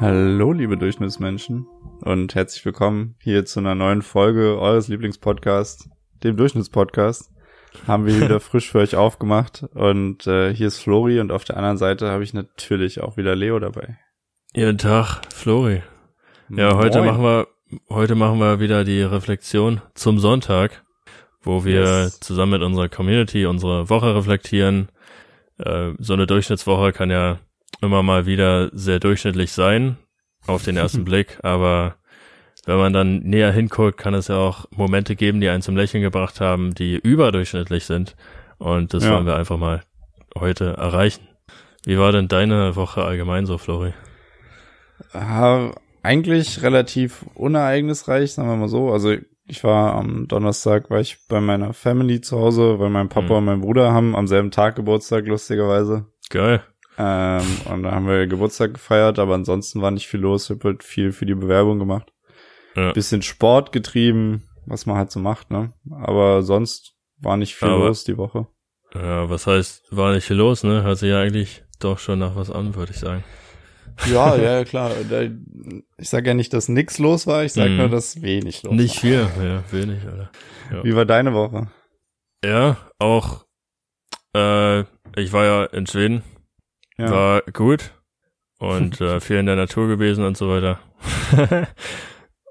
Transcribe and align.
Hallo, 0.00 0.52
liebe 0.52 0.76
Durchschnittsmenschen 0.76 1.66
und 2.02 2.34
herzlich 2.34 2.64
willkommen 2.64 3.16
hier 3.20 3.44
zu 3.44 3.58
einer 3.60 3.74
neuen 3.74 4.02
Folge 4.02 4.58
eures 4.60 4.88
Lieblingspodcasts, 4.88 5.88
dem 6.22 6.36
Durchschnittspodcast. 6.36 7.32
Haben 7.86 8.06
wir 8.06 8.20
wieder 8.20 8.40
frisch 8.40 8.70
für 8.70 8.78
euch 8.78 8.94
aufgemacht 8.96 9.64
und 9.74 10.26
äh, 10.26 10.54
hier 10.54 10.68
ist 10.68 10.78
Flori 10.80 11.18
und 11.20 11.32
auf 11.32 11.44
der 11.44 11.56
anderen 11.56 11.78
Seite 11.78 12.10
habe 12.10 12.22
ich 12.22 12.32
natürlich 12.32 13.00
auch 13.00 13.16
wieder 13.16 13.34
Leo 13.34 13.58
dabei. 13.58 13.98
Guten 14.54 14.78
Tag, 14.78 15.20
Flori. 15.34 15.82
Ja, 16.48 16.76
heute 16.76 16.98
Moin. 16.98 17.10
machen 17.10 17.22
wir 17.24 17.48
heute 17.90 18.14
machen 18.14 18.38
wir 18.38 18.60
wieder 18.60 18.84
die 18.84 19.02
Reflexion 19.02 19.80
zum 19.94 20.18
Sonntag, 20.20 20.84
wo 21.42 21.64
wir 21.64 21.80
Yes. 22.04 22.20
zusammen 22.20 22.52
mit 22.52 22.62
unserer 22.62 22.88
Community 22.88 23.46
unsere 23.46 23.90
Woche 23.90 24.14
reflektieren. 24.14 24.88
Äh, 25.58 25.90
so 25.98 26.14
eine 26.14 26.26
Durchschnittswoche 26.26 26.92
kann 26.92 27.10
ja 27.10 27.40
immer 27.80 28.02
mal 28.02 28.26
wieder 28.26 28.70
sehr 28.72 28.98
durchschnittlich 29.00 29.52
sein 29.52 29.96
auf 30.46 30.64
den 30.64 30.76
ersten 30.76 31.04
Blick, 31.06 31.38
aber 31.42 31.96
wenn 32.66 32.76
man 32.78 32.92
dann 32.92 33.20
näher 33.20 33.52
hinguckt, 33.52 33.96
kann 33.98 34.14
es 34.14 34.28
ja 34.28 34.36
auch 34.36 34.66
Momente 34.70 35.16
geben, 35.16 35.40
die 35.40 35.48
einen 35.48 35.62
zum 35.62 35.76
Lächeln 35.76 36.02
gebracht 36.02 36.40
haben, 36.40 36.74
die 36.74 36.96
überdurchschnittlich 36.96 37.86
sind. 37.86 38.14
Und 38.58 38.92
das 38.92 39.04
Ja. 39.04 39.12
wollen 39.14 39.24
wir 39.26 39.36
einfach 39.36 39.56
mal 39.56 39.82
heute 40.36 40.74
erreichen. 40.76 41.26
Wie 41.84 41.98
war 41.98 42.12
denn 42.12 42.28
deine 42.28 42.76
Woche 42.76 43.04
allgemein 43.04 43.46
so, 43.46 43.56
Flori? 43.56 43.94
Ja, 45.14 45.70
eigentlich 46.02 46.62
relativ 46.62 47.24
unereignisreich, 47.34 48.32
sagen 48.32 48.48
wir 48.50 48.56
mal 48.56 48.68
so. 48.68 48.92
Also 48.92 49.14
ich 49.46 49.64
war 49.64 49.94
am 49.94 50.28
Donnerstag, 50.28 50.90
war 50.90 51.00
ich 51.00 51.18
bei 51.28 51.40
meiner 51.40 51.72
Family 51.72 52.20
zu 52.20 52.38
Hause, 52.38 52.78
weil 52.78 52.90
mein 52.90 53.08
Papa 53.08 53.28
Mhm. 53.28 53.36
und 53.38 53.44
mein 53.44 53.60
Bruder 53.62 53.92
haben 53.92 54.14
am 54.16 54.26
selben 54.26 54.50
Tag 54.50 54.76
Geburtstag, 54.76 55.26
lustigerweise. 55.26 56.06
Geil. 56.30 56.62
Ähm, 56.98 57.46
und 57.66 57.82
da 57.84 57.92
haben 57.92 58.06
wir 58.08 58.26
Geburtstag 58.26 58.74
gefeiert, 58.74 59.18
aber 59.18 59.34
ansonsten 59.34 59.80
war 59.82 59.90
nicht 59.92 60.08
viel 60.08 60.20
los. 60.20 60.50
Ich 60.50 60.56
hab 60.56 60.64
halt 60.64 60.82
viel 60.82 61.12
für 61.12 61.26
die 61.26 61.34
Bewerbung 61.34 61.78
gemacht. 61.78 62.12
Ja. 62.74 62.92
Bisschen 62.92 63.22
Sport 63.22 63.72
getrieben, 63.72 64.42
was 64.66 64.84
man 64.86 64.96
halt 64.96 65.10
so 65.10 65.20
macht, 65.20 65.50
ne? 65.50 65.72
Aber 66.02 66.42
sonst 66.42 66.94
war 67.20 67.36
nicht 67.36 67.54
viel 67.54 67.68
Aber- 67.68 67.86
los 67.86 68.04
die 68.04 68.16
Woche. 68.16 68.46
Ja, 68.94 69.28
was 69.28 69.46
heißt, 69.46 69.84
war 69.90 70.12
nicht 70.14 70.24
viel 70.26 70.36
los, 70.36 70.64
ne? 70.64 70.82
Hört 70.82 70.98
sich 70.98 71.10
ja 71.10 71.20
eigentlich 71.20 71.62
doch 71.78 71.98
schon 71.98 72.18
nach 72.18 72.34
was 72.36 72.50
an, 72.50 72.74
würde 72.74 72.92
ich 72.92 72.98
sagen. 72.98 73.22
Ja, 74.10 74.34
ja, 74.40 74.64
klar. 74.64 74.92
Ich 75.98 76.08
sag 76.08 76.26
ja 76.26 76.34
nicht, 76.34 76.52
dass 76.52 76.68
nix 76.68 76.98
los 76.98 77.26
war, 77.26 77.44
ich 77.44 77.52
sag 77.52 77.68
Mhm. 77.68 77.76
nur, 77.76 77.88
dass 77.90 78.22
wenig 78.22 78.62
los 78.62 78.72
Nicht 78.74 78.96
war. 78.96 79.00
viel, 79.28 79.44
ja, 79.44 79.62
wenig, 79.70 80.04
Alter. 80.04 80.30
Wie 80.84 80.94
war 80.96 81.04
deine 81.04 81.34
Woche? 81.34 81.68
Ja, 82.44 82.76
auch, 82.98 83.44
äh, 84.34 84.80
ich 85.16 85.32
war 85.32 85.44
ja 85.44 85.64
in 85.64 85.86
Schweden, 85.86 86.22
Ja. 86.98 87.10
war 87.10 87.42
gut 87.52 87.92
und 88.58 89.00
äh, 89.00 89.20
viel 89.20 89.36
in 89.36 89.46
der 89.46 89.56
Natur 89.56 89.88
gewesen 89.88 90.24
und 90.24 90.36
so 90.36 90.48
weiter. 90.48 90.80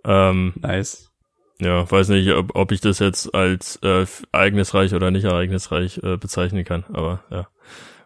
ähm, 0.06 0.54
Nice. 0.62 1.12
ja, 1.60 1.90
weiß 1.90 2.10
nicht, 2.10 2.32
ob, 2.32 2.56
ob 2.56 2.72
ich 2.72 2.82
das 2.82 3.00
jetzt 3.00 3.34
als 3.36 3.78
äh, 3.84 4.06
ereignisreich 4.32 4.94
oder 4.94 5.12
nicht 5.12 5.26
ereignisreich 5.26 6.02
äh, 6.04 6.18
bezeichnen 6.18 6.64
kann, 6.64 6.86
aber 6.94 7.24
ja. 7.30 7.48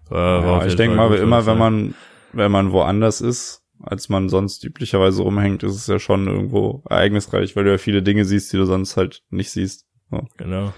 War, 0.09 0.41
ja, 0.43 0.65
ich 0.65 0.75
denke 0.75 0.97
mal, 0.97 1.13
immer 1.15 1.45
wenn 1.45 1.57
man, 1.57 1.95
wenn 2.33 2.51
man 2.51 2.73
woanders 2.73 3.21
ist, 3.21 3.63
als 3.83 4.09
man 4.09 4.29
sonst 4.29 4.63
üblicherweise 4.63 5.21
rumhängt, 5.23 5.63
ist 5.63 5.75
es 5.75 5.87
ja 5.87 5.99
schon 5.99 6.27
irgendwo 6.27 6.83
ereignisreich, 6.89 7.55
weil 7.55 7.63
du 7.63 7.71
ja 7.71 7.77
viele 7.77 8.03
Dinge 8.03 8.25
siehst, 8.25 8.51
die 8.51 8.57
du 8.57 8.65
sonst 8.65 8.97
halt 8.97 9.23
nicht 9.29 9.51
siehst. 9.51 9.85
So. 10.09 10.27
Genau. 10.37 10.73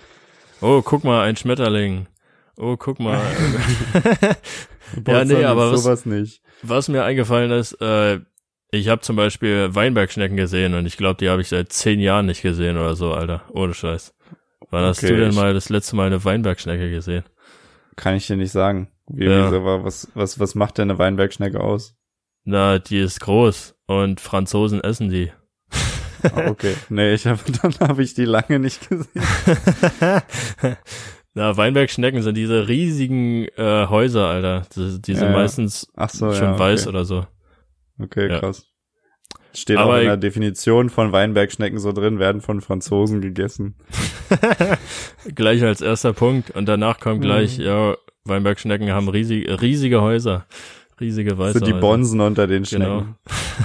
Oh, 0.61 0.81
guck 0.83 1.03
mal, 1.03 1.23
ein 1.23 1.36
Schmetterling. 1.36 2.08
Oh, 2.58 2.77
guck 2.77 2.99
mal. 2.99 3.19
Ja, 5.08 5.25
nee, 5.25 5.43
aber 5.43 5.71
was- 5.71 5.83
sowas 5.83 6.05
nicht. 6.05 6.41
Was 6.61 6.87
mir 6.87 7.03
eingefallen 7.03 7.49
ist, 7.52 7.73
äh, 7.81 8.19
ich 8.69 8.89
habe 8.89 9.02
zum 9.02 9.15
Beispiel 9.15 9.73
Weinbergschnecken 9.73 10.37
gesehen 10.37 10.75
und 10.75 10.86
ich 10.86 10.97
glaube, 10.97 11.17
die 11.19 11.30
habe 11.30 11.42
ich 11.42 11.47
seit 11.49 11.71
zehn 11.73 11.99
Jahren 11.99 12.27
nicht 12.27 12.43
gesehen 12.43 12.77
oder 12.77 12.95
so, 12.95 13.11
Alter. 13.13 13.43
Ohne 13.53 13.73
Scheiß. 13.73 14.13
Wann 14.69 14.83
hast 14.86 15.03
Okay, 15.03 15.13
du 15.15 15.19
denn 15.19 15.33
mal 15.33 15.53
das 15.55 15.69
letzte 15.69 15.95
Mal 15.95 16.08
eine 16.08 16.23
Weinbergschnecke 16.23 16.92
gesehen? 16.92 17.23
Kann 17.95 18.15
ich 18.15 18.27
dir 18.27 18.36
nicht 18.36 18.52
sagen. 18.52 18.92
Wie, 19.08 19.25
Ja. 19.25 19.52
wie, 19.52 19.55
aber 19.55 19.83
was, 19.83 20.09
was, 20.13 20.39
was 20.39 20.53
macht 20.53 20.77
denn 20.77 20.92
eine 20.92 20.99
Weinbergschnecke 20.99 21.59
aus? 21.59 21.95
Na, 22.43 22.77
die 22.77 22.99
ist 22.99 23.19
groß 23.21 23.75
und 23.87 24.21
Franzosen 24.21 24.80
essen 24.81 25.09
die. 25.09 25.31
Ah, 26.23 26.49
okay. 26.49 26.75
nee, 26.89 27.13
ich 27.13 27.25
hab, 27.25 27.39
dann 27.61 27.73
habe 27.80 28.03
ich 28.03 28.13
die 28.13 28.25
lange 28.25 28.59
nicht 28.59 28.87
gesehen. 28.89 29.09
Na, 31.36 31.58
Weinbergschnecken 31.58 32.21
sind 32.21 32.36
diese 32.36 32.67
riesigen 32.67 33.45
äh, 33.58 33.88
Häuser, 33.88 34.27
Alter. 34.27 34.64
Die, 34.76 35.02
die 35.02 35.16
sind 35.16 35.30
Ja, 35.30 35.33
meistens 35.33 35.88
Ach 35.95 36.10
so, 36.10 36.32
schon 36.33 36.44
ja. 36.54 36.60
weiß 36.60 36.82
okay. 36.83 36.89
oder 36.89 37.05
so. 37.05 37.26
Okay, 37.99 38.30
Ja. 38.30 38.39
krass. 38.39 38.67
Steht 39.55 39.77
Aber 39.77 39.93
auch 39.95 39.98
in 39.99 40.05
der 40.05 40.17
Definition 40.17 40.89
von 40.89 41.11
Weinbergschnecken 41.11 41.77
so 41.80 41.92
drin, 41.92 42.17
werden 42.17 42.42
von 42.42 42.61
Franzosen 42.61 43.22
gegessen. 43.22 43.76
gleich 45.36 45.64
als 45.64 45.82
erster 45.82 46.14
Punkt 46.14 46.52
und 46.52 46.66
danach 46.67 46.99
kommt 46.99 47.22
gleich, 47.22 47.58
Mhm. 47.60 47.64
ja, 47.66 47.95
Weinbergschnecken 48.26 48.92
haben 48.92 49.10
riesig, 49.10 49.48
riesige 49.61 50.02
Häuser. 50.02 50.45
Riesige 50.99 51.38
weiße 51.38 51.54
sind 51.60 51.67
die 51.67 51.73
Häuser. 51.73 51.82
Bonsen 51.82 52.22
unter 52.22 52.48
den 52.48 52.64
Genau. 52.64 53.05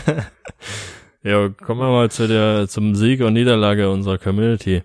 Schnecken. 0.04 0.26
ja, 1.22 1.48
kommen 1.48 1.80
wir 1.80 1.88
mal 1.90 2.10
zu 2.10 2.26
der, 2.28 2.68
zum 2.68 2.94
Sieg 2.94 3.20
und 3.22 3.32
Niederlage 3.34 3.90
unserer 3.90 4.18
Community. 4.18 4.82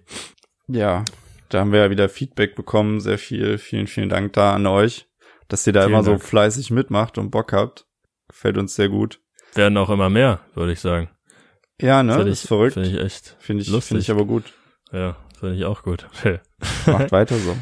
Ja, 0.67 1.03
da 1.53 1.59
haben 1.59 1.71
wir 1.71 1.79
ja 1.81 1.89
wieder 1.89 2.09
Feedback 2.09 2.55
bekommen. 2.55 2.99
Sehr 2.99 3.17
viel. 3.17 3.57
Vielen, 3.57 3.87
vielen 3.87 4.09
Dank 4.09 4.33
da 4.33 4.53
an 4.53 4.65
euch, 4.67 5.07
dass 5.47 5.65
ihr 5.67 5.73
da 5.73 5.81
Vielen 5.81 5.93
immer 5.93 6.03
Dank. 6.03 6.21
so 6.21 6.27
fleißig 6.27 6.71
mitmacht 6.71 7.17
und 7.17 7.31
Bock 7.31 7.53
habt. 7.53 7.85
Gefällt 8.27 8.57
uns 8.57 8.75
sehr 8.75 8.89
gut. 8.89 9.19
Werden 9.53 9.77
auch 9.77 9.89
immer 9.89 10.09
mehr, 10.09 10.39
würde 10.55 10.71
ich 10.71 10.79
sagen. 10.79 11.09
Ja, 11.79 12.01
ne? 12.03 12.13
Finde 12.15 12.31
ist 12.31 12.43
ich, 12.43 12.47
verrückt. 12.47 12.73
Finde 12.73 12.89
ich 12.89 12.99
echt, 12.99 13.35
Finde 13.39 13.61
ich, 13.63 13.69
lustig. 13.69 13.87
finde 13.89 14.01
ich 14.01 14.11
aber 14.11 14.25
gut. 14.25 14.43
ja, 14.91 15.15
finde 15.39 15.55
ich 15.55 15.65
auch 15.65 15.83
gut. 15.83 16.07
Macht 16.85 17.11
weiter 17.11 17.35
so. 17.37 17.55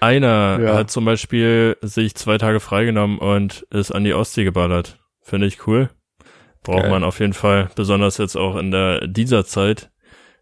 Einer 0.00 0.58
Ja. 0.62 0.74
hat 0.76 0.90
zum 0.90 1.04
Beispiel 1.04 1.76
sich 1.82 2.14
zwei 2.14 2.38
Tage 2.38 2.60
freigenommen 2.60 3.18
und 3.18 3.66
ist 3.70 3.90
an 3.92 4.04
die 4.04 4.14
Ostsee 4.14 4.44
geballert. 4.44 4.98
Finde 5.22 5.46
ich 5.46 5.66
cool. 5.66 5.90
Braucht 6.62 6.82
Geil. 6.82 6.90
man 6.90 7.04
auf 7.04 7.20
jeden 7.20 7.32
Fall, 7.34 7.70
besonders 7.74 8.18
jetzt 8.18 8.36
auch 8.36 8.56
in 8.56 8.70
der 8.70 9.06
dieser 9.06 9.44
Zeit, 9.44 9.90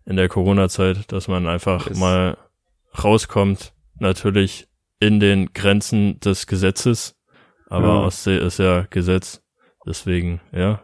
in 0.04 0.16
der 0.16 0.28
Corona-Zeit, 0.28 1.10
dass 1.12 1.28
man 1.28 1.46
einfach 1.48 1.88
Yes. 1.88 1.98
mal 1.98 2.36
rauskommt. 3.02 3.72
Natürlich 4.00 4.68
in 5.00 5.20
den 5.20 5.52
Grenzen 5.52 6.20
des 6.20 6.46
Gesetzes, 6.46 7.16
aber 7.68 7.88
Ja. 7.88 8.00
Ostsee 8.04 8.38
ist 8.38 8.58
ja 8.58 8.86
Gesetz. 8.90 9.42
Deswegen, 9.86 10.40
ja, 10.52 10.82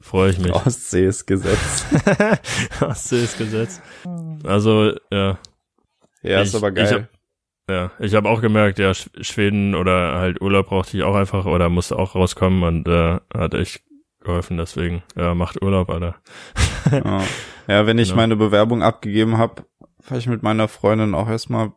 freue 0.00 0.30
ich 0.30 0.38
mich. 0.38 0.52
Ostsee 0.66 1.06
ist 1.06 1.26
Gesetz. 1.26 1.86
Ostsee 2.80 3.22
ist 3.24 3.38
Gesetz. 3.38 3.80
Also, 4.44 4.92
ja, 5.12 5.38
Ja, 6.22 6.40
ist 6.40 6.50
Ich- 6.50 6.56
aber 6.56 6.68
ich 6.68 6.74
geil. 6.74 6.92
hab- 6.94 7.18
Ja, 7.70 7.90
ich 8.00 8.14
habe 8.14 8.28
auch 8.28 8.40
gemerkt, 8.40 8.78
ja, 8.78 8.90
Sch- 8.92 9.10
Schweden 9.22 9.74
oder 9.74 10.18
halt 10.18 10.40
Urlaub 10.40 10.66
brauchte 10.68 10.96
ich 10.96 11.02
auch 11.04 11.14
einfach 11.14 11.44
oder 11.44 11.68
musste 11.68 11.96
auch 11.98 12.14
rauskommen 12.14 12.62
und 12.62 12.88
äh, 12.88 13.18
hat 13.36 13.54
echt 13.54 13.82
geholfen, 14.20 14.56
deswegen, 14.56 15.02
ja, 15.16 15.34
macht 15.34 15.62
Urlaub, 15.62 15.90
Alter. 15.90 16.16
ja. 16.90 17.22
ja, 17.68 17.86
wenn 17.86 17.98
ich 17.98 18.08
Ja. 18.10 18.16
meine 18.16 18.36
Bewerbung 18.36 18.82
abgegeben 18.82 19.36
habe, 19.38 19.64
fahre 20.08 20.18
ich 20.18 20.26
mit 20.26 20.42
meiner 20.42 20.68
Freundin 20.68 21.14
auch 21.14 21.28
erstmal 21.28 21.72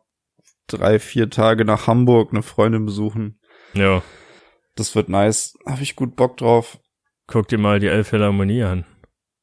drei, 0.68 1.00
vier 1.00 1.30
Tage 1.30 1.66
nach 1.66 1.88
Hamburg 1.88 2.31
eine 2.31 2.44
Freundin 2.44 2.86
besuchen. 2.86 3.40
Ja, 3.74 4.02
Das 4.75 4.96
wird 4.96 5.09
nice. 5.09 5.58
Habe 5.68 5.84
ich 5.84 5.96
gut 5.96 6.16
Bock 6.16 6.38
drauf. 6.38 6.80
guck 7.28 7.47
dir 7.47 7.58
mal 7.58 7.80
die 7.80 7.88
Elbphilharmonie 7.88 8.64
an 8.64 8.86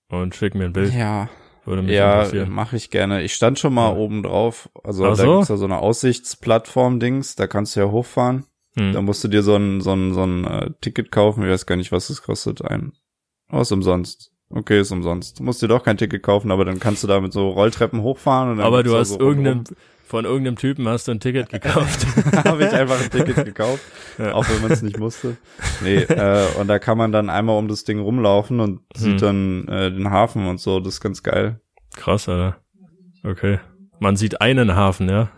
und 0.08 0.34
schick 0.34 0.54
mir 0.54 0.64
ein 0.66 0.72
Bild, 0.72 0.92
Ja, 0.94 1.28
würde 1.64 1.82
mich 1.82 1.92
ja, 1.92 2.22
interessieren. 2.22 2.50
mache 2.50 2.76
ich 2.76 2.90
gerne. 2.90 3.22
Ich 3.22 3.34
stand 3.34 3.58
schon 3.58 3.74
mal 3.74 3.90
Ja. 3.92 3.96
oben 3.96 4.22
drauf. 4.22 4.70
Also 4.84 5.04
Ach 5.04 5.10
da 5.10 5.14
so? 5.16 5.32
gibt's 5.36 5.48
ja 5.48 5.56
so 5.56 5.64
eine 5.66 5.78
Aussichtsplattform-Dings, 5.78 7.36
da 7.36 7.46
kannst 7.46 7.76
du 7.76 7.80
ja 7.80 7.90
hochfahren. 7.90 8.44
Da 8.74 8.82
Hm. 8.82 9.04
musst 9.06 9.24
du 9.24 9.28
dir 9.28 9.42
so 9.42 9.56
ein, 9.56 9.80
so 9.80 9.92
ein, 9.92 10.14
so 10.14 10.22
ein 10.24 10.44
äh, 10.44 10.70
Ticket 10.80 11.10
kaufen. 11.10 11.42
Ich 11.42 11.50
weiß 11.50 11.66
gar 11.66 11.76
nicht, 11.76 11.90
was 11.92 12.10
es 12.10 12.22
kostet. 12.22 12.62
Ein. 12.62 12.92
Ist 13.50 13.72
umsonst. 13.72 14.30
Okay, 14.50 14.80
ist 14.80 14.90
umsonst. 14.92 15.38
Du 15.38 15.42
musst 15.42 15.60
dir 15.60 15.68
doch 15.68 15.82
kein 15.84 15.98
Ticket 15.98 16.22
kaufen, 16.22 16.50
aber 16.50 16.64
dann 16.64 16.80
kannst 16.80 17.02
du 17.02 17.06
da 17.06 17.20
mit 17.20 17.32
so 17.32 17.50
Rolltreppen 17.50 18.00
hochfahren. 18.02 18.52
Und 18.52 18.56
dann 18.58 18.66
Aber 18.66 18.82
du 18.82 18.96
hast 18.96 19.10
so 19.10 19.20
irgendeinem, 19.20 19.64
von 20.06 20.24
irgendeinem 20.24 20.56
Typen 20.56 20.88
hast 20.88 21.06
du 21.06 21.12
ein 21.12 21.20
Ticket 21.20 21.48
gekauft. 21.50 22.06
habe 22.46 22.64
ich 22.64 22.72
einfach 22.72 22.98
ein 22.98 23.10
Ticket 23.10 23.44
gekauft, 23.44 23.82
Ja. 24.18 24.32
auch 24.32 24.48
wenn 24.48 24.62
man 24.62 24.70
es 24.72 24.80
nicht 24.80 24.98
musste. 24.98 25.36
Nee, 25.82 25.96
äh, 25.96 26.46
und 26.58 26.66
da 26.68 26.78
kann 26.78 26.96
man 26.96 27.12
dann 27.12 27.28
einmal 27.28 27.58
um 27.58 27.68
das 27.68 27.84
Ding 27.84 28.00
rumlaufen 28.00 28.60
und 28.60 28.80
sieht 28.96 29.20
Hm. 29.20 29.66
dann 29.66 29.68
äh, 29.68 29.90
den 29.90 30.10
Hafen 30.10 30.46
und 30.46 30.60
so. 30.60 30.80
Das 30.80 30.94
ist 30.94 31.00
ganz 31.02 31.22
geil. 31.22 31.60
Krass, 31.96 32.26
Alter. 32.28 32.56
Okay. 33.24 33.58
Man 34.00 34.16
sieht 34.16 34.40
einen 34.40 34.74
Hafen, 34.76 35.08
ja. 35.10 35.28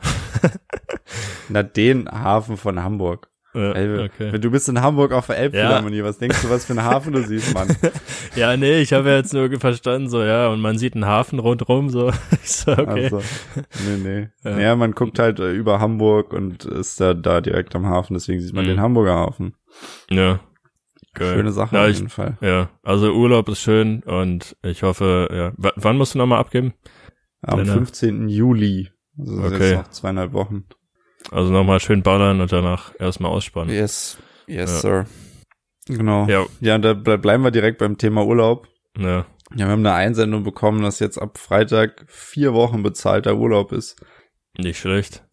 Na, 1.49 1.63
den 1.65 2.09
Hafen 2.09 2.57
von 2.57 2.81
Hamburg. 2.83 3.29
Ja 3.55 3.73
Ey, 3.73 4.05
okay. 4.05 4.39
Du 4.39 4.51
bist 4.51 4.69
in 4.69 4.81
Hamburg 4.81 5.13
auf 5.13 5.27
der 5.27 5.39
Elbphilharmonie. 5.39 6.03
Was 6.05 6.19
denkst 6.19 6.43
du, 6.43 6.51
was 6.51 6.65
für 6.67 6.73
einen 6.75 6.85
Hafen 6.85 7.13
du 7.13 7.23
siehst, 7.23 7.53
Mann? 7.55 7.69
Ja, 8.37 8.57
nee, 8.57 8.81
ich 8.81 8.93
habe 8.93 9.09
ja 9.11 9.17
jetzt 9.17 9.33
nur 9.35 9.51
verstanden, 9.59 10.09
so, 10.09 10.23
ja, 10.23 10.49
und 10.49 10.61
man 10.61 10.79
sieht 10.79 10.95
einen 10.95 11.07
Hafen 11.07 11.39
rundrum, 11.39 11.89
so. 11.91 12.13
Ich 12.43 12.53
so, 12.53 12.73
okay. 12.73 13.05
Also, 13.05 13.23
nee, 13.87 13.97
nee. 14.03 14.21
Ja. 14.21 14.29
Ja. 14.51 14.57
Naja, 14.57 14.77
man 14.77 14.93
guckt 14.93 15.19
halt 15.19 15.41
äh, 15.41 15.51
über 15.53 15.81
Hamburg 15.81 16.33
und 16.33 16.65
ist 16.65 17.01
da, 17.01 17.15
da 17.15 17.41
direkt 17.41 17.75
am 17.75 17.87
Hafen, 17.87 18.15
deswegen 18.15 18.41
sieht 18.41 18.55
man 18.55 18.65
Mhm. 18.65 18.69
den 18.69 18.81
Hamburger 18.81 19.15
Hafen. 19.17 19.55
Ja. 20.11 20.41
Geil. 21.15 21.35
Schöne 21.35 21.51
Sache 21.51 21.75
Ja, 21.75 21.83
auf 21.85 21.91
ich- 21.91 21.97
jeden 21.97 22.09
Fall. 22.09 22.39
Ja, 22.41 22.71
also 22.85 23.11
Urlaub 23.13 23.49
ist 23.49 23.61
schön 23.61 24.03
und 24.05 24.57
ich 24.63 24.85
hoffe, 24.85 25.29
ja. 25.33 25.53
W 25.57 25.71
wann 25.75 25.97
musst 25.97 26.15
du 26.15 26.19
nochmal 26.19 26.39
abgeben? 26.39 26.73
Am 27.43 27.59
Deine- 27.59 27.73
15. 27.73 28.29
Juli. 28.29 28.91
Also 29.19 29.37
das 29.43 29.51
ist 29.51 29.57
Okay. 29.57 29.71
jetzt 29.71 29.77
noch 29.79 29.89
zweieinhalb 29.89 30.33
Wochen. 30.35 30.65
Also 31.31 31.53
nochmal 31.53 31.81
schön 31.81 32.03
ballern 32.03 32.41
und 32.41 32.51
danach 32.53 32.93
erstmal 32.99 33.31
ausspannen. 33.31 33.75
Yes. 33.75 34.19
Yes, 34.47 34.71
Ja. 34.73 34.79
sir. 34.81 35.07
Genau. 35.87 36.27
Ja, 36.29 36.47
Ja, 36.61 36.79
da 36.79 36.95
ble 36.95 37.19
bleiben 37.19 37.43
wir 37.45 37.51
direkt 37.51 37.79
beim 37.79 37.99
Thema 37.99 38.25
Urlaub. 38.25 38.69
ja. 38.99 39.27
Ja, 39.53 39.67
wir 39.67 39.73
haben 39.73 39.85
eine 39.85 39.95
Einsendung 39.95 40.45
bekommen, 40.45 40.81
dass 40.83 41.01
jetzt 41.01 41.19
ab 41.19 41.37
Freitag 41.37 42.05
vier 42.07 42.55
Wochen 42.55 42.85
bezahlter 42.85 43.37
Urlaub 43.37 43.73
ist. 43.73 44.01
Nicht 44.57 44.79
schlecht. 44.79 45.25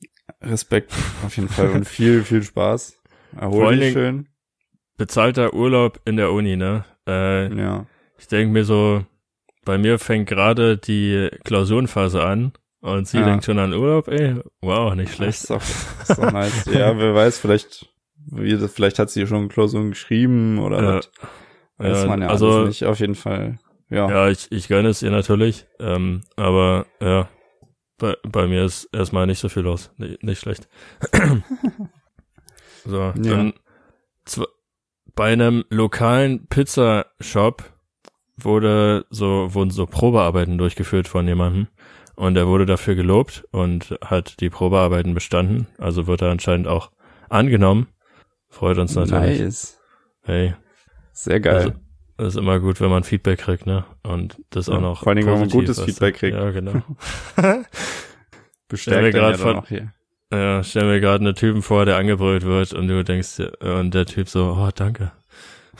Respekt 0.41 0.91
auf 1.23 1.35
jeden 1.37 1.49
Fall 1.49 1.69
und 1.69 1.85
viel, 1.87 2.23
viel 2.23 2.41
Spaß. 2.41 2.97
Erhol 3.39 3.77
dich 3.77 3.93
schön. 3.93 4.27
Bezahlter 4.97 5.53
Urlaub 5.53 5.99
in 6.05 6.17
der 6.17 6.31
Uni, 6.31 6.55
ne? 6.55 6.83
Äh, 7.07 7.53
Ja. 7.55 7.85
ich 8.17 8.27
denke 8.27 8.51
mir 8.53 8.63
so, 8.65 9.05
bei 9.65 9.77
mir 9.77 9.99
fängt 9.99 10.27
gerade 10.27 10.79
die 10.79 11.29
Klausurenphase 11.43 12.23
an 12.23 12.53
und 12.93 13.07
sie 13.07 13.17
Ja. 13.19 13.25
denkt 13.25 13.45
schon 13.45 13.59
an 13.59 13.73
Urlaub, 13.73 14.07
ey. 14.07 14.35
Wow, 14.61 14.95
nicht 14.95 15.13
schlecht. 15.15 15.41
ist 15.43 15.49
doch, 15.49 15.61
ist 15.61 16.17
doch 16.17 16.31
nice. 16.31 16.65
ja, 16.65 16.97
wer 16.97 17.13
weiß, 17.15 17.37
vielleicht, 17.39 17.87
wie, 18.31 18.57
vielleicht 18.67 18.99
hat 18.99 19.09
sie 19.09 19.27
schon 19.27 19.49
Klausuren 19.49 19.89
geschrieben 19.91 20.59
oder 20.59 20.81
Ja. 20.83 20.95
was. 20.97 21.11
Weiß 21.77 22.01
Ja, 22.03 22.07
man 22.07 22.21
ja 22.21 22.27
also- 22.29 22.51
alles 22.51 22.67
nicht. 22.69 22.85
Auf 22.85 22.99
jeden 22.99 23.15
Fall. 23.15 23.59
Ja. 23.89 24.09
Ja, 24.09 24.29
ich, 24.29 24.51
ich 24.51 24.67
gönne 24.67 24.89
es 24.89 25.01
ihr 25.01 25.11
natürlich, 25.11 25.65
ähm, 25.79 26.21
aber 26.35 26.87
ja, 26.99 27.29
bei, 27.97 28.15
bei 28.27 28.45
mir 28.47 28.65
ist 28.65 28.85
erstmal 28.93 29.27
nicht 29.27 29.39
so 29.39 29.47
viel 29.49 29.63
los. 29.63 29.91
Nicht, 29.97 30.23
nicht 30.23 30.39
schlecht. 30.39 30.67
so, 32.85 33.11
dann 33.15 33.53
zw- 34.27 34.47
bei 35.15 35.31
einem 35.31 35.63
lokalen 35.69 36.47
Pizzashop 36.47 37.63
wurde 38.37 39.05
so, 39.09 39.53
wurden 39.53 39.71
so 39.71 39.85
Probearbeiten 39.85 40.57
durchgeführt 40.57 41.07
von 41.07 41.27
jemandem 41.27 41.67
und 42.17 42.35
er 42.35 42.47
wurde 42.47 42.65
dafür 42.65 42.95
gelobt 42.95 43.45
und 43.51 43.97
hat 44.03 44.41
die 44.41 44.49
Probearbeiten 44.49 45.13
bestanden. 45.13 45.67
Also 45.77 46.05
wird 46.07 46.21
er 46.21 46.29
anscheinend 46.31 46.67
auch 46.67 46.91
angenommen. 47.29 47.87
Freut 48.49 48.77
uns 48.77 48.93
natürlich. 48.95 49.39
Nice. 49.39 49.79
Hey, 50.23 50.55
Sehr 51.13 51.39
geil. 51.39 51.55
Also, 51.55 51.73
das 52.17 52.27
ist 52.29 52.35
immer 52.37 52.59
gut, 52.59 52.81
wenn 52.81 52.89
man 52.89 53.03
Feedback 53.03 53.39
kriegt, 53.39 53.65
ne? 53.65 53.85
Und 54.03 54.41
das 54.49 54.67
Ja, 54.67 54.73
auch 54.75 54.81
noch. 54.81 54.99
vor 55.03 55.09
allen 55.09 55.17
Dingen, 55.17 55.31
wenn 55.31 55.39
man 55.39 55.49
gutes. 55.49 55.79
Feedback 55.81 56.15
kriegt. 56.15 56.35
Ja, 56.35 56.49
genau. 56.51 56.81
Bestärkt 58.67 58.99
einen 59.03 59.11
grad 59.13 59.37
von- 59.37 59.55
auch 59.57 59.67
hier. 59.67 59.93
ja, 60.33 60.63
stell 60.63 60.85
mir 60.85 60.99
gerade 60.99 61.23
einen 61.23 61.35
Typen 61.35 61.61
vor, 61.61 61.85
der 61.85 61.97
angebrüllt 61.97 62.43
wird 62.43 62.73
und 62.73 62.87
du 62.87 63.03
denkst, 63.03 63.39
und 63.61 63.93
der 63.93 64.05
Typ 64.05 64.27
so, 64.27 64.57
oh, 64.59 64.69
danke. 64.75 65.11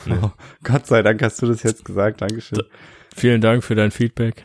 Nee. 0.06 0.14
Oh, 0.22 0.30
Gott 0.62 0.86
sei 0.86 1.02
Dank 1.02 1.20
hast 1.22 1.42
du 1.42 1.46
das 1.46 1.62
jetzt 1.64 1.84
gesagt. 1.84 2.20
Dankeschön. 2.20 2.62
Vielen 3.18 3.40
Dank 3.40 3.64
für 3.64 3.74
dein 3.74 3.90
Feedback. 3.90 4.44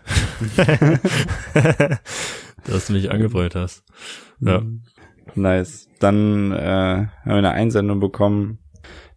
dass 2.66 2.88
du 2.88 2.94
mich 2.94 3.12
angebrüllt 3.12 3.54
hast. 3.54 3.84
Ja. 4.40 4.64
Nice. 5.36 5.88
Dann 6.00 6.52
äh, 6.52 7.06
haben 7.08 7.26
wir 7.26 7.36
eine 7.36 7.52
Einsendung 7.52 8.00
bekommen, 8.00 8.58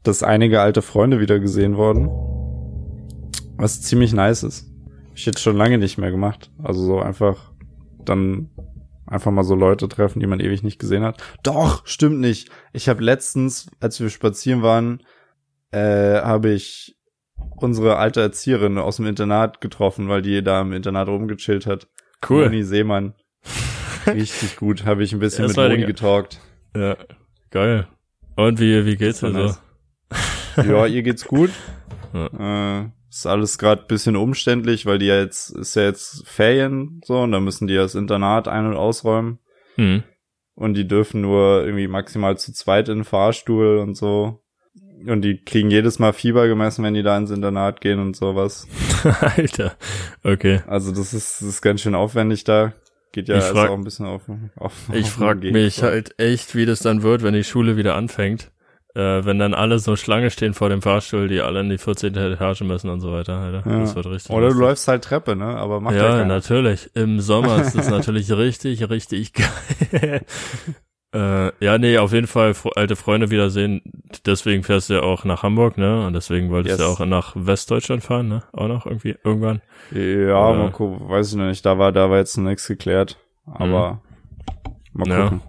dass 0.03 0.23
einige 0.23 0.61
alte 0.61 0.83
Freunde 0.83 1.21
wieder 1.21 1.39
gesehen 1.39 1.79
wurden. 1.79 2.09
Was 3.57 3.81
ziemlich 3.81 4.13
nice 4.13 4.43
ist. 4.43 4.71
Hab 5.09 5.17
ich 5.17 5.25
jetzt 5.25 5.41
schon 5.41 5.57
lange 5.57 5.79
nicht 5.79 5.97
mehr 5.97 6.11
gemacht. 6.11 6.51
Also 6.63 6.85
so 6.85 7.01
einfach 7.01 7.53
dann 8.05 8.51
einfach 9.07 9.31
mal 9.31 9.45
so 9.45 9.55
Leute 9.55 9.89
treffen, 9.89 10.21
die 10.21 10.27
man 10.27 10.41
ewig 10.41 10.65
nicht 10.65 10.79
gesehen 10.79 11.03
hat. 11.03 11.23
Doch, 11.43 11.87
stimmt 11.87 12.21
nicht. 12.21 12.51
Ich 12.75 12.91
habe 12.91 13.03
letztens, 13.03 13.71
als 13.81 14.01
wir 14.01 14.11
spazieren 14.11 14.61
waren, 14.61 15.03
äh, 15.71 16.21
habe 16.21 16.51
ich 16.51 16.96
unsere 17.57 17.97
alte 17.97 18.21
Erzieherin 18.21 18.79
aus 18.79 18.97
dem 18.97 19.07
Internat 19.07 19.61
getroffen, 19.61 20.09
weil 20.09 20.23
die 20.23 20.43
da 20.43 20.61
im 20.61 20.73
Internat 20.73 21.09
rumgechillt 21.09 21.67
hat. 21.67 21.89
Cool. 22.29 22.45
Moni 22.45 22.63
Seemann. 22.63 23.15
Richtig 24.07 24.57
gut. 24.57 24.85
Habe 24.85 25.03
ich 25.03 25.13
ein 25.13 25.19
bisschen 25.19 25.47
Das 25.47 25.57
mit 25.57 25.69
Moni 25.69 25.85
getalkt. 25.85 26.41
Ja, 26.75 26.97
geil. 27.51 27.89
Und 28.37 28.61
wie, 28.61 28.85
wie 28.85 28.97
geht's 28.97 29.21
dir 29.21 29.33
so? 29.33 29.39
nice. 29.39 29.63
Ja, 30.57 30.87
ihr 30.87 31.03
geht's 31.03 31.25
gut. 31.25 31.51
Ja. 32.13 32.81
Äh, 32.81 32.91
ist 33.11 33.27
alles 33.27 33.59
gerade 33.59 33.85
bisschen 33.87 34.17
umständlich, 34.17 34.87
weil 34.87 34.99
die 34.99 35.07
ja 35.07 35.19
jetzt, 35.19 35.51
ist 35.51 35.75
ja 35.75 35.83
jetzt 35.83 36.27
Ferien 36.27 37.01
so 37.05 37.21
und 37.21 37.33
da 37.33 37.41
müssen 37.41 37.67
die 37.67 37.75
ja 37.75 37.83
das 37.83 37.95
Internat 37.95 38.49
ein- 38.49 38.67
und 38.67 38.77
ausräumen. 38.77 39.39
Hm. 39.75 40.03
Und 40.55 40.75
die 40.75 40.89
dürfen 40.89 41.21
nur 41.21 41.65
irgendwie 41.65 41.89
maximal 41.89 42.39
zu 42.39 42.55
zweit 42.55 42.89
in 42.89 42.99
den 42.99 43.05
Fahrstuhl 43.05 43.79
und 43.79 43.97
so. 43.97 44.43
Und 45.07 45.23
die 45.23 45.43
kriegen 45.45 45.71
jedes 45.71 45.99
Mal 45.99 46.13
Fieber 46.13 46.47
gemessen, 46.49 46.83
wenn 46.85 46.95
die 46.95 47.03
da 47.03 47.17
ins 47.19 47.31
Internat 47.31 47.81
gehen 47.81 47.99
und 48.01 48.17
sowas. 48.17 48.67
Alter. 49.21 49.75
Okay. 50.25 50.63
Also 50.67 50.91
das 50.91 51.13
ist, 51.13 51.41
das 51.41 51.49
ist 51.49 51.63
ganz 51.63 51.83
schön 51.83 51.95
aufwendig 51.95 52.45
da. 52.45 52.73
Geht 53.13 53.29
ja 53.29 53.37
Ich 53.37 53.43
also 53.45 53.55
frag- 53.55 53.71
auch 53.71 53.75
ein 53.75 53.85
bisschen 53.85 54.07
auf. 54.07 54.23
auf 54.57 54.73
Ich 54.93 55.05
auf 55.07 55.13
frag 55.13 55.41
den 55.43 55.53
mich 55.53 55.83
halt 55.83 56.15
echt, 56.19 56.55
wie 56.55 56.67
das 56.67 56.81
dann 56.81 57.03
wird, 57.03 57.23
wenn 57.23 57.35
die 57.35 57.45
Schule 57.45 57.77
wieder 57.77 57.95
anfängt. 57.95 58.51
Äh, 58.95 59.27
wenn 59.27 59.39
dann 59.39 59.53
alle 59.53 59.79
so 59.79 59.95
Schlange 59.95 60.31
stehen 60.31 60.55
vor 60.55 60.71
dem 60.71 60.81
Fahrstuhl, 60.81 61.29
die 61.29 61.43
alle 61.43 61.61
in 61.61 61.69
die 61.69 61.77
14. 61.77 62.15
Etage 62.17 62.63
müssen 62.63 62.89
und 62.89 63.01
so 63.03 63.13
weiter, 63.13 63.35
Alter. 63.39 63.71
Ja. 63.71 63.81
Das 63.81 63.95
wird 63.95 64.07
richtig. 64.07 64.31
Oder 64.31 64.47
du 64.47 64.55
lustig. 64.55 64.61
läufst 64.63 64.89
halt 64.89 65.05
Treppe, 65.05 65.37
ne? 65.37 65.45
Aber 65.45 65.81
macht 65.81 65.97
ja, 65.97 66.21
Ja, 66.21 66.25
natürlich. 66.25 66.91
Im 66.95 67.21
Sommer 67.21 67.61
ist 67.61 67.77
das 67.77 67.91
natürlich 67.91 68.33
richtig, 68.33 68.89
richtig 68.89 69.35
geil. 69.35 70.23
Äh, 71.17 71.53
ja, 71.65 71.79
nee, 71.79 71.99
auf 71.99 72.13
jeden 72.13 72.27
Fall 72.27 72.55
alte 72.75 72.97
Freunde 72.97 73.31
wiedersehen. 73.31 73.83
Deswegen 74.27 74.63
fährst 74.63 74.91
du 74.91 74.95
ja 74.95 75.03
auch 75.03 75.25
nach 75.25 75.43
Hamburg, 75.43 75.79
ne? 75.79 76.07
Und 76.07 76.13
deswegen 76.13 76.51
wolltest 76.51 76.79
du 76.79 76.83
Yes. 76.85 76.99
ja 76.99 77.05
auch 77.05 77.07
nach 77.07 77.33
Westdeutschland 77.37 78.03
fahren, 78.03 78.29
ne? 78.29 78.43
Auch 78.53 78.69
noch 78.69 78.87
irgendwie, 78.87 79.17
irgendwann. 79.25 79.63
Ja, 79.93 80.49
Oder- 80.51 80.59
mal 80.59 80.71
gucken, 80.73 81.09
weiß 81.09 81.31
ich 81.31 81.37
noch 81.37 81.47
nicht. 81.47 81.65
Da 81.65 81.79
war, 81.79 81.93
da 81.93 82.11
war 82.11 82.19
jetzt 82.19 82.37
noch 82.37 82.45
nichts 82.45 82.67
geklärt. 82.67 83.19
Aber 83.47 84.01
mal 84.93 85.05
Mhm. 85.07 85.11
Ja. 85.13 85.23
gucken. 85.25 85.41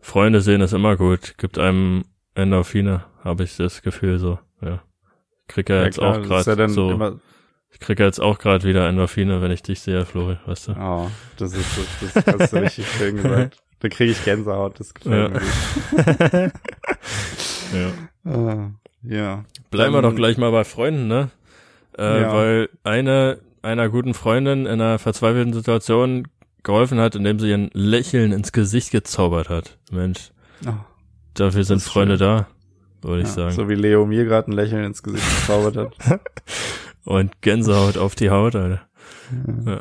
Freunde 0.00 0.40
sehen 0.40 0.60
ist 0.60 0.72
immer 0.72 0.96
gut. 0.96 1.36
Gibt 1.38 1.58
einem 1.58 2.04
Endorphine, 2.34 3.04
habe 3.24 3.44
ich 3.44 3.56
das 3.56 3.82
Gefühl 3.82 4.18
so, 4.18 4.38
ja. 4.62 4.82
Krieg 5.48 5.68
ja, 5.68 5.84
jetzt 5.84 5.98
klar, 5.98 6.18
auch 6.18 6.22
gerade 6.22 6.62
ja 6.62 6.68
so, 6.68 7.18
ich 7.72 7.80
krieg 7.80 7.98
ja 8.00 8.06
jetzt 8.06 8.20
auch 8.20 8.38
gerade 8.38 8.64
wieder 8.64 8.88
Endorphine, 8.88 9.42
wenn 9.42 9.50
ich 9.50 9.62
dich 9.62 9.80
sehe, 9.80 10.04
Flori, 10.04 10.36
weißt 10.46 10.68
du? 10.68 10.72
oh, 10.78 11.10
das 11.38 11.52
ist, 11.54 11.78
das, 12.14 12.24
das 12.24 12.40
hast 12.40 12.52
du 12.52 12.56
richtig 12.62 12.86
schön 12.88 13.16
gesagt. 13.16 13.58
Da 13.80 13.88
kriege 13.88 14.12
ich 14.12 14.24
Gänsehaut, 14.24 14.80
das 14.80 14.94
gefällt 14.94 15.32
Ja. 15.34 15.40
mir 16.32 16.52
ja. 18.24 18.32
Ah, 18.32 18.70
ja. 19.02 19.44
Bleiben 19.70 19.92
wir 19.94 20.02
doch 20.02 20.14
gleich 20.14 20.38
mal 20.38 20.50
bei 20.50 20.64
Freunden, 20.64 21.08
ne? 21.08 21.30
Äh, 21.98 22.22
Ja. 22.22 22.32
Weil 22.32 22.68
eine 22.84 23.38
einer 23.62 23.88
guten 23.88 24.14
Freundin 24.14 24.60
in 24.60 24.80
einer 24.80 24.98
verzweifelten 25.00 25.52
Situation 25.52 26.28
geholfen 26.62 27.00
hat, 27.00 27.16
indem 27.16 27.38
sie 27.40 27.52
ein 27.52 27.70
Lächeln 27.72 28.32
ins 28.32 28.52
Gesicht 28.52 28.92
gezaubert 28.92 29.48
hat. 29.48 29.78
Mensch, 29.90 30.30
Oh, 30.66 30.70
dafür 31.34 31.64
sind 31.64 31.82
Freunde 31.82 32.16
schön. 32.16 32.26
da, 32.26 32.46
würde 33.02 33.22
ich 33.22 33.28
ja. 33.28 33.34
sagen. 33.34 33.50
So 33.52 33.68
wie 33.68 33.74
Leo 33.74 34.06
mir 34.06 34.24
gerade 34.24 34.50
ein 34.50 34.54
Lächeln 34.54 34.84
ins 34.84 35.02
Gesicht 35.02 35.24
gezaubert 35.40 35.76
hat. 35.76 36.20
Und 37.04 37.40
Gänsehaut 37.42 37.98
auf 37.98 38.14
die 38.14 38.30
Haut, 38.30 38.54
Alter. 38.56 38.82
Ja. 39.66 39.80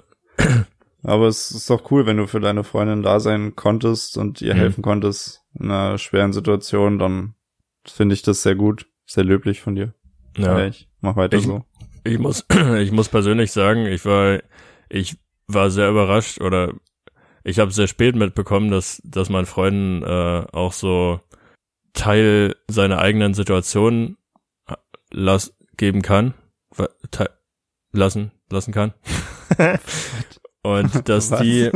Aber 1.05 1.27
es 1.27 1.51
ist 1.51 1.69
doch 1.69 1.91
cool, 1.91 2.05
wenn 2.05 2.17
du 2.17 2.27
für 2.27 2.39
deine 2.39 2.63
Freundin 2.63 3.03
da 3.03 3.19
sein 3.19 3.55
konntest 3.55 4.17
und 4.17 4.41
ihr 4.41 4.53
Mhm. 4.55 4.59
helfen 4.59 4.81
konntest 4.81 5.43
in 5.59 5.69
einer 5.71 5.97
schweren 5.97 6.33
Situation, 6.33 6.97
dann 6.99 7.35
finde 7.87 8.15
ich 8.15 8.21
das 8.23 8.41
sehr 8.41 8.55
gut, 8.55 8.87
sehr 9.05 9.23
löblich 9.23 9.61
von 9.61 9.75
dir. 9.75 9.93
Ja. 10.37 10.65
ich 10.65 10.89
mach 11.01 11.15
weiter 11.15 11.37
Ich- 11.37 11.45
so. 11.45 11.63
Ich 12.03 12.19
muss, 12.19 12.45
ich 12.79 12.91
muss 12.91 13.09
persönlich 13.09 13.51
sagen, 13.51 13.85
ich 13.85 14.05
war, 14.05 14.39
ich 14.89 15.17
war 15.47 15.69
sehr 15.69 15.89
überrascht 15.89 16.41
oder 16.41 16.73
ich 17.43 17.59
habe 17.59 17.71
sehr 17.71 17.87
spät 17.87 18.15
mitbekommen, 18.15 18.69
dass, 18.71 19.01
dass 19.05 19.29
man 19.29 19.45
Freunden 19.45 20.01
äh, 20.03 20.45
auch 20.51 20.73
so 20.73 21.19
Teil 21.93 22.55
seiner 22.67 22.97
eigenen 22.99 23.33
Situation 23.33 24.17
äh, 24.67 24.73
las 25.11 25.55
geben 25.77 26.01
kann, 26.01 26.33
lassen, 27.91 28.31
lassen 28.49 28.73
kann. 28.73 28.93
Und 30.65 31.07
dass 31.09 31.29
die, 31.29 31.69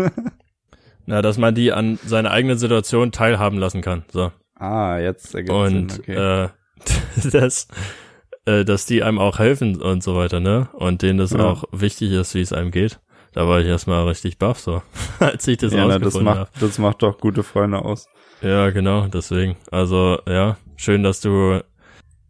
na, 1.05 1.21
dass 1.21 1.37
man 1.37 1.53
die 1.55 1.71
an 1.71 1.99
seiner 2.05 2.31
eigenen 2.31 2.57
Situation 2.57 3.11
teilhaben 3.11 3.57
lassen 3.59 3.81
kann. 3.81 4.03
So. 4.11 4.31
ah, 4.55 4.97
jetzt 4.99 5.33
ergibt 5.35 5.53
Und 5.53 5.91
Sinn, 5.91 6.01
okay. 6.01 6.43
äh, 6.45 6.49
das, 7.31 7.67
äh, 8.45 8.65
dass 8.65 8.85
die 8.85 9.03
einem 9.03 9.19
auch 9.19 9.39
helfen 9.39 9.81
und 9.81 10.01
so 10.03 10.15
weiter, 10.15 10.39
ne? 10.39 10.69
Und 10.73 11.01
denen 11.01 11.19
das 11.19 11.31
Ja. 11.31 11.39
auch 11.45 11.63
wichtig 11.71 12.11
ist, 12.11 12.33
wie 12.35 12.41
es 12.41 12.53
einem 12.53 12.71
geht. 12.71 12.99
Da 13.33 13.47
war 13.47 13.59
ich 13.59 13.67
erstmal 13.67 14.07
richtig 14.07 14.39
baff, 14.39 14.59
so, 14.59 14.81
als 15.19 15.47
ich 15.47 15.57
das 15.57 15.71
ja, 15.73 15.85
na, 15.85 15.99
das 15.99 16.15
rausgefunden 16.15 16.29
habe. 16.29 16.39
macht, 16.51 16.61
das 16.61 16.77
macht 16.79 17.03
doch 17.03 17.19
gute 17.19 17.43
Freunde 17.43 17.79
aus. 17.79 18.07
Ja, 18.41 18.69
genau, 18.71 19.07
deswegen. 19.07 19.55
Also, 19.69 20.19
ja, 20.27 20.57
schön, 20.77 21.03
dass 21.03 21.21
du 21.21 21.61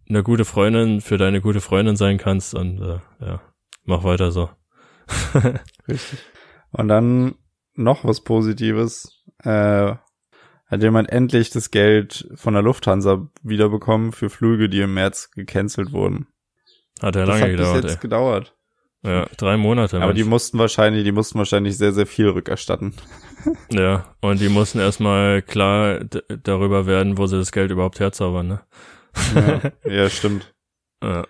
eine 0.09 0.23
gute 0.23 0.43
Freundin 0.43 1.01
für 1.01 1.17
deine 1.17 1.39
gute 1.39 1.61
Freundin 1.61 1.95
sein 1.95 2.17
kannst 2.17 2.53
und 2.55 2.81
äh, 2.81 2.99
ja, 3.25 3.41
mach 3.85 4.03
weiter 4.03 4.31
so. 4.31 4.49
Richtig. 5.87 6.19
Und 6.71 6.87
dann 6.87 7.35
noch 7.75 8.05
was 8.05 8.21
Positives. 8.21 9.23
Äh, 9.43 9.95
hat 10.69 10.83
jemand 10.83 11.11
endlich 11.11 11.49
das 11.49 11.71
Geld 11.71 12.29
von 12.35 12.53
der 12.53 12.61
Lufthansa 12.61 13.27
wiederbekommen 13.41 14.11
für 14.11 14.29
Flüge, 14.29 14.69
die 14.69 14.81
im 14.81 14.93
März 14.93 15.31
gecancelt 15.31 15.91
wurden. 15.91 16.27
Hat 17.01 17.15
ja 17.15 17.23
lange 17.23 17.41
hat 17.41 17.49
gedauert. 17.49 17.83
jetzt 17.83 17.95
Ey. 17.95 17.99
gedauert. 18.01 18.55
Ja, 19.01 19.27
drei 19.37 19.55
Monate. 19.55 20.01
Aber 20.01 20.13
die 20.13 20.21
Mensch. 20.21 20.29
mussten 20.29 20.59
wahrscheinlich, 20.59 21.05
die 21.05 21.13
mussten 21.13 21.39
wahrscheinlich 21.39 21.77
sehr, 21.77 21.93
sehr 21.93 22.05
viel 22.05 22.27
rückerstatten. 22.27 22.93
ja, 23.71 24.13
und 24.21 24.41
die 24.41 24.49
mussten 24.49 24.79
erstmal 24.79 25.41
klar 25.41 26.01
darüber 26.03 26.85
werden, 26.85 27.17
wo 27.17 27.25
sie 27.25 27.37
das 27.37 27.51
Geld 27.51 27.71
überhaupt 27.71 27.99
herzaubern, 27.99 28.47
ne? 28.47 28.61
Ja, 29.33 29.61
ja 29.89 30.09
stimmt. 30.09 30.53
Ja. 31.01 31.25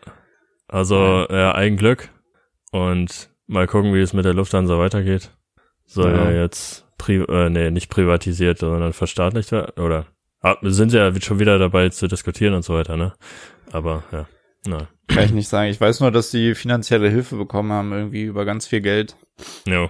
Also, 0.67 1.27
ja, 1.29 1.53
Eigenglück. 1.53 2.09
Und 2.71 3.28
mal 3.49 3.67
gucken, 3.67 3.93
wie 3.93 3.99
es 4.01 4.13
mit 4.13 4.23
der 4.25 4.33
Lufthansa 4.33 4.77
weitergeht. 4.79 5.31
Soll 5.85 6.11
ja, 6.15 6.31
Ja. 6.31 6.41
jetzt, 6.43 6.85
pri 6.97 7.17
äh, 7.27 7.49
nee, 7.49 7.71
nicht 7.71 7.89
privatisiert, 7.89 8.59
sondern 8.59 8.93
verstaatlicht 8.93 9.51
werden, 9.51 9.83
oder? 9.83 10.05
Ah, 10.41 10.55
wir 10.61 10.71
sind 10.71 10.93
ja 10.93 11.11
schon 11.19 11.39
wieder 11.39 11.59
dabei 11.59 11.89
zu 11.89 12.07
diskutieren 12.07 12.53
und 12.53 12.63
so 12.63 12.73
weiter, 12.73 12.95
ne? 12.95 13.13
Aber, 13.71 14.03
ja, 14.11 14.27
na, 14.65 14.87
Kann 15.07 15.25
ich 15.25 15.31
nicht 15.31 15.49
sagen. 15.49 15.69
Ich 15.69 15.81
weiß 15.81 15.99
nur, 15.99 16.11
dass 16.11 16.31
die 16.31 16.55
finanzielle 16.55 17.09
Hilfe 17.09 17.35
bekommen 17.35 17.71
haben, 17.73 17.91
irgendwie 17.91 18.23
über 18.23 18.45
ganz 18.45 18.65
viel 18.67 18.79
Geld. 18.81 19.15
das 19.65 19.89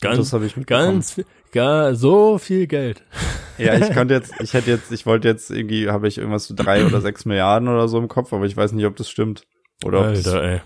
Ganz, 0.00 0.32
habe 0.32 0.46
ich 0.46 0.56
mitbekommen. 0.56 0.92
ganz, 0.94 1.12
viel- 1.14 1.26
gar, 1.52 1.94
so 1.94 2.38
viel 2.38 2.66
Geld. 2.66 3.02
Ja, 3.58 3.74
ich 3.74 3.92
konnte 3.92 4.14
jetzt, 4.14 4.32
ich 4.40 4.54
hätte 4.54 4.70
jetzt, 4.70 4.92
ich 4.92 5.04
wollte 5.04 5.26
jetzt 5.26 5.50
irgendwie, 5.50 5.90
habe 5.90 6.06
ich 6.06 6.16
irgendwas 6.18 6.46
zu 6.46 6.54
drei 6.54 6.86
oder 6.86 7.00
sechs 7.00 7.24
Milliarden 7.24 7.66
oder 7.68 7.88
so 7.88 7.98
im 7.98 8.06
Kopf, 8.06 8.32
aber 8.32 8.44
ich 8.44 8.56
weiß 8.56 8.70
nicht, 8.70 8.86
ob 8.86 8.94
das 8.94 9.10
stimmt. 9.10 9.48
Oder 9.84 10.02
ob 10.02 10.14
das, 10.14 10.28
Alter, 10.28 10.44
ey. 10.44 10.60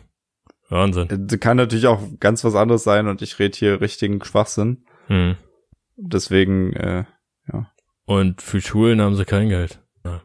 Wahnsinn. 0.73 1.09
das 1.29 1.39
kann 1.39 1.57
natürlich 1.59 1.87
auch 1.87 2.01
ganz 2.19 2.43
was 2.45 2.55
anderes 2.55 2.83
sein 2.83 3.07
und 3.09 3.23
ich 3.23 3.39
rede 3.39 3.57
hier 3.57 3.81
richtigen 3.81 4.23
Schwachsinn. 4.25 4.85
Hm. 5.07 5.37
Deswegen, 5.97 6.73
äh, 6.73 7.05
Und 8.07 8.43
für 8.43 8.61
Schulen 8.61 9.01
haben 9.01 9.15
sie 9.15 9.25
kein 9.25 9.49
Geld. 9.49 9.81
Ja. 10.05 10.23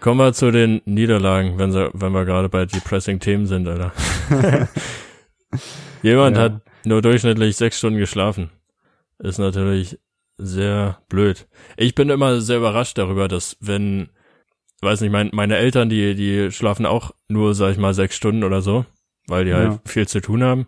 Kommen 0.00 0.18
wir 0.18 0.32
zu 0.32 0.50
den 0.50 0.80
Niederlagen, 0.86 1.58
wenn, 1.58 1.72
sie, 1.72 1.90
wenn 1.92 2.12
wir 2.12 2.24
gerade 2.24 2.48
bei 2.48 2.64
depressing 2.64 3.20
Themen 3.20 3.46
sind, 3.46 3.68
Alter. 3.68 3.92
Jemand 6.02 6.36
Ja. 6.36 6.42
hat 6.44 6.62
nur 6.84 7.02
durchschnittlich 7.02 7.56
sechs 7.56 7.78
Stunden 7.78 7.98
geschlafen. 7.98 8.50
Ist 9.18 9.38
natürlich 9.38 9.98
sehr 10.38 11.02
blöd. 11.08 11.46
Ich 11.76 11.94
bin 11.94 12.08
immer 12.08 12.40
sehr 12.40 12.56
überrascht 12.56 12.96
darüber, 12.96 13.28
dass 13.28 13.56
wenn, 13.60 14.08
weiß 14.80 15.02
nicht, 15.02 15.10
mein, 15.10 15.28
meine 15.34 15.56
Eltern, 15.56 15.90
die, 15.90 16.14
die 16.14 16.50
schlafen 16.50 16.86
auch 16.86 17.10
nur, 17.28 17.54
sag 17.54 17.72
ich 17.72 17.78
mal, 17.78 17.92
sechs 17.92 18.16
Stunden 18.16 18.44
oder 18.44 18.62
so, 18.62 18.86
weil 19.30 19.44
die 19.44 19.54
halt 19.54 19.72
Ja. 19.72 19.80
viel 19.86 20.06
zu 20.08 20.20
tun 20.20 20.42
haben. 20.42 20.66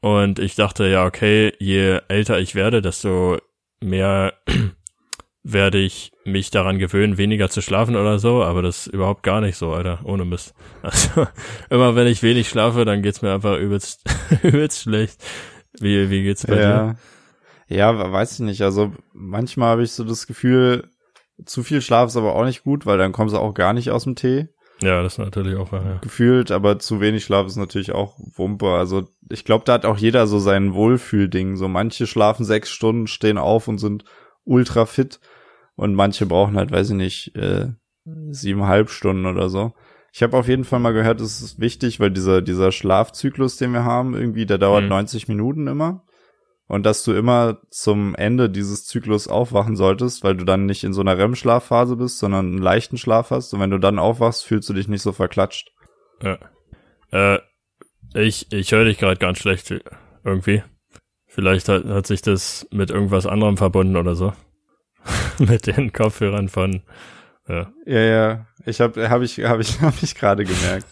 Und 0.00 0.38
ich 0.38 0.54
dachte, 0.54 0.86
ja, 0.86 1.04
okay, 1.04 1.52
je 1.58 2.00
älter 2.08 2.38
ich 2.38 2.54
werde, 2.54 2.80
desto 2.80 3.38
mehr 3.82 4.32
werde 5.42 5.78
ich 5.78 6.12
mich 6.24 6.50
daran 6.50 6.78
gewöhnen, 6.78 7.16
weniger 7.18 7.48
zu 7.48 7.62
schlafen 7.62 7.96
oder 7.96 8.18
so, 8.18 8.42
aber 8.42 8.60
das 8.62 8.86
ist 8.86 8.92
überhaupt 8.94 9.22
gar 9.22 9.40
nicht 9.40 9.56
so, 9.56 9.72
Alter, 9.72 10.00
ohne 10.04 10.24
Mist. 10.24 10.54
Also, 10.82 11.26
immer 11.70 11.96
wenn 11.96 12.06
ich 12.06 12.22
wenig 12.22 12.48
schlafe, 12.48 12.84
dann 12.84 13.02
geht's 13.02 13.22
mir 13.22 13.32
einfach 13.32 13.56
übelst, 13.58 14.02
übelst 14.42 14.82
schlecht. 14.82 15.20
Wie, 15.80 16.10
wie 16.10 16.22
geht's 16.22 16.46
bei 16.46 16.54
dir? 16.56 16.62
ja. 16.62 16.94
Ja, 17.70 18.12
weiß 18.12 18.32
ich 18.32 18.38
nicht. 18.40 18.62
Also 18.62 18.92
manchmal 19.12 19.72
habe 19.72 19.82
ich 19.82 19.92
so 19.92 20.02
das 20.02 20.26
Gefühl, 20.26 20.88
zu 21.44 21.62
viel 21.62 21.82
Schlaf 21.82 22.08
ist 22.08 22.16
aber 22.16 22.34
auch 22.34 22.46
nicht 22.46 22.62
gut, 22.64 22.86
weil 22.86 22.96
dann 22.96 23.12
kommst 23.12 23.34
du 23.34 23.38
auch 23.38 23.52
gar 23.52 23.74
nicht 23.74 23.90
aus 23.90 24.04
dem 24.04 24.16
Tee. 24.16 24.48
Ja, 24.80 25.02
das 25.02 25.14
ist 25.14 25.18
natürlich 25.18 25.56
auch 25.56 25.72
wahr, 25.72 25.84
ja. 25.84 25.98
gefühlt, 26.00 26.50
aber 26.50 26.78
zu 26.78 27.00
wenig 27.00 27.24
Schlaf 27.24 27.46
ist 27.46 27.56
natürlich 27.56 27.92
auch 27.92 28.16
Wumpe. 28.18 28.68
Also 28.68 29.08
ich 29.28 29.44
glaube, 29.44 29.64
da 29.64 29.72
hat 29.74 29.84
auch 29.84 29.96
jeder 29.98 30.26
so 30.26 30.38
sein 30.38 30.72
Wohlfühlding. 30.74 31.56
So 31.56 31.68
manche 31.68 32.06
schlafen 32.06 32.44
sechs 32.44 32.70
Stunden, 32.70 33.06
stehen 33.08 33.38
auf 33.38 33.66
und 33.68 33.78
sind 33.78 34.04
ultra 34.44 34.86
fit 34.86 35.20
und 35.74 35.94
manche 35.94 36.26
brauchen 36.26 36.56
halt, 36.56 36.70
weiß 36.70 36.90
ich 36.90 36.96
nicht, 36.96 37.36
äh, 37.36 37.66
siebeneinhalb 38.30 38.90
Stunden 38.90 39.26
oder 39.26 39.48
so. 39.48 39.72
Ich 40.12 40.22
habe 40.22 40.36
auf 40.36 40.48
jeden 40.48 40.64
Fall 40.64 40.80
mal 40.80 40.92
gehört, 40.92 41.20
es 41.20 41.42
ist 41.42 41.60
wichtig, 41.60 42.00
weil 42.00 42.10
dieser 42.10 42.40
dieser 42.40 42.72
Schlafzyklus, 42.72 43.56
den 43.56 43.72
wir 43.72 43.84
haben, 43.84 44.14
irgendwie, 44.14 44.46
der 44.46 44.58
dauert 44.58 44.84
Mhm. 44.84 44.88
90 44.90 45.28
Minuten 45.28 45.66
immer. 45.66 46.04
Und 46.68 46.84
dass 46.84 47.02
du 47.02 47.14
immer 47.14 47.58
zum 47.70 48.14
Ende 48.14 48.50
dieses 48.50 48.86
Zyklus 48.86 49.26
aufwachen 49.26 49.74
solltest, 49.74 50.22
weil 50.22 50.36
du 50.36 50.44
dann 50.44 50.66
nicht 50.66 50.84
in 50.84 50.92
so 50.92 51.00
einer 51.00 51.16
REM-Schlafphase 51.16 51.96
bist, 51.96 52.18
sondern 52.18 52.46
einen 52.46 52.58
leichten 52.58 52.98
Schlaf 52.98 53.30
hast. 53.30 53.54
Und 53.54 53.60
wenn 53.60 53.70
du 53.70 53.78
dann 53.78 53.98
aufwachst, 53.98 54.44
fühlst 54.44 54.68
du 54.68 54.74
dich 54.74 54.86
nicht 54.86 55.02
so 55.02 55.12
verklatscht. 55.12 55.72
ja. 56.22 56.38
Äh, 57.10 57.40
ich, 58.14 58.52
ich 58.52 58.72
höre 58.72 58.84
dich 58.84 58.98
gerade 58.98 59.18
ganz 59.18 59.38
schlecht 59.38 59.74
irgendwie. 60.24 60.62
Vielleicht 61.26 61.68
hat, 61.68 61.84
hat 61.84 62.06
sich 62.06 62.22
das 62.22 62.66
mit 62.70 62.90
irgendwas 62.90 63.26
anderem 63.26 63.56
verbunden 63.56 63.96
oder 63.96 64.14
so. 64.14 64.32
mit 65.38 65.66
den 65.66 65.92
Kopfhörern 65.92 66.48
von, 66.48 66.82
ja. 67.48 67.72
Ja, 67.86 68.00
ja. 68.00 68.46
Ich 68.66 68.80
habe 68.80 69.08
hab 69.08 69.22
ich 69.22 69.42
habe 69.44 69.62
ich 69.62 69.80
habe 69.80 69.96
ich 70.02 70.14
gerade 70.14 70.44
gemerkt. 70.44 70.86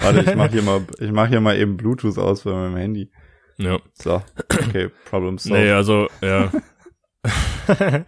Warte, 0.00 0.20
ich 0.20 0.34
mach 0.34 0.50
hier 0.50 0.62
mal 0.62 0.84
ich 0.98 1.12
mach 1.12 1.28
hier 1.28 1.40
mal 1.40 1.56
eben 1.56 1.76
Bluetooth 1.76 2.18
aus 2.18 2.42
bei 2.42 2.52
meinem 2.52 2.76
Handy. 2.76 3.10
Ja. 3.58 3.78
So. 3.94 4.22
Okay, 4.38 4.88
Problem 5.04 5.38
solved. 5.38 5.60
Nee, 5.62 5.70
also, 5.72 6.08
ja. 6.22 6.50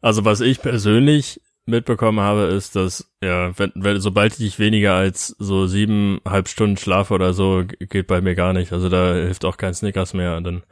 also, 0.00 0.24
was 0.24 0.40
ich 0.40 0.60
persönlich 0.60 1.40
mitbekommen 1.64 2.20
habe, 2.20 2.42
ist, 2.42 2.76
dass, 2.76 3.10
ja, 3.22 3.56
wenn, 3.58 3.72
wenn, 3.76 4.00
sobald 4.00 4.38
ich 4.40 4.58
weniger 4.58 4.94
als 4.94 5.28
so 5.38 5.66
siebeneinhalb 5.66 6.48
Stunden 6.48 6.76
schlafe 6.76 7.14
oder 7.14 7.32
so, 7.34 7.62
geht 7.66 8.06
bei 8.06 8.20
mir 8.20 8.34
gar 8.34 8.52
nicht. 8.52 8.72
Also, 8.72 8.88
da 8.88 9.14
hilft 9.14 9.44
auch 9.44 9.56
kein 9.56 9.74
Snickers 9.74 10.12
mehr. 10.12 10.36
Und 10.36 10.44
dann 10.44 10.62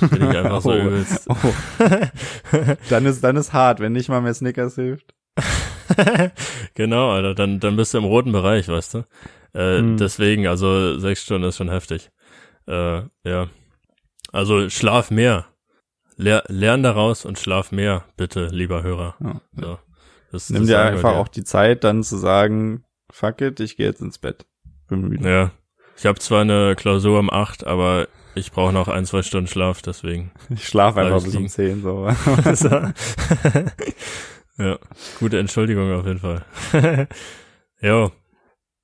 bin 0.00 0.30
ich 0.30 0.36
einfach 0.36 0.60
so 0.62 0.70
Oh. 0.72 0.76
übelst. 0.78 1.28
Oh. 1.28 1.34
Dann 2.88 3.04
ist 3.06 3.22
dann 3.24 3.36
ist 3.36 3.52
hart, 3.52 3.80
wenn 3.80 3.92
nicht 3.92 4.08
mal 4.08 4.20
mehr 4.20 4.32
Snickers 4.34 4.74
hilft. 4.76 5.14
genau, 6.74 7.10
Alter, 7.10 7.34
dann, 7.34 7.60
dann 7.60 7.76
bist 7.76 7.92
du 7.94 7.98
im 7.98 8.04
roten 8.04 8.32
Bereich, 8.32 8.68
weißt 8.68 8.94
du? 8.94 8.98
Äh, 9.54 9.78
Hm. 9.78 9.96
Deswegen, 9.98 10.46
also 10.46 10.98
sechs 10.98 11.22
Stunden 11.22 11.46
ist 11.48 11.56
schon 11.58 11.68
heftig. 11.68 12.10
Äh, 12.66 13.02
ja. 13.24 13.48
Also 14.32 14.68
schlaf 14.70 15.10
mehr. 15.10 15.46
Lehr, 16.16 16.44
lern 16.48 16.82
daraus 16.82 17.24
und 17.24 17.38
schlaf 17.38 17.72
mehr, 17.72 18.04
bitte, 18.16 18.46
lieber 18.46 18.82
Hörer. 18.82 19.16
Ja. 19.20 19.40
So. 19.56 19.78
Das, 20.30 20.50
Nimm 20.50 20.62
das 20.62 20.68
dir 20.68 20.80
einfach 20.80 21.14
auch 21.14 21.28
die 21.28 21.44
Zeit, 21.44 21.84
dann 21.84 22.02
zu 22.02 22.16
sagen, 22.16 22.84
fuck 23.10 23.40
it, 23.40 23.60
ich 23.60 23.76
gehe 23.76 23.86
jetzt 23.86 24.00
ins 24.00 24.18
Bett. 24.18 24.46
Bin 24.88 25.08
müde. 25.08 25.28
Ja. 25.28 25.50
Ich 25.96 26.06
habe 26.06 26.18
zwar 26.18 26.40
eine 26.40 26.74
Klausur 26.74 27.18
um 27.18 27.30
acht, 27.30 27.66
aber 27.66 28.08
ich 28.34 28.50
brauche 28.50 28.72
noch 28.72 28.88
ein, 28.88 29.04
zwei 29.04 29.22
Stunden 29.22 29.46
Schlaf, 29.46 29.82
deswegen. 29.82 30.32
Ich 30.48 30.66
schlafe 30.66 31.00
einfach 31.00 31.18
ich 31.18 31.24
bis 31.24 31.34
um 31.34 31.42
liegen. 31.42 31.50
10 31.50 31.82
so. 31.82 32.08
so. 32.54 32.68
ja, 34.62 34.78
gute 35.18 35.38
Entschuldigung 35.38 35.92
auf 35.92 36.06
jeden 36.06 36.20
Fall. 36.20 36.44
jo, 37.80 38.10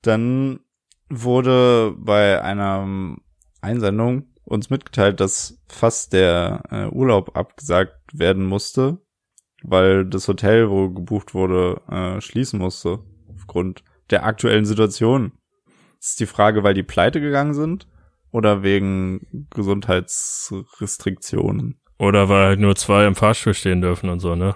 Dann 0.02 0.60
wurde 1.08 1.94
bei 1.96 2.42
einer 2.42 3.16
Einsendung 3.60 4.26
uns 4.44 4.70
mitgeteilt, 4.70 5.20
dass 5.20 5.60
fast 5.68 6.12
der 6.12 6.62
äh, 6.70 6.86
Urlaub 6.86 7.36
abgesagt 7.36 7.98
werden 8.12 8.46
musste, 8.46 8.98
weil 9.62 10.06
das 10.06 10.26
Hotel, 10.28 10.70
wo 10.70 10.90
gebucht 10.90 11.34
wurde, 11.34 11.80
äh, 11.90 12.20
schließen 12.20 12.58
musste 12.58 13.00
aufgrund 13.34 13.82
der 14.10 14.24
aktuellen 14.24 14.64
Situation. 14.64 15.32
Ist 16.00 16.20
die 16.20 16.26
Frage, 16.26 16.62
weil 16.62 16.74
die 16.74 16.82
pleite 16.82 17.20
gegangen 17.20 17.54
sind 17.54 17.88
oder 18.30 18.62
wegen 18.62 19.46
Gesundheitsrestriktionen, 19.50 21.80
oder 21.98 22.28
weil 22.28 22.48
halt 22.48 22.60
nur 22.60 22.76
zwei 22.76 23.06
im 23.06 23.16
Fahrstuhl 23.16 23.54
stehen 23.54 23.80
dürfen 23.80 24.08
und 24.08 24.20
so, 24.20 24.36
ne? 24.36 24.54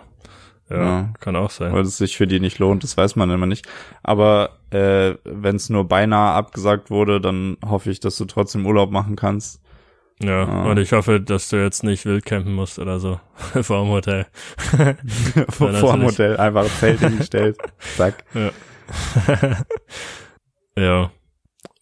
Ja, 0.73 0.83
Ja. 0.83 1.09
kann 1.21 1.37
auch 1.37 1.51
sein. 1.51 1.73
weil 1.73 1.83
es 1.83 1.99
sich 1.99 2.17
für 2.17 2.27
die 2.27 2.41
nicht 2.41 2.59
lohnt, 2.59 2.83
das 2.83 2.97
weiß 2.97 3.17
man 3.17 3.31
immer 3.31 3.47
nicht. 3.47 3.67
Aber 4.03 4.59
äh, 4.71 5.15
wenn 5.25 5.57
es 5.57 5.69
nur 5.71 5.87
beinahe 5.87 6.33
abgesagt 6.33 6.91
wurde, 6.91 7.21
dann 7.21 7.57
hoffe 7.65 7.91
ich, 7.91 8.01
dass 8.01 8.17
du 8.17 8.25
trotzdem 8.25 8.65
Urlaub 8.67 8.91
machen 8.91 9.17
kannst. 9.17 9.61
Ja, 10.23 10.45
Ah. 10.47 10.71
und 10.71 10.79
ich 10.79 10.93
hoffe, 10.93 11.21
dass 11.21 11.49
du 11.49 11.57
jetzt 11.57 11.83
nicht 11.83 12.05
wild 12.07 12.25
campen 12.25 12.55
musst 12.55 12.79
oder 12.79 13.01
so 13.01 13.19
vor 13.63 13.83
dem 13.85 13.89
Hotel. 13.91 14.27
vor, 15.51 15.71
Ja, 15.73 15.79
vor 15.81 15.93
dem. 15.95 16.05
Hotel 16.05 16.37
einfach 16.37 16.63
ein 16.65 16.71
Zelt 16.71 17.01
hingestellt. 17.01 17.59
Zack. 17.97 18.25
ja, 20.77 21.11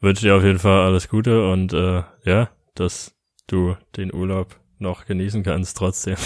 wünsche 0.00 0.22
dir 0.22 0.36
auf 0.36 0.42
jeden 0.42 0.58
Fall 0.58 0.80
alles 0.86 1.08
Gute 1.08 1.50
und 1.50 1.72
äh, 1.72 2.02
ja, 2.24 2.48
dass 2.74 3.14
du 3.46 3.76
den 3.96 4.12
Urlaub 4.14 4.56
noch 4.78 5.04
genießen 5.04 5.42
kannst 5.42 5.76
trotzdem. 5.76 6.16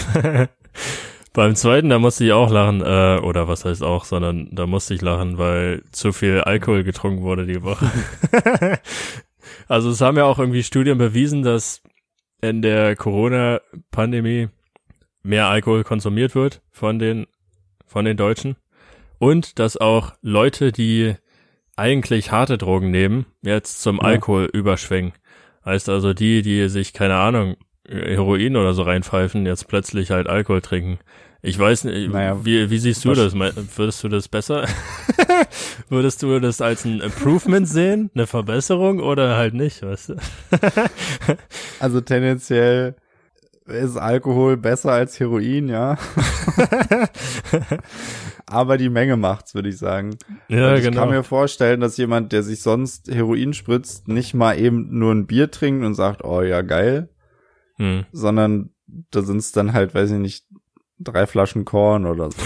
Beim 1.35 1.53
zweiten, 1.53 1.89
da 1.89 1.99
musste 1.99 2.23
ich 2.23 2.31
auch 2.31 2.49
lachen, 2.49 2.79
äh, 2.79 3.19
oder 3.21 3.49
was 3.49 3.65
heißt 3.65 3.83
auch, 3.83 4.05
sondern 4.05 4.47
da 4.53 4.67
musste 4.67 4.93
ich 4.93 5.01
lachen, 5.01 5.37
weil 5.37 5.83
zu 5.91 6.13
viel 6.13 6.39
Alkohol 6.39 6.85
getrunken 6.85 7.23
wurde 7.23 7.45
die 7.45 7.61
Woche. 7.61 7.91
also 9.67 9.89
es 9.89 9.99
haben 9.99 10.15
ja 10.15 10.23
auch 10.23 10.39
irgendwie 10.39 10.63
Studien 10.63 10.97
bewiesen, 10.97 11.43
dass 11.43 11.81
in 12.41 12.61
der 12.61 12.95
Corona-Pandemie 12.95 14.47
mehr 15.23 15.47
Alkohol 15.47 15.83
konsumiert 15.83 16.35
wird 16.35 16.61
von 16.71 16.99
den, 16.99 17.27
von 17.85 18.05
den 18.05 18.15
Deutschen. 18.15 18.55
Und 19.19 19.59
dass 19.59 19.75
auch 19.75 20.13
Leute, 20.21 20.71
die 20.71 21.15
eigentlich 21.75 22.31
harte 22.31 22.57
Drogen 22.57 22.91
nehmen, 22.91 23.25
jetzt 23.41 23.81
zum 23.81 23.97
Ja. 23.97 24.03
Alkohol 24.03 24.45
überschwenken. 24.45 25.19
Heißt 25.65 25.89
also 25.89 26.13
die, 26.13 26.43
die 26.43 26.69
sich, 26.69 26.93
keine 26.93 27.15
Ahnung, 27.15 27.57
Heroin 27.87 28.55
oder 28.55 28.73
so 28.73 28.83
reinpfeifen, 28.83 29.45
jetzt 29.45 29.67
plötzlich 29.67 30.11
halt 30.11 30.27
Alkohol 30.27 30.61
trinken. 30.61 30.99
Ich 31.45 31.59
weiß 31.59 31.83
nicht, 31.83 32.11
naja, 32.11 32.43
wie, 32.43 32.71
wie 32.71 32.77
siehst 32.79 33.05
du 33.05 33.13
das? 33.13 33.35
Würdest 33.35 34.03
du 34.03 34.09
das 34.09 34.27
besser? 34.27 34.67
Würdest 35.89 36.23
du 36.23 36.39
das 36.39 36.59
als 36.59 36.85
ein 36.85 37.01
Improvement 37.01 37.67
sehen, 37.67 38.09
eine 38.15 38.25
Verbesserung 38.25 38.99
oder 38.99 39.37
halt 39.37 39.53
nicht, 39.53 39.83
weißt 39.83 40.09
du? 40.09 40.15
also 41.79 42.01
tendenziell 42.01 42.95
ist 43.67 43.95
Alkohol 43.95 44.57
besser 44.57 44.93
als 44.93 45.19
Heroin, 45.19 45.69
ja. 45.69 45.99
Aber 48.47 48.77
die 48.77 48.89
Menge 48.89 49.15
macht's, 49.15 49.53
würde 49.53 49.69
ich 49.69 49.77
sagen. 49.77 50.17
Ja, 50.47 50.71
Und 50.71 50.77
ich 50.77 50.83
genau. 50.83 51.01
kann 51.01 51.09
mir 51.11 51.23
vorstellen, 51.23 51.79
dass 51.79 51.97
jemand, 51.97 52.31
der 52.31 52.41
sich 52.41 52.63
sonst 52.63 53.07
Heroin 53.07 53.53
spritzt, 53.53 54.07
nicht 54.07 54.33
mal 54.33 54.57
eben 54.59 54.97
nur 54.97 55.13
ein 55.13 55.27
Bier 55.27 55.51
trinkt 55.51 55.85
und 55.85 55.93
sagt, 55.93 56.23
oh 56.23 56.41
ja, 56.41 56.63
geil. 56.63 57.09
Hm. 57.75 58.05
Sondern 58.11 58.71
da 59.11 59.21
sind's 59.21 59.51
dann 59.51 59.73
halt, 59.73 59.93
weiß 59.93 60.09
ich 60.09 60.19
nicht, 60.19 60.45
drei 60.99 61.27
Flaschen 61.27 61.65
Korn 61.65 62.05
oder 62.05 62.29
so. 62.31 62.41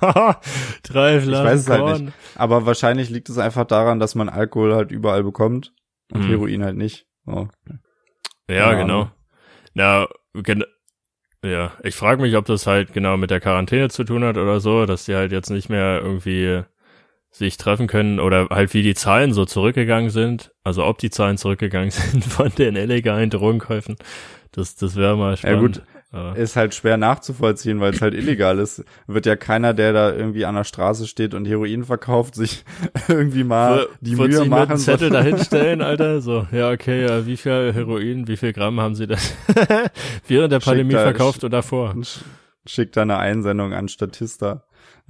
drei 0.82 1.20
Flaschen 1.20 1.32
Ich 1.32 1.38
weiß 1.38 1.60
es 1.60 1.66
Korn. 1.66 1.80
halt 1.82 2.00
nicht. 2.04 2.16
Aber 2.34 2.66
wahrscheinlich 2.66 3.10
liegt 3.10 3.28
es 3.28 3.38
einfach 3.38 3.64
daran, 3.64 4.00
dass 4.00 4.14
man 4.14 4.28
Alkohol 4.28 4.74
halt 4.74 4.90
überall 4.90 5.22
bekommt 5.22 5.72
und 6.12 6.22
hm. 6.22 6.28
Heroin 6.28 6.64
halt 6.64 6.76
nicht. 6.76 7.06
Oh. 7.26 7.46
Ja, 8.48 8.74
genau. 8.74 9.10
Ja, 9.74 10.08
gen 10.34 10.64
ja, 11.44 11.72
ich 11.82 11.96
frage 11.96 12.22
mich, 12.22 12.36
ob 12.36 12.44
das 12.44 12.68
halt 12.68 12.92
genau 12.92 13.16
mit 13.16 13.30
der 13.30 13.40
Quarantäne 13.40 13.88
zu 13.88 14.04
tun 14.04 14.22
hat 14.22 14.36
oder 14.36 14.60
so, 14.60 14.86
dass 14.86 15.06
die 15.06 15.16
halt 15.16 15.32
jetzt 15.32 15.50
nicht 15.50 15.68
mehr 15.68 16.00
irgendwie 16.00 16.62
sich 17.32 17.56
treffen 17.56 17.88
können 17.88 18.20
oder 18.20 18.48
halt 18.50 18.74
wie 18.74 18.82
die 18.82 18.94
Zahlen 18.94 19.32
so 19.32 19.44
zurückgegangen 19.44 20.10
sind. 20.10 20.52
Also 20.62 20.84
ob 20.84 20.98
die 20.98 21.10
Zahlen 21.10 21.38
zurückgegangen 21.38 21.90
sind 21.90 22.24
von 22.24 22.50
den 22.54 22.76
illegalen 22.76 23.30
Drogenkäufen. 23.30 23.96
Das, 24.52 24.76
das 24.76 24.94
wäre 24.96 25.16
mal 25.16 25.36
spannend. 25.36 25.56
Ja 25.56 25.60
gut, 25.60 25.76
ja. 25.78 25.91
Ist 26.34 26.56
halt 26.56 26.74
schwer 26.74 26.98
nachzuvollziehen, 26.98 27.80
weil 27.80 27.94
es 27.94 28.02
halt 28.02 28.12
illegal 28.12 28.58
ist. 28.58 28.84
Wird 29.06 29.24
ja 29.24 29.34
keiner, 29.34 29.72
der 29.72 29.94
da 29.94 30.12
irgendwie 30.12 30.44
an 30.44 30.54
der 30.54 30.64
Straße 30.64 31.06
steht 31.06 31.32
und 31.32 31.46
Heroin 31.46 31.84
verkauft, 31.84 32.34
sich 32.34 32.66
irgendwie 33.08 33.44
mal 33.44 33.86
die 34.02 34.16
Mühe 34.16 34.44
machen. 34.44 34.60
Mit 34.60 34.70
einen 34.70 34.78
Zettel 34.78 35.08
dahinstellen, 35.08 35.80
Alter. 35.82 36.20
So, 36.20 36.46
ja, 36.52 36.70
okay, 36.70 37.06
ja, 37.06 37.24
wie 37.24 37.38
viel 37.38 37.72
Heroin, 37.72 38.28
wie 38.28 38.36
viel 38.36 38.52
Gramm 38.52 38.78
haben 38.78 38.94
sie 38.94 39.06
das 39.06 39.34
während 40.28 40.52
der 40.52 40.60
Pandemie 40.60 40.92
da, 40.92 41.02
verkauft 41.02 41.44
oder 41.44 41.62
vor? 41.62 41.94
Schickt 42.66 42.96
da 42.98 43.02
eine 43.02 43.16
Einsendung 43.16 43.72
an 43.72 43.88
Statista. 43.88 44.64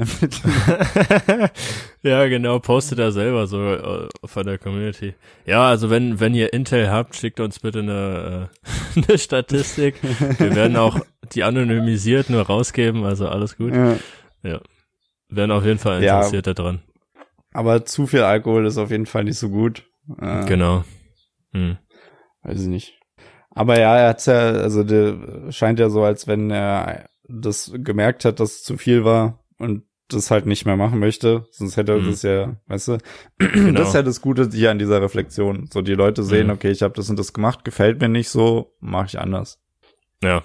ja, 2.03 2.27
genau, 2.29 2.59
postet 2.59 2.99
er 2.99 3.13
selber 3.13 3.47
so 3.47 3.73
äh, 3.73 4.09
von 4.25 4.47
der 4.47 4.59
Community. 4.59 5.15
Ja, 5.47 5.69
also 5.69 5.91
wenn, 5.91 6.21
wenn 6.21 6.35
ihr 6.35 6.53
Intel 6.53 6.91
habt, 6.91 7.17
schickt 7.17 7.41
uns 7.41 7.61
bitte 7.61 7.81
eine, 7.81 8.51
äh, 8.97 9.01
eine 9.09 9.19
Statistik. 9.19 9.97
Wir 10.39 10.55
werden 10.55 10.77
auch 10.77 11.01
die 11.33 11.45
anonymisiert 11.45 12.31
nur 12.31 12.43
rausgeben, 12.43 13.05
also 13.05 13.29
alles 13.29 13.57
gut. 13.57 13.75
Ja. 13.75 13.97
ja. 14.43 14.61
Werden 15.29 15.51
auf 15.51 15.65
jeden 15.65 15.79
Fall 15.79 16.03
interessiert 16.03 16.47
ja, 16.47 16.55
daran. 16.55 16.83
Aber 17.53 17.85
zu 17.85 18.07
viel 18.07 18.23
Alkohol 18.23 18.67
ist 18.67 18.79
auf 18.79 18.91
jeden 18.91 19.07
Fall 19.07 19.25
nicht 19.25 19.39
so 19.39 19.49
gut. 19.49 19.85
Äh, 20.21 20.45
genau. 20.47 20.85
Hm. 21.53 21.79
Weiß 22.43 22.61
ich 22.61 22.69
nicht. 22.69 22.99
Aber 23.51 23.79
ja, 23.79 23.97
er 23.97 24.09
hat's 24.11 24.27
ja, 24.27 24.39
also 24.39 24.83
der 24.83 25.51
scheint 25.53 25.79
ja 25.79 25.91
so, 25.91 26.03
als 26.03 26.27
wenn 26.27 26.51
er 26.51 27.09
das 27.29 27.73
gemerkt 27.75 28.25
hat, 28.25 28.41
dass 28.41 28.53
es 28.53 28.63
zu 28.63 28.77
viel 28.77 29.05
war 29.05 29.45
und 29.59 29.85
das 30.13 30.31
halt 30.31 30.47
nicht 30.47 30.65
mehr 30.65 30.77
machen 30.77 30.99
möchte, 30.99 31.47
sonst 31.51 31.77
hätte 31.77 31.99
mhm. 31.99 32.11
das 32.11 32.23
ja, 32.23 32.57
weißt 32.67 32.89
du, 32.89 32.99
genau. 33.39 33.79
das 33.79 33.89
ist 33.89 33.95
ja 33.95 34.03
das 34.03 34.21
Gute 34.21 34.49
hier 34.53 34.71
an 34.71 34.79
dieser 34.79 35.03
Reflexion. 35.03 35.69
So 35.73 35.83
die 35.83 35.95
Leute 35.95 36.23
sehen, 36.23 36.47
mhm. 36.47 36.55
okay, 36.55 36.71
ich 36.71 36.83
habe 36.83 36.95
das 36.95 37.11
und 37.11 37.19
das 37.19 37.33
gemacht, 37.33 37.65
gefällt 37.65 38.01
mir 38.01 38.09
nicht 38.09 38.29
so, 38.29 38.75
mache 38.81 39.07
ich 39.07 39.19
anders. 39.19 39.61
Ja. 40.23 40.43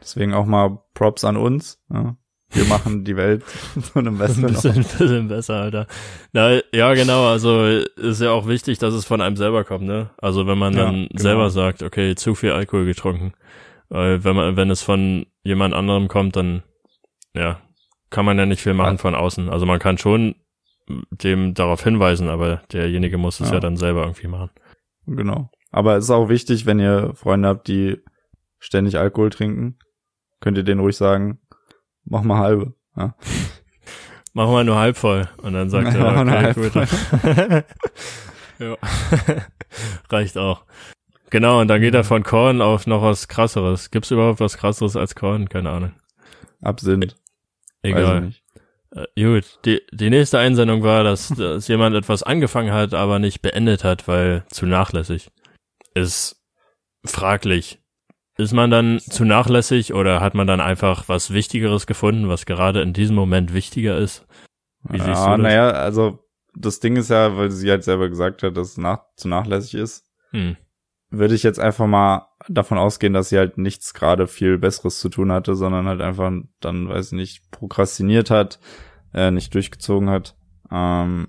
Deswegen 0.00 0.32
auch 0.34 0.46
mal 0.46 0.78
Props 0.94 1.24
an 1.24 1.36
uns. 1.36 1.78
Ja. 1.92 2.16
Wir 2.52 2.64
machen 2.64 3.04
die 3.04 3.16
Welt 3.16 3.44
zu 3.80 3.98
einem 3.98 4.18
besseren. 4.18 4.46
Ein 4.46 4.52
bisschen, 4.52 4.74
bisschen 4.82 5.28
besser, 5.28 5.54
Alter. 5.54 5.86
Na, 6.32 6.60
ja, 6.72 6.94
genau. 6.94 7.28
Also 7.28 7.64
ist 7.64 8.20
ja 8.20 8.32
auch 8.32 8.48
wichtig, 8.48 8.78
dass 8.78 8.92
es 8.92 9.04
von 9.04 9.20
einem 9.20 9.36
selber 9.36 9.62
kommt, 9.64 9.84
ne? 9.84 10.10
Also 10.18 10.46
wenn 10.46 10.58
man 10.58 10.74
dann 10.74 11.06
genau. 11.08 11.22
selber 11.22 11.50
sagt, 11.50 11.82
okay, 11.82 12.14
zu 12.16 12.34
viel 12.34 12.50
Alkohol 12.50 12.86
getrunken, 12.86 13.34
weil 13.88 14.24
wenn 14.24 14.34
man, 14.34 14.56
wenn 14.56 14.70
es 14.70 14.82
von 14.82 15.26
jemand 15.44 15.74
anderem 15.74 16.08
kommt, 16.08 16.34
dann 16.34 16.62
ja, 17.34 17.60
kann 18.10 18.24
man 18.24 18.38
ja 18.38 18.46
nicht 18.46 18.62
viel 18.62 18.74
machen 18.74 18.96
ja. 18.96 18.98
von 18.98 19.14
außen. 19.14 19.48
Also 19.48 19.66
man 19.66 19.78
kann 19.78 19.98
schon 19.98 20.34
dem 21.10 21.54
darauf 21.54 21.82
hinweisen, 21.84 22.28
aber 22.28 22.62
derjenige 22.72 23.16
muss 23.16 23.40
es 23.40 23.48
ja. 23.48 23.54
ja 23.54 23.60
dann 23.60 23.76
selber 23.76 24.02
irgendwie 24.02 24.28
machen. 24.28 24.50
Genau. 25.06 25.50
Aber 25.70 25.96
es 25.96 26.04
ist 26.04 26.10
auch 26.10 26.28
wichtig, 26.28 26.66
wenn 26.66 26.80
ihr 26.80 27.14
Freunde 27.14 27.48
habt, 27.48 27.68
die 27.68 27.98
ständig 28.58 28.98
Alkohol 28.98 29.30
trinken, 29.30 29.78
könnt 30.40 30.56
ihr 30.56 30.64
denen 30.64 30.80
ruhig 30.80 30.96
sagen, 30.96 31.40
mach 32.04 32.22
mal 32.22 32.38
halbe. 32.38 32.74
Ja. 32.96 33.14
Mach 34.32 34.46
mal 34.46 34.62
nur 34.62 34.76
halb 34.76 34.96
voll. 34.96 35.28
Und 35.38 35.54
dann 35.54 35.70
sagt 35.70 35.92
er, 35.94 36.20
okay, 36.20 36.52
gut. 36.54 36.72
ja. 38.60 38.76
Reicht 40.08 40.38
auch. 40.38 40.64
Genau, 41.30 41.60
und 41.60 41.66
dann 41.66 41.80
geht 41.80 41.94
er 41.94 42.04
von 42.04 42.22
Korn 42.22 42.62
auf 42.62 42.86
noch 42.86 43.02
was 43.02 43.26
krasseres. 43.26 43.90
Gibt's 43.90 44.12
überhaupt 44.12 44.38
was 44.38 44.56
krasseres 44.56 44.94
als 44.94 45.16
Korn? 45.16 45.48
Keine 45.48 45.70
Ahnung. 45.70 45.94
Absinth. 46.60 47.16
Egal. 47.82 48.32
Äh, 48.92 49.06
gut, 49.16 49.58
die, 49.64 49.82
die 49.92 50.10
nächste 50.10 50.38
Einsendung 50.38 50.82
war, 50.82 51.04
dass, 51.04 51.28
dass 51.36 51.68
jemand 51.68 51.96
etwas 51.96 52.22
angefangen 52.22 52.72
hat, 52.72 52.94
aber 52.94 53.18
nicht 53.18 53.42
beendet 53.42 53.84
hat, 53.84 54.08
weil 54.08 54.44
zu 54.50 54.66
nachlässig. 54.66 55.30
Ist 55.94 56.42
fraglich. 57.04 57.78
Ist 58.36 58.52
man 58.52 58.70
dann 58.70 59.00
zu 59.00 59.24
nachlässig 59.24 59.92
oder 59.92 60.20
hat 60.20 60.34
man 60.34 60.46
dann 60.46 60.60
einfach 60.60 61.08
was 61.08 61.32
Wichtigeres 61.32 61.86
gefunden, 61.86 62.28
was 62.28 62.46
gerade 62.46 62.80
in 62.80 62.92
diesem 62.92 63.16
Moment 63.16 63.52
wichtiger 63.52 63.98
ist? 63.98 64.26
Wie 64.84 64.96
ja, 64.96 65.04
siehst 65.04 65.26
du 65.26 65.30
das? 65.30 65.38
Naja, 65.40 65.70
also 65.70 66.26
das 66.54 66.80
Ding 66.80 66.96
ist 66.96 67.10
ja, 67.10 67.36
weil 67.36 67.50
sie 67.50 67.70
halt 67.70 67.84
selber 67.84 68.08
gesagt 68.08 68.42
hat, 68.42 68.56
dass 68.56 68.70
es 68.70 68.76
nach, 68.78 69.04
zu 69.16 69.28
nachlässig 69.28 69.74
ist. 69.74 70.10
Hm 70.30 70.56
würde 71.10 71.34
ich 71.34 71.42
jetzt 71.42 71.58
einfach 71.58 71.86
mal 71.86 72.28
davon 72.48 72.78
ausgehen, 72.78 73.12
dass 73.12 73.28
sie 73.28 73.38
halt 73.38 73.58
nichts 73.58 73.94
gerade 73.94 74.26
viel 74.26 74.58
Besseres 74.58 75.00
zu 75.00 75.08
tun 75.08 75.32
hatte, 75.32 75.54
sondern 75.56 75.86
halt 75.86 76.00
einfach 76.00 76.32
dann, 76.60 76.88
weiß 76.88 77.08
ich 77.08 77.12
nicht, 77.12 77.50
prokrastiniert 77.50 78.30
hat, 78.30 78.60
äh, 79.12 79.30
nicht 79.30 79.52
durchgezogen 79.54 80.08
hat. 80.08 80.36
Ähm, 80.70 81.28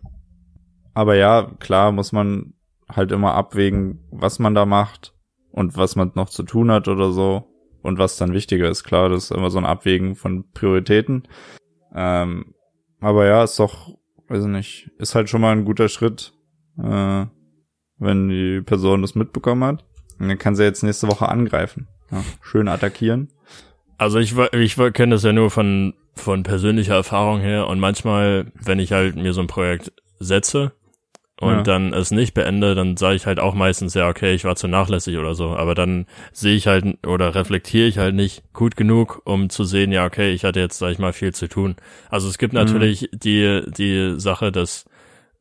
aber 0.94 1.16
ja, 1.16 1.52
klar 1.60 1.92
muss 1.92 2.12
man 2.12 2.54
halt 2.88 3.12
immer 3.12 3.34
abwägen, 3.34 4.00
was 4.12 4.40
man 4.40 4.54
da 4.54 4.66
macht 4.66 5.16
und 5.52 5.78
was 5.78 5.96
man 5.96 6.12
noch 6.16 6.30
zu 6.30 6.44
tun 6.44 6.72
hat 6.72 6.88
oder 6.88 7.12
so 7.12 7.48
und 7.82 7.98
was 7.98 8.18
dann 8.18 8.34
wichtiger 8.34 8.70
ist. 8.70 8.84
Klar, 8.84 9.10
das 9.10 9.26
ist 9.26 9.32
immer 9.32 9.50
so 9.50 9.58
ein 9.58 9.66
Abwägen 9.66 10.16
von 10.16 10.50
Prioritäten. 10.52 11.28
Ähm, 11.94 12.54
aber 13.00 13.26
ja, 13.26 13.44
ist 13.44 13.60
doch, 13.60 13.98
weiß 14.28 14.44
ich 14.44 14.50
nicht, 14.50 14.92
ist 14.98 15.16
halt 15.16 15.30
schon 15.30 15.42
mal 15.42 15.54
ein 15.54 15.66
guter 15.66 15.90
Schritt, 15.90 16.34
äh, 16.78 17.26
wenn 18.02 18.28
die 18.28 18.62
Person 18.62 19.02
das 19.02 19.16
mitbekommen 19.16 19.64
hat. 19.64 19.86
Und 20.20 20.28
dann 20.28 20.38
kann 20.38 20.56
sie 20.56 20.64
jetzt 20.64 20.84
nächste 20.84 21.08
Woche 21.08 21.30
angreifen. 21.30 21.88
Ja, 22.12 22.24
schön 22.42 22.68
attackieren. 22.68 23.30
Also 23.98 24.20
ich, 24.20 24.36
ich 24.38 24.76
kenne 24.76 25.16
das 25.16 25.24
ja 25.24 25.32
nur 25.32 25.52
von, 25.52 25.94
von 26.16 26.44
persönlicher 26.44 26.96
Erfahrung 26.96 27.40
her 27.40 27.68
und 27.68 27.80
manchmal, 27.80 28.48
wenn 28.56 28.80
ich 28.80 28.92
halt 28.92 29.16
mir 29.16 29.34
so 29.34 29.42
ein 29.42 29.48
Projekt 29.48 29.94
setze 30.20 30.74
und 31.40 31.54
ja. 31.54 31.64
dann 31.64 31.94
es 31.94 32.12
nicht 32.12 32.34
beende, 32.34 32.76
dann 32.76 32.98
sage 32.98 33.16
ich 33.16 33.26
halt 33.26 33.40
auch 33.40 33.54
meistens, 33.54 33.94
ja, 33.94 34.10
okay, 34.10 34.34
ich 34.34 34.44
war 34.44 34.56
zu 34.56 34.68
nachlässig 34.68 35.18
oder 35.18 35.34
so. 35.34 35.50
Aber 35.50 35.76
dann 35.76 36.08
sehe 36.32 36.56
ich 36.56 36.68
halt 36.68 37.06
oder 37.06 37.36
reflektiere 37.36 37.88
ich 37.88 37.98
halt 37.98 38.16
nicht 38.16 38.44
gut 38.54 38.76
genug, 38.76 39.22
um 39.26 39.50
zu 39.50 39.64
sehen, 39.64 39.92
ja, 39.92 40.06
okay, 40.06 40.32
ich 40.32 40.44
hatte 40.44 40.60
jetzt, 40.60 40.78
sag 40.78 40.92
ich 40.92 41.00
mal, 41.00 41.14
viel 41.14 41.34
zu 41.34 41.48
tun. 41.48 41.76
Also 42.10 42.28
es 42.28 42.38
gibt 42.38 42.54
mhm. 42.54 42.60
natürlich 42.60 43.04
mhm. 43.04 43.20
die, 43.20 43.62
die 43.68 44.20
Sache, 44.20 44.52
dass 44.52 44.86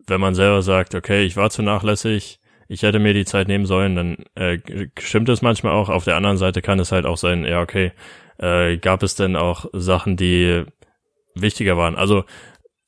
wenn 0.07 0.21
man 0.21 0.35
selber 0.35 0.63
sagt, 0.63 0.95
okay, 0.95 1.25
ich 1.25 1.37
war 1.37 1.51
zu 1.51 1.63
nachlässig, 1.63 2.40
ich 2.71 2.83
hätte 2.83 3.01
mir 3.01 3.15
die 3.15 3.25
Zeit 3.25 3.49
nehmen 3.49 3.67
sollen, 3.67 3.97
dann 3.97 4.17
äh, 4.37 4.59
stimmt 4.97 5.29
es 5.29 5.43
manchmal 5.43 5.73
auch. 5.73 5.89
Auf 5.89 6.05
der 6.05 6.15
anderen 6.15 6.37
Seite 6.37 6.63
kann 6.63 6.79
es 6.79 6.93
halt 6.93 7.05
auch 7.05 7.17
sein, 7.17 7.45
ja, 7.45 7.61
okay, 7.61 7.91
äh, 8.39 8.79
gab 8.79 9.03
es 9.03 9.17
denn 9.17 9.35
auch 9.35 9.67
Sachen, 9.73 10.17
die 10.17 10.65
wichtiger 11.35 11.77
waren? 11.77 11.97
Also 11.97 12.23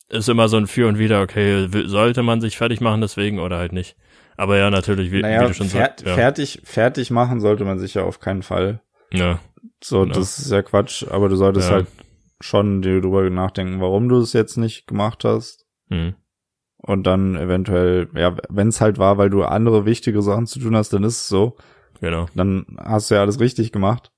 ist 0.09 0.29
immer 0.29 0.49
so 0.49 0.57
ein 0.57 0.69
Für 0.69 0.87
und 0.87 1.01
Wider, 1.01 1.21
okay, 1.21 1.67
sollte 1.87 2.23
man 2.23 2.41
sich 2.41 2.57
fertig 2.57 2.81
machen 2.81 3.01
deswegen 3.01 3.41
oder 3.41 3.59
halt 3.59 3.73
nicht. 3.73 3.97
Aber 4.37 4.57
ja, 4.57 4.71
natürlich, 4.71 5.11
wie, 5.11 5.21
naja, 5.21 5.43
wie 5.43 5.47
du 5.49 5.55
schon 5.55 5.69
sagst. 5.69 6.07
Ja. 6.07 6.15
Fertig, 6.15 6.63
fertig 6.63 7.11
machen 7.11 7.41
sollte 7.41 7.65
man 7.65 7.81
sich 7.81 7.95
ja 7.95 8.05
auf 8.05 8.21
keinen 8.21 8.43
Fall. 8.43 8.81
Ja. 9.13 9.41
So, 9.83 10.05
ja. 10.05 10.13
das 10.13 10.39
ist 10.39 10.53
ja 10.53 10.63
Quatsch, 10.63 11.05
aber 11.11 11.29
du 11.29 11.35
solltest 11.35 11.71
ja. 11.71 11.75
halt 11.75 11.89
schon 12.41 12.83
dir 12.83 13.01
drüber 13.01 13.29
nachdenken, 13.31 13.81
warum 13.81 14.09
du 14.09 14.21
es 14.21 14.33
jetzt 14.33 14.59
nicht 14.59 14.87
gemacht 14.87 15.25
hast. 15.25 15.67
Hm 15.89 16.15
und 16.83 17.05
dann 17.05 17.37
eventuell, 17.37 18.09
ja, 18.15 18.37
wenn 18.49 18.69
es 18.69 18.81
halt 18.81 18.99
war, 18.99 19.17
weil 19.17 19.31
du 19.31 19.45
andere 19.45 19.87
wichtige 19.87 20.21
Sachen 20.21 20.47
zu 20.47 20.59
tun 20.59 20.77
hast, 20.77 20.93
dann 20.93 21.05
ist 21.05 21.21
es 21.21 21.29
so. 21.29 21.57
Genau. 22.01 22.27
Dann 22.35 22.67
hast 22.79 23.11
du 23.11 23.15
ja 23.15 23.21
alles 23.21 23.39
richtig 23.39 23.71
gemacht. 23.71 24.11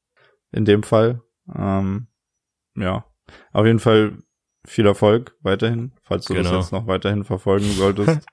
In 0.50 0.64
dem 0.64 0.82
Fall. 0.82 1.20
Ähm, 1.54 2.06
ja. 2.76 3.04
Auf 3.52 3.66
jeden 3.66 3.80
Fall 3.80 4.18
viel 4.66 4.86
Erfolg 4.86 5.36
weiterhin, 5.42 5.92
falls 6.02 6.24
du 6.24 6.34
genau. 6.34 6.50
das 6.50 6.64
jetzt 6.64 6.72
noch 6.72 6.86
weiterhin 6.86 7.24
verfolgen 7.24 7.66
solltest. 7.76 8.26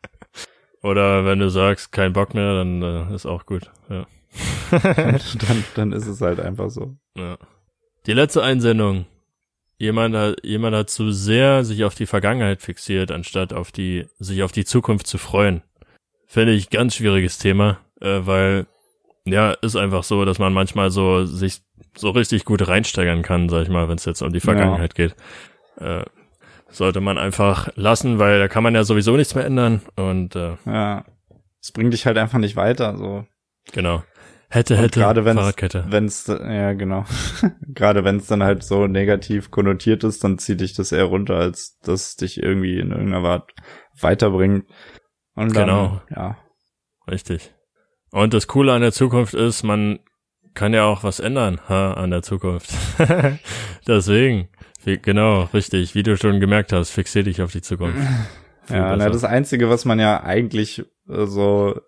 Oder 0.81 1.25
wenn 1.25 1.39
du 1.39 1.49
sagst, 1.49 1.91
kein 1.91 2.13
Bock 2.13 2.33
mehr, 2.33 2.55
dann 2.55 2.81
äh, 2.81 3.13
ist 3.13 3.25
auch 3.25 3.45
gut. 3.45 3.69
Ja. 3.89 4.07
dann, 4.71 5.63
dann 5.75 5.91
ist 5.91 6.07
es 6.07 6.21
halt 6.21 6.39
einfach 6.39 6.69
so. 6.69 6.95
Ja. 7.17 7.37
Die 8.05 8.13
letzte 8.13 8.41
Einsendung. 8.41 9.05
Jemand 9.81 10.15
hat, 10.15 10.35
jemand 10.43 10.75
hat 10.75 10.91
zu 10.91 11.11
sehr 11.11 11.63
sich 11.63 11.83
auf 11.85 11.95
die 11.95 12.05
Vergangenheit 12.05 12.61
fixiert, 12.61 13.09
anstatt 13.09 13.51
auf 13.51 13.71
die, 13.71 14.05
sich 14.19 14.43
auf 14.43 14.51
die 14.51 14.63
Zukunft 14.63 15.07
zu 15.07 15.17
freuen. 15.17 15.63
Finde 16.27 16.53
ich 16.53 16.69
ganz 16.69 16.93
schwieriges 16.93 17.39
Thema, 17.39 17.79
äh, 17.99 18.19
weil, 18.21 18.67
ja, 19.25 19.53
ist 19.53 19.75
einfach 19.75 20.03
so, 20.03 20.23
dass 20.23 20.37
man 20.37 20.53
manchmal 20.53 20.91
so 20.91 21.25
sich 21.25 21.63
so 21.97 22.11
richtig 22.11 22.45
gut 22.45 22.67
reinsteigern 22.67 23.23
kann, 23.23 23.49
sag 23.49 23.63
ich 23.63 23.69
mal, 23.69 23.89
wenn 23.89 23.95
es 23.95 24.05
jetzt 24.05 24.21
um 24.21 24.31
die 24.31 24.39
Vergangenheit 24.39 24.95
ja. 24.99 25.07
geht. 25.07 25.15
Äh, 25.77 26.05
sollte 26.69 27.01
man 27.01 27.17
einfach 27.17 27.69
lassen, 27.75 28.19
weil 28.19 28.37
da 28.37 28.47
kann 28.47 28.61
man 28.61 28.75
ja 28.75 28.83
sowieso 28.83 29.17
nichts 29.17 29.33
mehr 29.33 29.45
ändern 29.45 29.81
und 29.95 30.35
äh, 30.35 30.57
ja, 30.67 31.05
es 31.59 31.71
bringt 31.71 31.91
dich 31.91 32.05
halt 32.05 32.19
einfach 32.19 32.37
nicht 32.37 32.55
weiter, 32.55 32.95
so. 32.97 33.25
Genau. 33.71 34.03
Hätte, 34.53 34.75
hätte, 34.75 34.99
gerade 34.99 35.23
wenn's, 35.23 35.39
Fahrradkette. 35.39 35.85
Wenn's, 35.87 36.27
ja, 36.27 36.73
genau. 36.73 37.05
gerade 37.69 38.03
wenn 38.03 38.17
es 38.17 38.27
dann 38.27 38.43
halt 38.43 38.63
so 38.63 38.85
negativ 38.85 39.49
konnotiert 39.49 40.03
ist, 40.03 40.25
dann 40.25 40.39
zieht 40.39 40.59
dich 40.59 40.73
das 40.73 40.91
eher 40.91 41.05
runter, 41.05 41.37
als 41.37 41.79
dass 41.83 42.17
dich 42.17 42.43
irgendwie 42.43 42.77
in 42.77 42.91
irgendeiner 42.91 43.25
Art 43.25 43.53
weiterbringt. 44.01 44.65
Und 45.35 45.55
dann, 45.55 45.67
genau. 45.67 46.01
Ja. 46.09 46.37
Richtig. 47.09 47.53
Und 48.11 48.33
das 48.33 48.47
Coole 48.47 48.73
an 48.73 48.81
der 48.81 48.91
Zukunft 48.91 49.33
ist, 49.33 49.63
man 49.63 49.99
kann 50.53 50.73
ja 50.73 50.83
auch 50.83 51.05
was 51.05 51.21
ändern 51.21 51.61
ha, 51.69 51.93
an 51.93 52.11
der 52.11 52.21
Zukunft. 52.21 52.73
Deswegen, 53.87 54.49
wie, 54.83 54.97
genau, 54.97 55.43
richtig. 55.53 55.95
Wie 55.95 56.03
du 56.03 56.17
schon 56.17 56.41
gemerkt 56.41 56.73
hast, 56.73 56.91
fixier 56.91 57.23
dich 57.23 57.41
auf 57.41 57.53
die 57.53 57.61
Zukunft. 57.61 57.97
ja, 58.69 58.97
na, 58.97 59.09
das 59.09 59.23
Einzige, 59.23 59.69
was 59.69 59.85
man 59.85 59.97
ja 59.97 60.21
eigentlich 60.23 60.79
äh, 61.07 61.25
so 61.25 61.79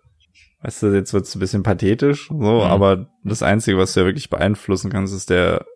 weißt 0.64 0.82
du, 0.82 0.86
jetzt 0.94 1.12
wird's 1.12 1.34
ein 1.36 1.40
bisschen 1.40 1.62
pathetisch, 1.62 2.28
so, 2.28 2.34
mhm. 2.34 2.60
aber 2.62 3.10
das 3.22 3.42
Einzige, 3.42 3.76
was 3.78 3.92
du 3.92 4.00
ja 4.00 4.06
wirklich 4.06 4.30
beeinflussen 4.30 4.90
kannst, 4.90 5.14
ist 5.14 5.28
der 5.28 5.66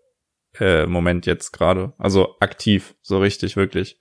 äh, 0.58 0.86
Moment 0.86 1.26
jetzt 1.26 1.52
gerade. 1.52 1.92
Also 1.98 2.36
aktiv, 2.40 2.94
so 3.02 3.20
richtig, 3.20 3.56
wirklich. 3.56 3.98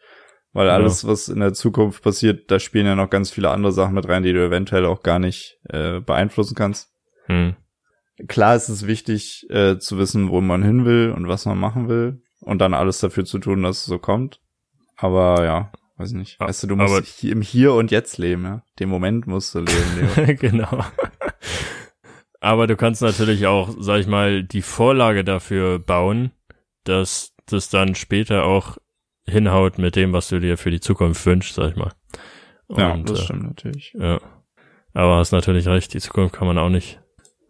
Weil 0.54 0.70
alles, 0.70 1.04
ja. 1.04 1.10
was 1.10 1.28
in 1.28 1.42
der 1.42 1.54
Zukunft 1.54 2.02
passiert, 2.02 2.50
da 2.50 2.60
spielen 2.60 2.86
ja 2.86 2.96
noch 2.96 3.10
ganz 3.10 3.30
viele 3.30 3.50
andere 3.50 3.74
Sachen 3.74 3.96
mit 3.96 4.08
rein, 4.08 4.24
die 4.24 4.32
du 4.32 4.44
eventuell 4.44 4.86
auch 4.86 5.04
gar 5.04 5.20
nicht 5.20 5.60
äh, 5.70 6.00
beeinflussen 6.00 6.56
kannst. 6.56 6.90
Mhm. 7.28 7.58
Klar 8.28 8.56
ist 8.56 8.70
es 8.70 8.88
wichtig, 8.88 9.46
äh, 9.50 9.78
zu 9.78 9.98
wissen, 9.98 10.30
wo 10.30 10.40
man 10.40 10.64
hin 10.64 10.86
will 10.86 11.14
und 11.16 11.28
was 11.28 11.46
man 11.46 11.60
machen 11.60 11.90
will 11.90 12.22
und 12.40 12.60
dann 12.60 12.74
alles 12.74 13.00
dafür 13.00 13.26
zu 13.26 13.40
tun, 13.40 13.62
dass 13.62 13.80
es 13.80 13.86
so 13.86 14.00
kommt. 14.00 14.40
Aber 14.96 15.44
ja, 15.44 15.72
Weiß 15.98 16.12
nicht. 16.12 16.40
Weißt 16.40 16.64
du, 16.64 16.68
du 16.68 16.76
musst 16.76 17.24
aber, 17.24 17.32
im 17.32 17.42
Hier 17.42 17.74
und 17.74 17.90
Jetzt 17.90 18.20
leben, 18.20 18.44
ja. 18.44 18.64
Den 18.80 18.90
Moment 18.90 19.26
musst 19.26 19.56
du 19.56 19.60
leben, 19.60 20.12
Leo. 20.16 20.36
genau. 20.40 20.86
aber 22.40 22.68
du 22.68 22.76
kannst 22.76 23.02
natürlich 23.02 23.48
auch, 23.48 23.76
sag 23.80 24.00
ich 24.00 24.08
mal, 24.08 24.44
die 24.44 24.62
Vorlage 24.62 25.24
dafür 25.24 25.80
bauen, 25.80 26.32
dass 26.84 27.34
das 27.48 27.70
dann 27.70 27.96
später 27.96 28.44
auch 28.44 28.78
hinhaut 29.26 29.80
mit 29.80 29.96
dem, 29.96 30.14
was 30.14 30.30
du 30.30 30.40
dir 30.40 30.58
für 30.58 30.70
die 30.72 30.80
Zukunft 30.80 31.26
wünschst, 31.26 31.56
sag 31.56 31.72
ich 31.72 31.76
mal. 31.76 31.92
Und, 32.68 32.80
ja, 32.80 32.96
das 32.98 33.20
äh, 33.20 33.24
stimmt 33.24 33.44
natürlich. 33.44 33.96
Ja. 33.98 34.22
Aber 34.94 35.18
hast 35.18 35.32
natürlich 35.32 35.68
recht, 35.68 35.94
die 35.94 36.00
Zukunft 36.00 36.36
kann 36.36 36.48
man 36.48 36.58
auch 36.60 36.70
nicht 36.70 37.00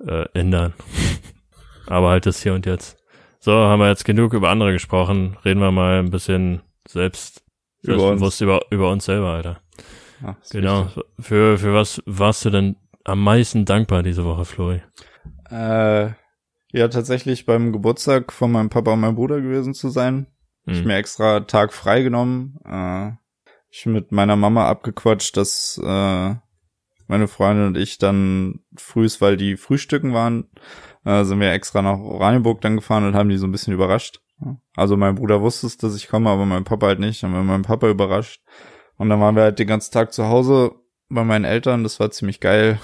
äh, 0.06 0.26
ändern. 0.34 0.74
aber 1.88 2.10
halt 2.10 2.26
das 2.26 2.42
Hier 2.42 2.54
und 2.54 2.66
Jetzt. 2.66 2.98
So, 3.40 3.52
haben 3.54 3.80
wir 3.80 3.90
jetzt 3.90 4.06
genug 4.06 4.34
über 4.34 4.50
andere 4.50 4.72
gesprochen. 4.72 5.38
Reden 5.44 5.60
wir 5.60 5.72
mal 5.72 6.00
ein 6.00 6.12
bisschen 6.12 6.62
selbst 6.88 7.47
über 7.82 8.12
uns. 8.12 8.42
über, 8.42 8.62
über 8.70 8.92
uns 8.92 9.06
selber, 9.06 9.30
Alter. 9.30 9.60
Ach, 10.24 10.36
genau. 10.52 10.90
Für, 11.20 11.58
für 11.58 11.74
was 11.74 12.02
warst 12.06 12.46
du 12.46 12.50
denn 12.50 12.76
am 13.04 13.24
meisten 13.24 13.66
dankbar 13.66 14.04
diese 14.04 14.26
Woche, 14.26 14.46
Flori? 14.46 14.82
Äh, 15.50 16.12
ja, 16.74 16.88
tatsächlich 16.90 17.46
beim 17.46 17.72
Geburtstag 17.72 18.34
von 18.34 18.52
meinem 18.52 18.70
Papa 18.70 18.94
und 18.94 19.00
meinem 19.00 19.16
Bruder 19.16 19.42
gewesen 19.42 19.74
zu 19.74 19.90
sein. 19.90 20.28
Hm. 20.66 20.74
Ich 20.74 20.86
mir 20.86 20.96
extra 20.96 21.42
Tag 21.42 21.74
frei 21.74 22.02
genommen. 22.02 22.60
Äh, 22.66 23.12
ich 23.70 23.86
mit 23.86 24.12
meiner 24.12 24.36
Mama 24.36 24.68
abgequatscht, 24.68 25.38
dass 25.38 25.80
äh, 25.84 26.36
meine 27.08 27.28
Freundin 27.28 27.68
und 27.68 27.78
ich 27.78 27.98
dann 27.98 28.60
frühs, 28.76 29.22
weil 29.22 29.38
die 29.38 29.56
Frühstücken 29.56 30.14
waren, 30.14 30.50
äh, 31.06 31.24
sind 31.24 31.40
wir 31.40 31.52
extra 31.52 31.82
nach 31.82 32.00
Oranienburg 32.00 32.62
dann 32.62 32.76
gefahren 32.76 33.06
und 33.06 33.16
haben 33.16 33.30
die 33.30 33.38
so 33.38 33.48
ein 33.48 33.52
bisschen 33.52 33.74
überrascht. 33.74 34.22
Also 34.76 34.98
mein 34.98 35.16
Bruder 35.16 35.42
wusste 35.42 35.68
es, 35.68 35.78
dass 35.78 35.96
ich 35.96 36.08
komme, 36.08 36.30
aber 36.30 36.46
mein 36.46 36.64
Papa 36.64 36.88
halt 36.88 37.00
nicht. 37.00 37.24
Dann 37.24 37.34
war 37.34 37.44
mein 37.44 37.64
Papa 37.64 37.90
überrascht. 37.90 38.42
Und 38.98 39.10
dann 39.10 39.20
waren 39.20 39.36
wir 39.36 39.44
halt 39.44 39.60
den 39.60 39.68
ganzen 39.68 39.92
Tag 39.92 40.14
zu 40.14 40.28
Hause 40.28 40.76
bei 41.10 41.24
meinen 41.24 41.46
Eltern. 41.46 41.84
Das 41.84 42.00
war 42.00 42.12
ziemlich 42.12 42.40
geil. 42.40 42.80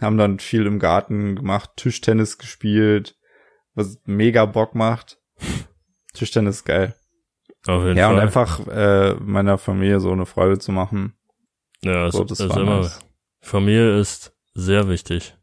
Haben 0.00 0.18
dann 0.18 0.38
viel 0.38 0.66
im 0.66 0.78
Garten 0.78 1.36
gemacht, 1.36 1.70
Tischtennis 1.76 2.38
gespielt, 2.38 3.16
was 3.74 4.00
mega 4.04 4.46
Bock 4.46 4.74
macht. 4.74 5.18
Tischtennis 6.12 6.56
ist 6.56 6.64
geil. 6.64 6.94
Auf 7.66 7.84
jeden 7.84 7.96
ja, 7.96 8.06
Fall. 8.06 8.14
und 8.14 8.20
einfach 8.20 8.66
äh, 8.66 9.14
meiner 9.14 9.58
Familie 9.58 10.00
so 10.00 10.10
eine 10.10 10.26
Freude 10.26 10.58
zu 10.58 10.72
machen. 10.72 11.14
Ja, 11.82 12.10
so, 12.10 12.24
das, 12.24 12.38
das 12.38 12.50
ist 12.50 12.56
immer. 12.56 12.80
Nice. 12.80 12.98
Familie 13.40 13.98
ist 13.98 14.36
sehr 14.54 14.88
wichtig. 14.88 15.36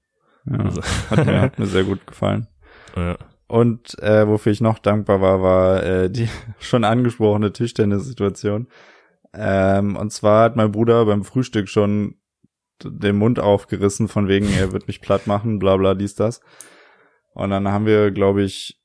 Ja, 0.45 0.59
also. 0.59 0.81
hat, 1.09 1.25
mir, 1.25 1.41
hat 1.41 1.59
mir 1.59 1.65
sehr 1.65 1.83
gut 1.85 2.05
gefallen. 2.05 2.47
Ja. 2.95 3.17
Und 3.49 3.97
äh, 4.03 4.27
wofür 4.27 4.51
ich 4.51 4.61
noch 4.61 4.77
dankbar 4.77 5.21
war, 5.21 5.41
war 5.41 5.83
äh, 5.83 6.09
die 6.11 6.29
schon 6.59 6.83
angesprochene 6.83 7.51
Tischtennis-Situation. 7.51 8.67
Ähm, 9.33 9.95
und 9.95 10.11
zwar 10.11 10.43
hat 10.43 10.55
mein 10.55 10.71
Bruder 10.71 11.03
beim 11.05 11.23
Frühstück 11.23 11.67
schon 11.67 12.15
den 12.83 13.17
Mund 13.17 13.39
aufgerissen, 13.39 14.07
von 14.07 14.27
wegen, 14.27 14.47
er 14.53 14.71
wird 14.71 14.87
mich 14.87 15.01
platt 15.01 15.25
machen, 15.25 15.57
bla 15.57 15.77
bla, 15.77 15.95
dies, 15.95 16.13
das. 16.13 16.41
Und 17.33 17.49
dann 17.49 17.67
haben 17.67 17.87
wir, 17.87 18.11
glaube 18.11 18.43
ich, 18.43 18.79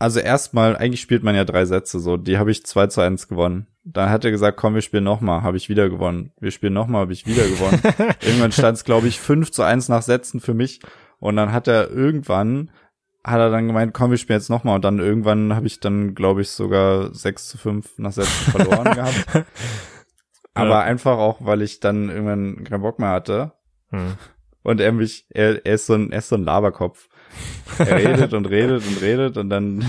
also 0.00 0.18
erstmal, 0.18 0.76
eigentlich 0.76 1.00
spielt 1.00 1.22
man 1.22 1.36
ja 1.36 1.44
drei 1.44 1.64
Sätze 1.64 2.00
so, 2.00 2.16
die 2.16 2.36
habe 2.36 2.50
ich 2.50 2.66
zwei 2.66 2.88
zu 2.88 3.00
eins 3.00 3.28
gewonnen. 3.28 3.68
Dann 3.84 4.10
hat 4.10 4.24
er 4.24 4.32
gesagt, 4.32 4.56
komm, 4.56 4.74
wir 4.74 4.82
spielen 4.82 5.04
nochmal, 5.04 5.42
habe 5.42 5.56
ich 5.56 5.68
wieder 5.68 5.88
gewonnen. 5.88 6.32
Wir 6.40 6.50
spielen 6.50 6.72
nochmal, 6.72 7.02
habe 7.02 7.12
ich 7.12 7.26
wieder 7.26 7.44
gewonnen. 7.44 7.80
irgendwann 8.22 8.50
stand 8.50 8.76
es, 8.76 8.84
glaube 8.84 9.06
ich, 9.06 9.20
fünf 9.20 9.52
zu 9.52 9.62
eins 9.62 9.88
nach 9.88 10.02
Sätzen 10.02 10.40
für 10.40 10.54
mich. 10.54 10.80
Und 11.20 11.36
dann 11.36 11.52
hat 11.52 11.68
er 11.68 11.90
irgendwann 11.90 12.70
hat 13.24 13.38
er 13.38 13.50
dann 13.50 13.66
gemeint, 13.66 13.92
komm, 13.92 14.10
wir 14.10 14.18
spielen 14.18 14.38
jetzt 14.38 14.48
nochmal. 14.48 14.76
Und 14.76 14.84
dann 14.84 14.98
irgendwann 14.98 15.54
habe 15.54 15.66
ich 15.66 15.80
dann, 15.80 16.14
glaube 16.14 16.40
ich, 16.40 16.50
sogar 16.50 17.14
6 17.14 17.48
zu 17.48 17.58
5 17.58 17.98
nach 17.98 18.12
Sätzen 18.12 18.50
verloren 18.52 18.94
gehabt. 18.94 19.46
Aber 20.54 20.70
ja. 20.70 20.80
einfach 20.80 21.18
auch, 21.18 21.38
weil 21.40 21.62
ich 21.62 21.80
dann 21.80 22.08
irgendwann 22.08 22.64
keinen 22.64 22.82
Bock 22.82 22.98
mehr 22.98 23.10
hatte. 23.10 23.52
Hm. 23.90 24.14
Und 24.62 24.80
er 24.80 24.92
mich, 24.92 25.26
er, 25.30 25.64
er 25.64 25.74
ist 25.74 25.86
so 25.86 25.94
ein, 25.94 26.12
er 26.12 26.18
ist 26.18 26.28
so 26.28 26.36
ein 26.36 26.44
Laberkopf. 26.44 27.08
Er 27.78 27.96
redet 27.96 28.34
und 28.34 28.46
redet 28.46 28.86
und 28.86 29.00
redet 29.00 29.36
und 29.36 29.48
dann, 29.48 29.84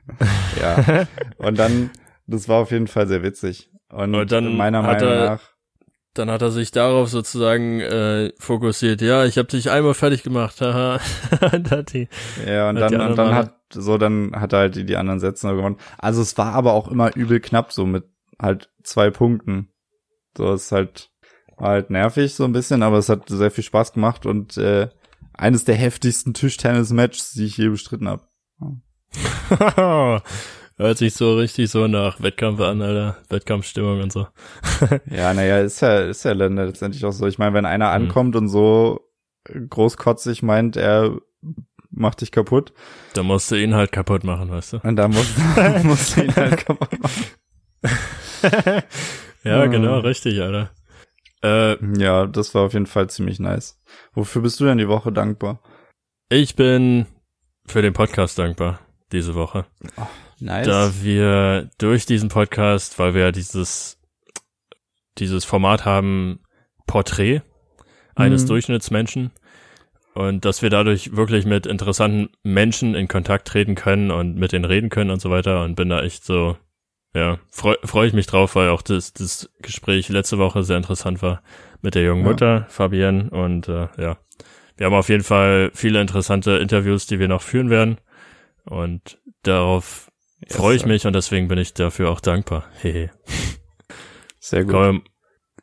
ja. 0.60 1.06
Und 1.38 1.58
dann, 1.58 1.90
das 2.26 2.48
war 2.48 2.60
auf 2.60 2.72
jeden 2.72 2.88
Fall 2.88 3.06
sehr 3.06 3.22
witzig. 3.22 3.70
Und, 3.88 4.10
meiner 4.56 4.82
Meinung 4.82 5.08
nach 5.10 5.51
dann 6.14 6.30
hat 6.30 6.42
er 6.42 6.50
sich 6.50 6.70
darauf 6.70 7.08
sozusagen 7.08 7.80
äh, 7.80 8.32
fokussiert. 8.38 9.00
Ja, 9.00 9.24
ich 9.24 9.38
habe 9.38 9.48
dich 9.48 9.70
einmal 9.70 9.94
fertig 9.94 10.22
gemacht. 10.22 10.60
Haha. 10.60 11.00
ja, 12.46 12.68
und 12.68 12.76
dann, 12.76 13.00
und 13.00 13.16
dann 13.16 13.34
hat 13.34 13.54
so 13.72 13.96
dann 13.96 14.32
hat 14.38 14.52
er 14.52 14.58
halt 14.58 14.76
die, 14.76 14.84
die 14.84 14.96
anderen 14.96 15.20
Sätze 15.20 15.46
noch 15.46 15.54
gewonnen. 15.54 15.78
Also 15.98 16.20
es 16.20 16.36
war 16.36 16.52
aber 16.52 16.74
auch 16.74 16.88
immer 16.88 17.16
übel 17.16 17.40
knapp 17.40 17.72
so 17.72 17.86
mit 17.86 18.04
halt 18.38 18.70
zwei 18.82 19.10
Punkten. 19.10 19.68
So 20.36 20.52
ist 20.52 20.72
halt 20.72 21.10
war 21.56 21.70
halt 21.70 21.90
nervig 21.90 22.34
so 22.34 22.44
ein 22.44 22.52
bisschen, 22.52 22.82
aber 22.82 22.98
es 22.98 23.08
hat 23.08 23.28
sehr 23.28 23.50
viel 23.50 23.64
Spaß 23.64 23.92
gemacht 23.92 24.26
und 24.26 24.56
äh, 24.56 24.88
eines 25.32 25.64
der 25.64 25.76
heftigsten 25.76 26.34
Tischtennis-Matches, 26.34 27.32
die 27.32 27.46
ich 27.46 27.56
je 27.56 27.68
bestritten 27.68 28.08
habe. 28.08 28.26
Hört 30.82 30.98
sich 30.98 31.14
so 31.14 31.36
richtig 31.36 31.70
so 31.70 31.86
nach 31.86 32.20
Wettkampf 32.20 32.58
an, 32.60 32.82
Alter. 32.82 33.16
Wettkampfstimmung 33.28 34.00
und 34.00 34.12
so. 34.12 34.26
ja, 35.08 35.32
naja, 35.32 35.60
ist 35.60 35.80
ja, 35.80 36.00
ist 36.00 36.24
ja 36.24 36.32
letztendlich 36.32 37.04
auch 37.04 37.12
so. 37.12 37.28
Ich 37.28 37.38
meine, 37.38 37.54
wenn 37.54 37.66
einer 37.66 37.86
mhm. 37.86 38.06
ankommt 38.06 38.34
und 38.34 38.48
so 38.48 39.00
großkotzig 39.44 40.42
meint, 40.42 40.76
er 40.76 41.20
macht 41.92 42.20
dich 42.20 42.32
kaputt. 42.32 42.72
Da 43.14 43.22
musst 43.22 43.48
du 43.52 43.54
ihn 43.54 43.76
halt 43.76 43.92
kaputt 43.92 44.24
machen, 44.24 44.50
weißt 44.50 44.72
du? 44.72 44.80
Und 44.82 44.96
da 44.96 45.06
musst, 45.06 45.38
musst 45.84 46.16
du 46.16 46.24
ihn 46.24 46.34
halt 46.34 46.66
kaputt 46.66 46.98
machen. 47.00 47.26
ja, 49.44 49.66
genau, 49.66 50.00
richtig, 50.00 50.42
Alter. 50.42 50.72
Äh, 51.44 51.76
ja, 51.96 52.26
das 52.26 52.56
war 52.56 52.62
auf 52.62 52.72
jeden 52.72 52.86
Fall 52.86 53.08
ziemlich 53.08 53.38
nice. 53.38 53.80
Wofür 54.14 54.42
bist 54.42 54.58
du 54.58 54.64
denn 54.64 54.78
die 54.78 54.88
Woche 54.88 55.12
dankbar? 55.12 55.60
Ich 56.28 56.56
bin 56.56 57.06
für 57.66 57.82
den 57.82 57.92
Podcast 57.92 58.36
dankbar 58.36 58.80
diese 59.12 59.36
Woche. 59.36 59.66
Oh, 59.96 60.06
Nice. 60.42 60.66
Da 60.66 60.90
wir 61.02 61.70
durch 61.78 62.04
diesen 62.04 62.28
Podcast, 62.28 62.98
weil 62.98 63.14
wir 63.14 63.30
dieses, 63.30 64.00
dieses 65.18 65.44
Format 65.44 65.84
haben, 65.84 66.40
Porträt 66.86 67.42
eines 68.16 68.42
mhm. 68.42 68.48
Durchschnittsmenschen 68.48 69.30
und 70.14 70.44
dass 70.44 70.60
wir 70.60 70.68
dadurch 70.68 71.14
wirklich 71.16 71.46
mit 71.46 71.66
interessanten 71.66 72.30
Menschen 72.42 72.96
in 72.96 73.06
Kontakt 73.06 73.46
treten 73.46 73.76
können 73.76 74.10
und 74.10 74.34
mit 74.36 74.50
denen 74.50 74.64
reden 74.64 74.90
können 74.90 75.10
und 75.10 75.22
so 75.22 75.30
weiter 75.30 75.62
und 75.62 75.76
bin 75.76 75.88
da 75.88 76.02
echt 76.02 76.24
so, 76.24 76.56
ja, 77.14 77.38
freue 77.52 77.78
freu 77.84 78.06
ich 78.06 78.12
mich 78.12 78.26
drauf, 78.26 78.56
weil 78.56 78.70
auch 78.70 78.82
das, 78.82 79.12
das 79.12 79.48
Gespräch 79.60 80.08
letzte 80.08 80.38
Woche 80.38 80.64
sehr 80.64 80.76
interessant 80.76 81.22
war 81.22 81.42
mit 81.82 81.94
der 81.94 82.02
jungen 82.02 82.24
Mutter, 82.24 82.46
ja. 82.46 82.66
Fabienne 82.68 83.30
und 83.30 83.68
äh, 83.68 83.86
ja, 83.96 84.18
wir 84.76 84.86
haben 84.86 84.94
auf 84.94 85.08
jeden 85.08 85.22
Fall 85.22 85.70
viele 85.72 86.00
interessante 86.00 86.56
Interviews, 86.56 87.06
die 87.06 87.20
wir 87.20 87.28
noch 87.28 87.42
führen 87.42 87.70
werden. 87.70 87.98
Und 88.64 89.18
darauf 89.42 90.11
yes, 90.46 90.56
freue 90.56 90.76
ich 90.76 90.86
mich 90.86 91.06
und 91.06 91.14
deswegen 91.14 91.48
bin 91.48 91.58
ich 91.58 91.74
dafür 91.74 92.10
auch 92.10 92.20
dankbar. 92.20 92.64
Hehe. 92.80 93.10
Sehr 94.40 94.64
gut. 94.64 94.72
Kommen, 94.72 95.02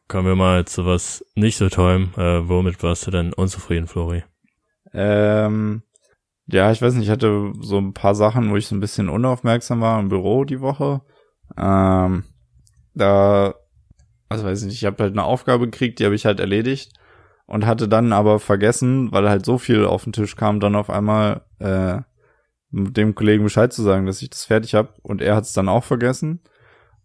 kommen 0.08 0.28
wir 0.28 0.36
mal 0.36 0.66
zu 0.66 0.86
was 0.86 1.26
nicht 1.36 1.58
so 1.58 1.70
tollem. 1.70 2.14
Äh, 2.18 2.48
womit 2.48 2.82
warst 2.84 3.08
du 3.08 3.12
denn 3.12 3.34
unzufrieden, 3.34 3.88
Flori? 3.88 4.24
Ähm, 4.94 5.84
ja, 6.48 6.72
ich 6.72 6.82
weiß 6.82 6.96
nicht, 6.96 7.06
ich 7.06 7.12
hatte 7.12 7.54
so 7.60 7.78
ein 7.78 7.94
paar 7.94 8.16
Sachen, 8.16 8.50
wo 8.50 8.56
ich 8.56 8.68
so 8.68 8.76
ein 8.76 8.80
bisschen 8.80 9.10
unaufmerksam 9.10 9.82
war 9.82 10.00
im 10.00 10.10
Büro 10.10 10.46
die 10.46 10.62
Woche. 10.62 11.02
Ähm, 11.58 12.24
da, 12.96 13.54
also 14.30 14.46
weiß 14.46 14.62
ich 14.62 14.68
nicht, 14.68 14.78
ich 14.78 14.86
habe 14.86 15.04
halt 15.04 15.14
eine 15.14 15.24
Aufgabe 15.24 15.66
gekriegt, 15.66 16.00
die 16.00 16.06
habe 16.06 16.16
ich 16.16 16.26
halt 16.26 16.40
erledigt 16.40 16.92
und 17.46 17.66
hatte 17.66 17.88
dann 17.88 18.14
aber 18.14 18.40
vergessen, 18.40 19.12
weil 19.12 19.30
halt 19.30 19.46
so 19.46 19.58
viel 19.58 19.86
auf 19.86 20.04
den 20.04 20.14
Tisch 20.14 20.36
kam, 20.36 20.60
dann 20.60 20.76
auf 20.76 20.90
einmal 20.90 21.46
äh, 21.60 22.02
dem 22.72 23.16
Kollegen 23.16 23.44
Bescheid 23.44 23.74
zu 23.74 23.82
sagen, 23.82 24.06
dass 24.06 24.22
ich 24.22 24.30
das 24.30 24.46
fertig 24.46 24.76
habe 24.76 24.94
und 25.02 25.22
er 25.22 25.36
hat 25.36 25.44
es 25.44 25.54
dann 25.54 25.70
auch 25.70 25.84
vergessen. 25.84 26.42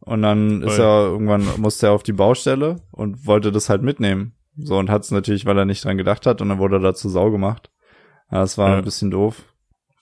Und 0.00 0.22
dann 0.22 0.60
Voll. 0.60 0.68
ist 0.68 0.78
er 0.78 1.06
irgendwann 1.06 1.46
musste 1.56 1.86
er 1.86 1.92
auf 1.92 2.02
die 2.02 2.12
Baustelle 2.12 2.76
und 2.90 3.26
wollte 3.26 3.52
das 3.52 3.70
halt 3.70 3.82
mitnehmen. 3.82 4.34
So 4.56 4.76
und 4.76 4.90
hat 4.90 5.02
es 5.02 5.10
natürlich, 5.10 5.46
weil 5.46 5.58
er 5.58 5.64
nicht 5.64 5.84
dran 5.84 5.96
gedacht 5.96 6.26
hat 6.26 6.42
und 6.42 6.50
dann 6.50 6.58
wurde 6.58 6.76
er 6.76 6.80
dazu 6.80 7.08
sau 7.08 7.30
gemacht. 7.30 7.70
Ja, 8.30 8.40
das 8.40 8.58
war 8.58 8.70
ja. 8.70 8.76
ein 8.78 8.84
bisschen 8.84 9.10
doof. 9.10 9.42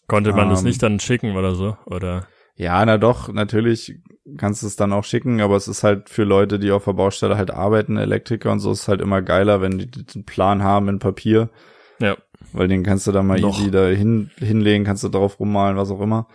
Konnte 0.09 0.33
man 0.33 0.45
ähm, 0.45 0.51
das 0.51 0.63
nicht 0.63 0.83
dann 0.83 0.99
schicken 1.01 1.37
oder 1.37 1.55
so 1.55 1.77
oder? 1.87 2.27
Ja, 2.57 2.85
na 2.85 2.99
doch, 2.99 3.33
natürlich 3.33 4.01
kannst 4.37 4.63
du 4.63 4.67
es 4.67 4.77
dann 4.77 4.93
auch 4.93 5.05
schicken, 5.05 5.41
aber 5.41 5.57
es 5.57 5.69
ist 5.69 5.85
halt 5.85 6.11
für 6.11 6.25
Leute, 6.25 6.59
die 6.59 6.71
auf 6.71 6.85
der 6.85 6.93
Baustelle 6.93 7.37
halt 7.37 7.51
arbeiten, 7.51 7.97
Elektriker 7.97 8.53
und 8.53 8.61
so, 8.61 8.73
ist 8.73 8.89
halt 8.89 9.01
immer 9.01 9.23
geiler, 9.23 9.61
wenn 9.61 9.79
die 9.79 9.91
den 9.91 10.25
Plan 10.25 10.63
haben 10.63 10.89
in 10.89 10.99
Papier. 10.99 11.51
Ja. 11.99 12.17
Weil 12.53 12.69
den 12.69 12.83
kannst 12.83 13.07
du 13.07 13.13
dann 13.13 13.27
mal 13.27 13.41
Noch. 13.41 13.59
easy 13.59 13.71
da 13.71 13.87
hin, 13.87 14.31
hinlegen, 14.39 14.85
kannst 14.85 15.05
du 15.05 15.09
drauf 15.09 15.39
rummalen, 15.41 15.77
was 15.77 15.91
auch 15.91 16.01
immer. 16.01 16.27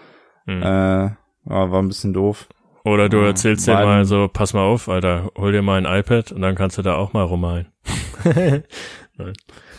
Hm. 0.46 0.62
Äh, 0.62 0.66
ja, 0.66 1.16
war 1.46 1.82
ein 1.82 1.88
bisschen 1.88 2.14
doof. 2.14 2.48
Oder 2.84 3.10
du 3.10 3.18
erzählst 3.18 3.68
dir 3.68 3.74
mal 3.74 4.06
so, 4.06 4.30
pass 4.32 4.54
mal 4.54 4.62
auf, 4.62 4.88
Alter, 4.88 5.30
hol 5.38 5.52
dir 5.52 5.62
mal 5.62 5.84
ein 5.84 6.00
iPad 6.00 6.32
und 6.32 6.42
dann 6.42 6.56
kannst 6.56 6.78
du 6.78 6.82
da 6.82 6.96
auch 6.96 7.12
mal 7.12 7.24
rummalen. 7.24 7.68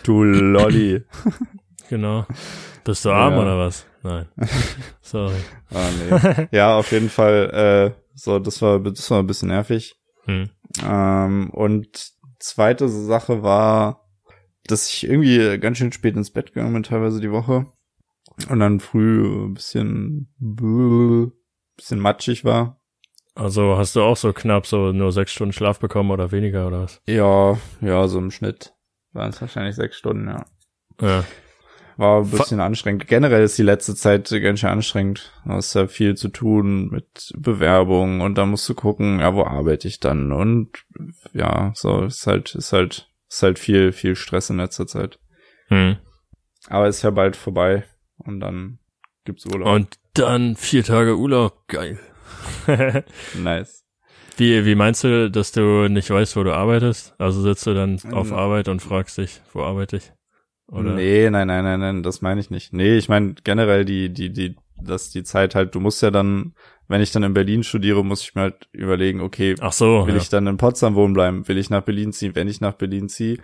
du 0.03 0.25
Lolli. 0.25 1.05
genau. 1.89 2.27
Bist 2.85 3.07
du 3.07 3.11
arm 3.11 3.35
ja. 3.35 3.41
oder 3.41 3.59
was? 3.59 3.87
Nein. 4.03 4.29
Sorry. 5.01 5.37
ah, 5.73 5.89
nee. 5.99 6.49
Ja, 6.53 6.77
auf 6.77 6.93
jeden 6.93 7.09
Fall, 7.09 7.95
äh, 7.95 8.01
so, 8.15 8.39
das 8.39 8.61
war, 8.61 8.79
das 8.79 9.11
war 9.11 9.21
ein 9.21 9.27
bisschen 9.27 9.49
nervig. 9.49 9.97
Hm. 10.25 10.51
Ähm, 10.85 11.51
und 11.51 12.13
zweite 12.39 12.89
Sache 12.89 13.43
war, 13.43 14.08
dass 14.71 14.89
ich 14.89 15.05
irgendwie 15.05 15.59
ganz 15.59 15.79
schön 15.79 15.93
spät 15.93 16.17
ins 16.17 16.31
Bett 16.31 16.53
gegangen 16.53 16.73
bin, 16.73 16.83
teilweise 16.83 17.21
die 17.21 17.33
Woche. 17.33 17.67
Und 18.49 18.61
dann 18.61 18.81
früh 18.81 19.47
ein 19.47 19.55
bisschen, 19.55 20.29
bisschen 21.77 21.99
matschig 21.99 22.45
war. 22.45 22.81
Also 23.35 23.77
hast 23.77 23.95
du 23.95 24.03
auch 24.03 24.17
so 24.17 24.33
knapp 24.33 24.67
so 24.67 24.93
nur 24.93 25.13
sechs 25.13 25.33
Stunden 25.33 25.53
Schlaf 25.53 25.79
bekommen 25.79 26.11
oder 26.11 26.33
weniger 26.33 26.67
oder 26.67 26.83
was? 26.83 27.01
Ja, 27.07 27.59
ja, 27.81 28.09
so 28.09 28.19
im 28.19 28.31
Schnitt 28.31 28.75
waren 29.13 29.31
es 29.31 29.41
wahrscheinlich 29.41 29.77
sechs 29.77 29.97
Stunden, 29.97 30.29
ja. 30.29 30.45
Ja. 31.01 31.25
War 31.97 32.21
ein 32.23 32.31
bisschen 32.31 32.59
Fa 32.59 32.67
anstrengend. 32.67 33.09
Generell 33.09 33.43
ist 33.43 33.59
die 33.59 33.65
letzte 33.65 33.97
Zeit 33.97 34.31
ganz 34.31 34.61
schön 34.61 34.71
anstrengend. 34.71 35.33
Du 35.45 35.53
hast 35.53 35.75
ja 35.75 35.89
viel 35.89 36.17
zu 36.17 36.29
tun 36.29 36.91
mit 36.91 37.33
Bewerbungen 37.37 38.21
und 38.21 38.39
da 38.39 38.47
musst 38.47 38.69
du 38.69 38.75
gucken, 38.75 39.19
ja, 39.19 39.35
wo 39.35 39.45
arbeite 39.45 39.89
ich 39.89 39.99
dann? 39.99 40.31
Und 40.33 40.85
ja, 41.33 41.73
so 41.75 42.05
ist 42.05 42.27
halt, 42.27 42.55
ist 42.55 42.73
halt, 42.73 43.08
ist 43.29 43.43
halt 43.43 43.59
viel, 43.59 43.93
viel 43.93 44.17
Stress 44.17 44.51
in 44.51 44.57
letzter 44.57 44.87
Zeit. 44.87 45.19
Hm. 45.69 45.97
Aber 46.69 46.89
ist 46.89 47.03
ja 47.03 47.11
bald 47.11 47.37
vorbei 47.37 47.85
und 48.19 48.41
dann 48.41 48.79
gibt's 49.25 49.47
Urlaub. 49.47 49.69
Und 49.69 49.99
dann 50.15 50.57
vier 50.57 50.85
Tage 50.85 51.17
Urlaub. 51.17 51.67
Geil. 51.69 51.99
nice. 53.35 53.85
Wie, 54.37 54.65
wie 54.65 54.75
meinst 54.77 55.03
du, 55.03 55.31
dass 55.31 55.51
du 55.51 55.89
nicht 55.89 56.11
weißt, 56.11 56.37
wo 56.37 56.45
du 56.45 56.55
arbeitest? 56.55 57.15
Also 57.19 57.43
sitzt 57.43 57.67
du 57.67 57.75
dann 57.75 58.01
auf 58.13 58.33
Arbeit 58.33 58.69
und 58.69 58.81
fragst 58.81 59.19
dich, 59.19 59.41
wo 59.53 59.63
arbeite 59.63 59.97
ich? 59.97 60.13
Oder? 60.69 60.95
Nee, 60.95 61.29
nein, 61.31 61.49
nein, 61.49 61.65
nein, 61.65 61.81
nein, 61.81 62.03
das 62.03 62.21
meine 62.21 62.41
ich 62.41 62.51
nicht. 62.51 62.73
Nee, 62.73 62.99
ich 62.99 63.09
meine 63.09 63.35
generell 63.43 63.85
die, 63.85 64.13
die, 64.13 64.33
die, 64.33 64.57
dass 64.81 65.11
die 65.11 65.25
Zeit 65.25 65.55
halt, 65.55 65.75
du 65.75 65.81
musst 65.81 66.03
ja 66.03 66.11
dann, 66.11 66.55
wenn 66.89 67.03
ich 67.03 67.13
dann 67.13 67.23
in 67.23 67.35
Berlin 67.35 67.63
studiere, 67.63 68.05
muss 68.05 68.23
ich 68.23 68.35
mir 68.35 68.43
halt 68.43 68.69
überlegen, 68.73 69.21
okay, 69.21 69.55
Ach 69.61 69.73
so, 69.73 70.07
will 70.07 70.15
ja. 70.15 70.21
ich 70.21 70.31
dann 70.31 70.47
in 70.47 70.57
Potsdam 70.57 70.95
wohnen 70.95 71.15
bleiben? 71.15 71.47
Will 71.47 71.59
ich 71.59 71.71
nach 71.71 71.83
Berlin 71.83 72.13
ziehen? 72.13 72.35
Wenn 72.35 72.49
ich 72.49 72.61
nach 72.61 72.73
Berlin 72.73 73.09
ziehe, 73.09 73.39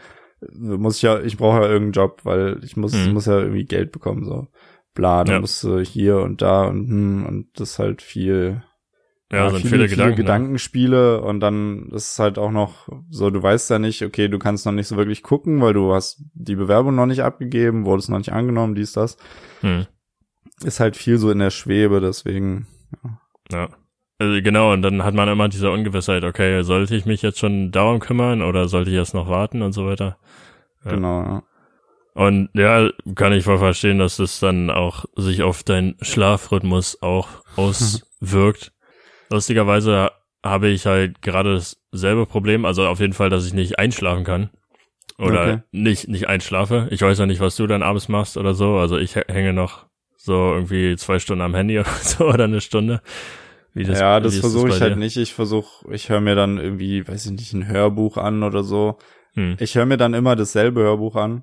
muss 0.52 0.96
ich 0.96 1.02
ja, 1.02 1.20
ich 1.20 1.36
brauche 1.36 1.58
ja 1.58 1.68
irgendeinen 1.68 1.92
Job, 1.92 2.20
weil 2.24 2.60
ich 2.64 2.76
muss, 2.76 2.92
mhm. 2.94 3.12
muss 3.12 3.26
ja 3.26 3.38
irgendwie 3.38 3.64
Geld 3.64 3.92
bekommen, 3.92 4.24
so. 4.24 4.48
Bla, 4.94 5.24
dann 5.24 5.34
ja. 5.34 5.40
musst 5.40 5.62
du 5.64 5.80
hier 5.80 6.18
und 6.18 6.40
da 6.40 6.64
und 6.64 6.88
hm, 6.88 7.26
und 7.26 7.48
das 7.54 7.72
ist 7.72 7.78
halt 7.80 8.00
viel, 8.00 8.62
ja, 9.32 9.50
sind 9.50 9.62
viele, 9.62 9.70
viele, 9.70 9.88
Gedanken, 9.88 10.14
viele 10.14 10.14
Gedankenspiele 10.14 11.16
ne? 11.16 11.20
und 11.20 11.40
dann 11.40 11.90
ist 11.90 12.12
es 12.12 12.18
halt 12.20 12.38
auch 12.38 12.52
noch 12.52 12.88
so, 13.10 13.30
du 13.30 13.42
weißt 13.42 13.70
ja 13.70 13.80
nicht, 13.80 14.02
okay, 14.02 14.28
du 14.28 14.38
kannst 14.38 14.66
noch 14.66 14.72
nicht 14.72 14.86
so 14.86 14.96
wirklich 14.96 15.24
gucken, 15.24 15.60
weil 15.60 15.72
du 15.72 15.92
hast 15.92 16.22
die 16.34 16.54
Bewerbung 16.54 16.94
noch 16.94 17.06
nicht 17.06 17.24
abgegeben, 17.24 17.86
wurdest 17.86 18.08
noch 18.08 18.18
nicht 18.18 18.32
angenommen, 18.32 18.76
dies, 18.76 18.92
das. 18.92 19.16
Hm. 19.60 19.86
Ist 20.62 20.78
halt 20.78 20.96
viel 20.96 21.18
so 21.18 21.32
in 21.32 21.40
der 21.40 21.50
Schwebe, 21.50 22.00
deswegen. 22.00 22.68
Ja. 23.02 23.18
Ja. 23.50 23.68
Also 24.18 24.40
genau, 24.42 24.72
und 24.72 24.82
dann 24.82 25.02
hat 25.02 25.14
man 25.14 25.28
immer 25.28 25.48
diese 25.48 25.70
Ungewissheit, 25.70 26.22
okay, 26.24 26.62
sollte 26.62 26.94
ich 26.94 27.04
mich 27.04 27.22
jetzt 27.22 27.38
schon 27.38 27.72
darum 27.72 27.98
kümmern 27.98 28.42
oder 28.42 28.68
sollte 28.68 28.90
ich 28.90 28.96
erst 28.96 29.14
noch 29.14 29.28
warten 29.28 29.60
und 29.62 29.72
so 29.72 29.86
weiter. 29.86 30.18
Ja. 30.84 30.92
Genau, 30.92 31.22
ja. 31.22 31.42
Und 32.14 32.50
ja, 32.54 32.90
kann 33.16 33.32
ich 33.32 33.42
voll 33.42 33.58
verstehen, 33.58 33.98
dass 33.98 34.18
das 34.18 34.38
dann 34.38 34.70
auch 34.70 35.04
sich 35.16 35.42
auf 35.42 35.64
deinen 35.64 35.96
Schlafrhythmus 36.00 37.02
auch 37.02 37.28
auswirkt. 37.56 38.72
Lustigerweise 39.30 40.12
habe 40.44 40.68
ich 40.68 40.86
halt 40.86 41.22
gerade 41.22 41.60
dasselbe 41.90 42.26
Problem, 42.26 42.64
also 42.64 42.86
auf 42.86 43.00
jeden 43.00 43.14
Fall, 43.14 43.30
dass 43.30 43.46
ich 43.46 43.52
nicht 43.52 43.78
einschlafen 43.80 44.22
kann. 44.22 44.50
Oder 45.18 45.42
okay. 45.42 45.62
nicht, 45.72 46.08
nicht 46.08 46.28
einschlafe. 46.28 46.88
Ich 46.90 47.02
weiß 47.02 47.18
ja 47.18 47.26
nicht, 47.26 47.40
was 47.40 47.56
du 47.56 47.66
dann 47.66 47.82
abends 47.82 48.08
machst 48.08 48.36
oder 48.36 48.54
so. 48.54 48.76
Also 48.76 48.96
ich 48.96 49.16
hänge 49.16 49.52
noch 49.52 49.86
so 50.24 50.54
irgendwie 50.54 50.96
zwei 50.96 51.18
Stunden 51.18 51.42
am 51.42 51.54
Handy 51.54 51.78
oder 51.80 51.90
so 51.90 52.24
oder 52.24 52.44
eine 52.44 52.62
Stunde. 52.62 53.02
Wie 53.74 53.84
das, 53.84 54.00
ja, 54.00 54.20
das 54.20 54.38
versuche 54.38 54.68
ich 54.68 54.80
halt 54.80 54.96
nicht. 54.96 55.16
Ich 55.16 55.34
versuche, 55.34 55.92
ich 55.92 56.08
höre 56.08 56.20
mir 56.20 56.34
dann 56.34 56.58
irgendwie, 56.58 57.06
weiß 57.06 57.26
ich 57.26 57.32
nicht, 57.32 57.52
ein 57.52 57.68
Hörbuch 57.68 58.16
an 58.16 58.42
oder 58.42 58.62
so. 58.62 58.98
Hm. 59.34 59.56
Ich 59.58 59.74
höre 59.74 59.84
mir 59.84 59.96
dann 59.96 60.14
immer 60.14 60.34
dasselbe 60.34 60.80
Hörbuch 60.80 61.16
an, 61.16 61.42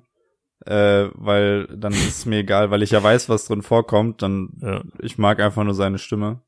äh, 0.64 1.08
weil 1.14 1.66
dann 1.66 1.92
ist 1.92 2.08
es 2.08 2.26
mir 2.26 2.38
egal, 2.38 2.70
weil 2.70 2.82
ich 2.82 2.90
ja 2.90 3.02
weiß, 3.02 3.28
was 3.28 3.44
drin 3.44 3.62
vorkommt. 3.62 4.22
Dann 4.22 4.48
ja. 4.60 4.82
ich 4.98 5.16
mag 5.16 5.40
einfach 5.40 5.62
nur 5.62 5.74
seine 5.74 5.98
Stimme. 5.98 6.40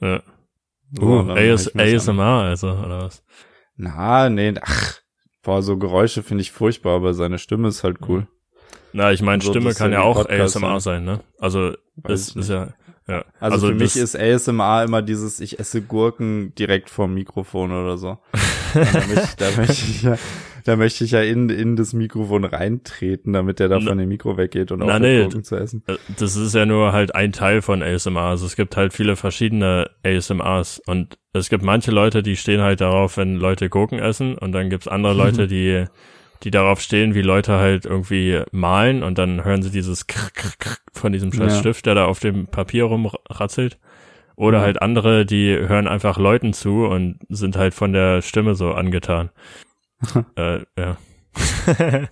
Ja. 0.00 0.22
Uh, 1.00 1.30
AS, 1.30 1.74
ASMR 1.74 2.42
also, 2.42 2.70
oder 2.70 3.04
was? 3.04 3.22
Na, 3.76 4.28
nee, 4.28 4.54
ach, 4.60 4.98
boah, 5.42 5.62
so 5.62 5.78
Geräusche 5.78 6.22
finde 6.22 6.42
ich 6.42 6.50
furchtbar, 6.50 6.96
aber 6.96 7.14
seine 7.14 7.38
Stimme 7.38 7.68
ist 7.68 7.84
halt 7.84 7.98
cool. 8.08 8.26
Na, 8.92 9.12
ich 9.12 9.22
meine, 9.22 9.42
so, 9.42 9.50
Stimme 9.50 9.74
kann 9.74 9.92
ja 9.92 10.00
auch 10.00 10.16
Podcast 10.16 10.56
ASMR 10.56 10.80
sein, 10.80 11.04
ne? 11.04 11.20
Also, 11.38 11.74
das 11.96 12.34
ist 12.34 12.48
ja, 12.48 12.68
ja. 13.08 13.24
Also, 13.40 13.54
also 13.54 13.68
für 13.68 13.74
mich 13.74 13.96
ist 13.96 14.16
ASMR 14.18 14.84
immer 14.84 15.02
dieses, 15.02 15.40
ich 15.40 15.58
esse 15.58 15.80
Gurken 15.80 16.54
direkt 16.54 16.90
vom 16.90 17.14
Mikrofon 17.14 17.72
oder 17.72 17.96
so. 17.96 18.18
da, 18.74 18.82
möchte, 18.82 19.36
da 19.38 19.46
möchte 19.56 19.72
ich 19.72 20.02
ja, 20.02 20.18
da 20.64 20.76
möchte 20.76 21.04
ich 21.04 21.12
ja 21.12 21.22
in, 21.22 21.48
in 21.48 21.76
das 21.76 21.94
Mikrofon 21.94 22.44
reintreten, 22.44 23.32
damit 23.32 23.60
der 23.60 23.68
da 23.68 23.80
von 23.80 23.96
dem 23.96 24.08
Mikro 24.08 24.36
weggeht 24.36 24.70
und 24.70 24.82
auch 24.82 24.98
nee, 24.98 25.22
Gurken 25.22 25.42
zu 25.42 25.56
essen. 25.56 25.82
Äh, 25.86 25.96
das 26.18 26.36
ist 26.36 26.54
ja 26.54 26.66
nur 26.66 26.92
halt 26.92 27.14
ein 27.14 27.32
Teil 27.32 27.62
von 27.62 27.82
ASMR. 27.82 28.20
Also 28.20 28.44
es 28.44 28.56
gibt 28.56 28.76
halt 28.76 28.92
viele 28.92 29.16
verschiedene 29.16 29.90
ASMRs 30.04 30.82
und 30.84 31.18
es 31.32 31.48
gibt 31.48 31.64
manche 31.64 31.90
Leute, 31.90 32.22
die 32.22 32.36
stehen 32.36 32.60
halt 32.60 32.82
darauf, 32.82 33.16
wenn 33.16 33.36
Leute 33.36 33.70
Gurken 33.70 33.98
essen 33.98 34.36
und 34.36 34.52
dann 34.52 34.68
gibt's 34.68 34.88
andere 34.88 35.14
Leute, 35.14 35.46
die 35.46 35.86
die 36.44 36.50
darauf 36.50 36.80
stehen, 36.80 37.14
wie 37.14 37.22
Leute 37.22 37.54
halt 37.54 37.84
irgendwie 37.84 38.42
malen 38.52 39.02
und 39.02 39.18
dann 39.18 39.44
hören 39.44 39.62
sie 39.62 39.70
dieses 39.70 40.06
Krr, 40.06 40.30
Krr, 40.32 40.52
Krr 40.58 40.76
von 40.92 41.12
diesem 41.12 41.32
scheiß 41.32 41.54
ja. 41.54 41.58
Stift, 41.58 41.86
der 41.86 41.94
da 41.94 42.06
auf 42.06 42.20
dem 42.20 42.46
Papier 42.46 42.84
rumratzelt. 42.84 43.78
Oder 44.36 44.58
ja. 44.58 44.64
halt 44.64 44.82
andere, 44.82 45.26
die 45.26 45.52
hören 45.52 45.88
einfach 45.88 46.16
Leuten 46.16 46.52
zu 46.52 46.86
und 46.86 47.18
sind 47.28 47.56
halt 47.56 47.74
von 47.74 47.92
der 47.92 48.22
Stimme 48.22 48.54
so 48.54 48.72
angetan. 48.72 49.30
äh, 50.36 50.60
ja. 50.78 50.96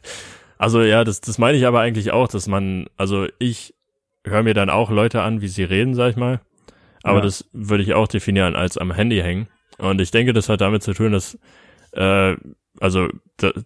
also 0.58 0.82
ja, 0.82 1.04
das, 1.04 1.20
das 1.20 1.38
meine 1.38 1.56
ich 1.56 1.66
aber 1.66 1.80
eigentlich 1.80 2.10
auch, 2.10 2.26
dass 2.26 2.48
man, 2.48 2.86
also 2.96 3.28
ich 3.38 3.74
höre 4.24 4.42
mir 4.42 4.54
dann 4.54 4.70
auch 4.70 4.90
Leute 4.90 5.22
an, 5.22 5.40
wie 5.40 5.46
sie 5.46 5.62
reden, 5.62 5.94
sag 5.94 6.10
ich 6.10 6.16
mal. 6.16 6.40
Aber 7.04 7.18
ja. 7.18 7.24
das 7.24 7.48
würde 7.52 7.84
ich 7.84 7.94
auch 7.94 8.08
definieren 8.08 8.56
als 8.56 8.76
am 8.76 8.92
Handy 8.92 9.20
hängen. 9.20 9.46
Und 9.78 10.00
ich 10.00 10.10
denke, 10.10 10.32
das 10.32 10.48
hat 10.48 10.60
damit 10.60 10.82
zu 10.82 10.94
tun, 10.94 11.12
dass, 11.12 11.38
äh, 11.92 12.34
also, 12.80 13.08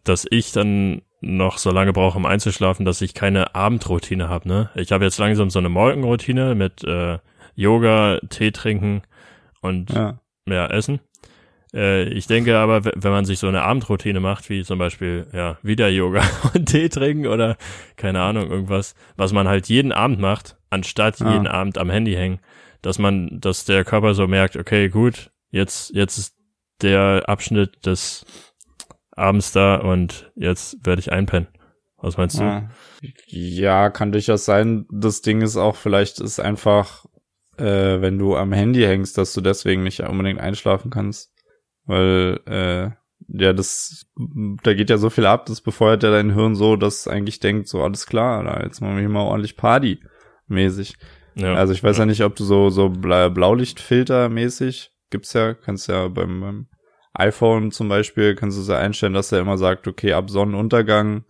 dass 0.05 0.27
ich 0.31 0.53
dann 0.53 1.03
noch 1.21 1.59
so 1.59 1.71
lange 1.71 1.93
brauche, 1.93 2.17
um 2.17 2.27
einzuschlafen, 2.27 2.85
dass 2.85 3.03
ich 3.03 3.15
keine 3.15 3.55
Abendroutine 3.55 4.29
habe, 4.29 4.49
ne? 4.49 4.71
Ich 4.75 4.93
habe 4.93 5.05
jetzt 5.05 5.19
langsam 5.19 5.51
so 5.51 5.59
eine 5.59 5.69
Morgenroutine 5.69 6.55
mit 6.55 6.83
äh, 6.85 7.19
Yoga, 7.55 8.21
Tee 8.31 8.53
trinken 8.53 9.03
und 9.61 9.91
ja, 9.91 10.19
ja 10.47 10.67
Essen. 10.67 11.01
Äh, 11.75 12.05
ich 12.05 12.27
denke 12.27 12.57
aber, 12.57 12.85
wenn 12.85 13.13
man 13.13 13.25
sich 13.25 13.39
so 13.39 13.49
eine 13.49 13.63
Abendroutine 13.63 14.21
macht, 14.21 14.49
wie 14.49 14.65
zum 14.65 14.79
Beispiel, 14.79 15.27
ja, 15.33 15.59
wieder 15.63 15.89
Yoga 15.89 16.23
und 16.55 16.67
Tee 16.67 16.89
trinken 16.89 17.27
oder 17.27 17.57
keine 17.97 18.23
Ahnung, 18.23 18.51
irgendwas, 18.51 18.95
was 19.17 19.33
man 19.33 19.47
halt 19.47 19.69
jeden 19.69 19.93
Abend 19.93 20.21
macht, 20.21 20.57
anstatt 20.71 21.21
ah. 21.21 21.33
jeden 21.33 21.47
Abend 21.47 21.79
am 21.79 21.91
Handy 21.91 22.15
hängen, 22.15 22.41
dass 22.83 22.99
man, 22.99 23.41
dass 23.41 23.67
der 23.67 23.85
Körper 23.85 24.15
so 24.15 24.27
merkt, 24.27 24.57
okay, 24.57 24.89
gut, 24.89 25.31
jetzt, 25.51 25.95
jetzt 25.95 26.19
ist 26.19 26.37
der 26.83 27.25
Abschnitt 27.27 27.85
des 27.85 28.25
Abends 29.21 29.53
da 29.53 29.77
und 29.77 30.33
jetzt 30.35 30.85
werde 30.85 31.01
ich 31.01 31.13
einpennen. 31.13 31.49
Was 31.99 32.17
meinst 32.17 32.39
du? 32.39 32.43
Ja. 32.43 32.71
ja, 33.27 33.91
kann 33.91 34.13
durchaus 34.13 34.45
sein. 34.45 34.87
Das 34.91 35.21
Ding 35.21 35.43
ist 35.43 35.57
auch, 35.57 35.77
vielleicht 35.77 36.19
ist 36.21 36.41
einfach, 36.41 37.05
äh, 37.59 38.01
wenn 38.01 38.19
du 38.19 38.37
am 38.37 38.53
Handy 38.53 38.83
hängst, 38.83 39.19
dass 39.19 39.35
du 39.35 39.43
deswegen 39.43 39.83
nicht 39.83 40.01
unbedingt 40.01 40.41
einschlafen 40.41 40.91
kannst. 40.91 41.35
Weil, 41.85 42.41
äh, 42.47 42.91
ja, 43.29 43.53
das, 43.53 44.07
da 44.63 44.73
geht 44.73 44.89
ja 44.89 44.97
so 44.97 45.11
viel 45.11 45.27
ab, 45.27 45.47
das 45.47 45.61
befeuert 45.61 46.03
ja 46.03 46.11
dein 46.11 46.33
Hirn 46.33 46.55
so, 46.55 46.77
dass 46.77 47.01
es 47.01 47.09
eigentlich 47.09 47.39
denkt, 47.41 47.69
so 47.69 47.83
alles 47.83 48.07
klar, 48.07 48.43
na, 48.43 48.63
jetzt 48.63 48.81
machen 48.81 48.95
wir 48.95 49.01
hier 49.01 49.09
mal 49.11 49.21
ordentlich 49.21 49.57
Party 49.57 50.01
mäßig. 50.47 50.97
Ja, 51.35 51.55
also 51.55 51.73
ich 51.73 51.83
weiß 51.83 51.99
ja. 51.99 52.03
ja 52.03 52.07
nicht, 52.07 52.25
ob 52.25 52.35
du 52.35 52.45
so, 52.45 52.71
so 52.71 52.89
Blaulichtfilter 52.89 54.29
mäßig 54.29 54.91
gibt's 55.11 55.33
ja, 55.33 55.55
kannst 55.55 55.89
ja 55.89 56.09
beim, 56.09 56.41
beim 56.41 56.67
iPhone 57.21 57.71
zum 57.71 57.89
Beispiel, 57.89 58.35
kannst 58.35 58.59
du 58.59 58.63
so 58.63 58.73
einstellen, 58.73 59.13
dass 59.13 59.33
er 59.33 59.41
immer 59.41 59.59
sagt, 59.59 59.87
okay, 59.87 60.13
ab 60.13 60.31
Sonnenuntergang 60.31 61.25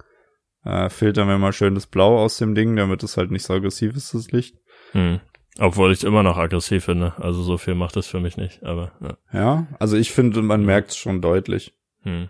äh, 0.65 0.89
filtern 0.89 1.29
wir 1.29 1.39
mal 1.39 1.53
schön 1.53 1.75
das 1.75 1.87
Blau 1.87 2.19
aus 2.19 2.39
dem 2.39 2.55
Ding, 2.55 2.77
damit 2.77 3.03
es 3.03 3.17
halt 3.17 3.31
nicht 3.31 3.45
so 3.45 3.55
aggressiv 3.55 3.97
ist, 3.97 4.15
das 4.15 4.31
Licht. 4.31 4.57
Hm. 4.93 5.21
Obwohl 5.59 5.93
ich 5.93 6.05
immer 6.05 6.23
noch 6.23 6.37
aggressiv 6.37 6.85
finde. 6.85 7.15
Also 7.19 7.43
so 7.43 7.59
viel 7.59 7.75
macht 7.75 7.97
das 7.97 8.07
für 8.07 8.21
mich 8.21 8.37
nicht, 8.37 8.63
aber 8.63 8.93
ja. 9.01 9.17
Ja, 9.33 9.67
also 9.79 9.97
ich 9.97 10.13
finde, 10.13 10.43
man 10.43 10.65
merkt 10.65 10.91
es 10.91 10.97
schon 10.97 11.21
deutlich. 11.21 11.75
Hm. 12.03 12.29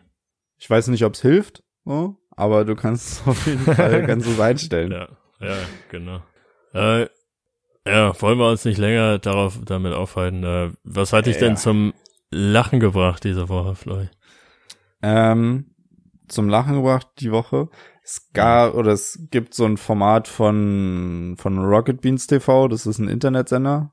Ich 0.58 0.68
weiß 0.68 0.88
nicht, 0.88 1.04
ob 1.04 1.14
es 1.14 1.22
hilft, 1.22 1.62
so, 1.84 2.16
aber 2.30 2.64
du 2.64 2.74
kannst 2.74 3.12
es 3.12 3.26
auf 3.26 3.46
jeden 3.46 3.60
Fall 3.74 4.06
ganz 4.06 4.26
so 4.26 4.40
einstellen. 4.40 4.92
Ja, 4.92 5.08
ja, 5.40 5.56
genau. 5.90 6.22
Äh, 6.72 7.08
ja, 7.86 8.20
wollen 8.20 8.38
wir 8.38 8.50
uns 8.50 8.64
nicht 8.64 8.78
länger 8.78 9.18
darauf 9.18 9.58
damit 9.64 9.92
aufhalten. 9.92 10.44
Äh, 10.44 10.70
was 10.84 11.12
hat 11.12 11.26
dich 11.26 11.36
ja. 11.36 11.42
denn 11.42 11.56
zum 11.56 11.94
Lachen 12.30 12.80
gebracht 12.80 13.24
diese 13.24 13.48
Woche, 13.48 13.74
Floy? 13.74 14.08
Ähm, 15.02 15.74
zum 16.28 16.48
Lachen 16.48 16.76
gebracht 16.76 17.08
die 17.18 17.32
Woche. 17.32 17.68
Es 18.02 18.32
gab 18.32 18.74
oder 18.74 18.92
es 18.92 19.26
gibt 19.30 19.54
so 19.54 19.64
ein 19.64 19.76
Format 19.76 20.28
von 20.28 21.36
von 21.38 21.58
Rocket 21.58 22.00
Beans 22.00 22.26
TV. 22.26 22.68
Das 22.68 22.86
ist 22.86 22.98
ein 22.98 23.08
Internetsender. 23.08 23.92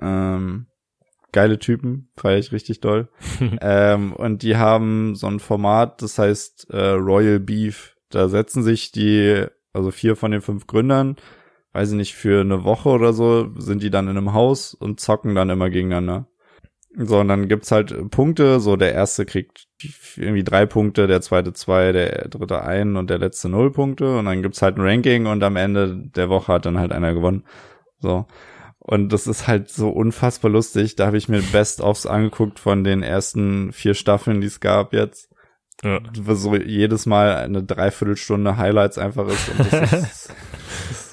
Ähm, 0.00 0.66
geile 1.32 1.58
Typen, 1.58 2.10
feiere 2.16 2.38
ich 2.38 2.52
richtig 2.52 2.80
doll. 2.80 3.08
ähm, 3.60 4.12
und 4.12 4.42
die 4.42 4.56
haben 4.56 5.14
so 5.14 5.26
ein 5.26 5.40
Format, 5.40 6.02
das 6.02 6.18
heißt 6.18 6.70
äh, 6.70 6.90
Royal 6.90 7.40
Beef. 7.40 7.96
Da 8.10 8.28
setzen 8.28 8.62
sich 8.62 8.92
die, 8.92 9.44
also 9.72 9.90
vier 9.90 10.16
von 10.16 10.30
den 10.30 10.40
fünf 10.40 10.66
Gründern, 10.66 11.16
weiß 11.72 11.90
ich 11.90 11.96
nicht, 11.96 12.14
für 12.14 12.40
eine 12.40 12.64
Woche 12.64 12.88
oder 12.88 13.12
so, 13.12 13.50
sind 13.58 13.82
die 13.82 13.90
dann 13.90 14.08
in 14.08 14.16
einem 14.16 14.32
Haus 14.32 14.72
und 14.74 15.00
zocken 15.00 15.34
dann 15.34 15.50
immer 15.50 15.68
gegeneinander. 15.68 16.26
So, 16.96 17.20
und 17.20 17.28
dann 17.28 17.48
gibt's 17.48 17.70
halt 17.70 18.10
Punkte, 18.10 18.60
so 18.60 18.76
der 18.76 18.92
erste 18.92 19.26
kriegt 19.26 19.66
irgendwie 20.16 20.42
drei 20.42 20.66
Punkte, 20.66 21.06
der 21.06 21.20
zweite 21.20 21.52
zwei, 21.52 21.92
der 21.92 22.28
dritte 22.28 22.62
ein 22.64 22.96
und 22.96 23.10
der 23.10 23.18
letzte 23.18 23.48
null 23.48 23.70
Punkte 23.70 24.18
und 24.18 24.24
dann 24.24 24.42
gibt's 24.42 24.62
halt 24.62 24.76
ein 24.78 24.82
Ranking 24.82 25.26
und 25.26 25.42
am 25.42 25.56
Ende 25.56 25.96
der 25.96 26.28
Woche 26.28 26.54
hat 26.54 26.66
dann 26.66 26.78
halt 26.78 26.92
einer 26.92 27.12
gewonnen. 27.12 27.44
So. 28.00 28.26
Und 28.78 29.12
das 29.12 29.26
ist 29.26 29.46
halt 29.46 29.68
so 29.68 29.90
unfassbar 29.90 30.50
lustig. 30.50 30.96
Da 30.96 31.06
habe 31.06 31.18
ich 31.18 31.28
mir 31.28 31.42
Best-ofs 31.42 32.06
angeguckt 32.06 32.58
von 32.58 32.84
den 32.84 33.02
ersten 33.02 33.70
vier 33.72 33.92
Staffeln, 33.92 34.40
die 34.40 34.46
es 34.46 34.60
gab 34.60 34.94
jetzt. 34.94 35.28
Ja. 35.84 36.00
Wo 36.18 36.34
so 36.34 36.56
jedes 36.56 37.04
Mal 37.04 37.36
eine 37.36 37.62
Dreiviertelstunde 37.62 38.56
Highlights 38.56 38.96
einfach 38.96 39.28
ist. 39.28 39.50
Und 39.50 39.72
das 39.72 39.92
ist, 39.92 40.34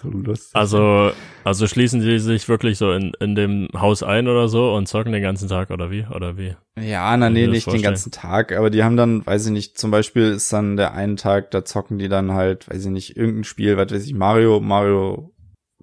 so 0.01 0.09
lustig. 0.09 0.55
Also, 0.55 1.11
also 1.43 1.67
schließen 1.67 2.01
sie 2.01 2.19
sich 2.19 2.47
wirklich 2.47 2.77
so 2.77 2.91
in, 2.91 3.13
in 3.19 3.35
dem 3.35 3.67
Haus 3.73 4.03
ein 4.03 4.27
oder 4.27 4.47
so 4.47 4.73
und 4.73 4.87
zocken 4.87 5.11
den 5.11 5.23
ganzen 5.23 5.49
Tag 5.49 5.71
oder 5.71 5.91
wie? 5.91 6.05
Oder 6.13 6.37
wie? 6.37 6.55
Ja, 6.79 7.15
na 7.17 7.29
nee, 7.29 7.47
nicht 7.47 7.71
den 7.71 7.81
ganzen 7.81 8.11
Tag, 8.11 8.51
aber 8.51 8.69
die 8.69 8.83
haben 8.83 8.97
dann, 8.97 9.25
weiß 9.25 9.45
ich 9.45 9.51
nicht, 9.51 9.77
zum 9.77 9.91
Beispiel 9.91 10.31
ist 10.31 10.51
dann 10.51 10.77
der 10.77 10.93
einen 10.93 11.17
Tag, 11.17 11.51
da 11.51 11.63
zocken 11.63 11.97
die 11.97 12.09
dann 12.09 12.33
halt, 12.33 12.69
weiß 12.69 12.85
ich 12.85 12.91
nicht, 12.91 13.17
irgendein 13.17 13.43
Spiel, 13.45 13.77
was 13.77 13.91
weiß 13.91 14.05
ich, 14.05 14.13
Mario, 14.13 14.59
Mario 14.59 15.31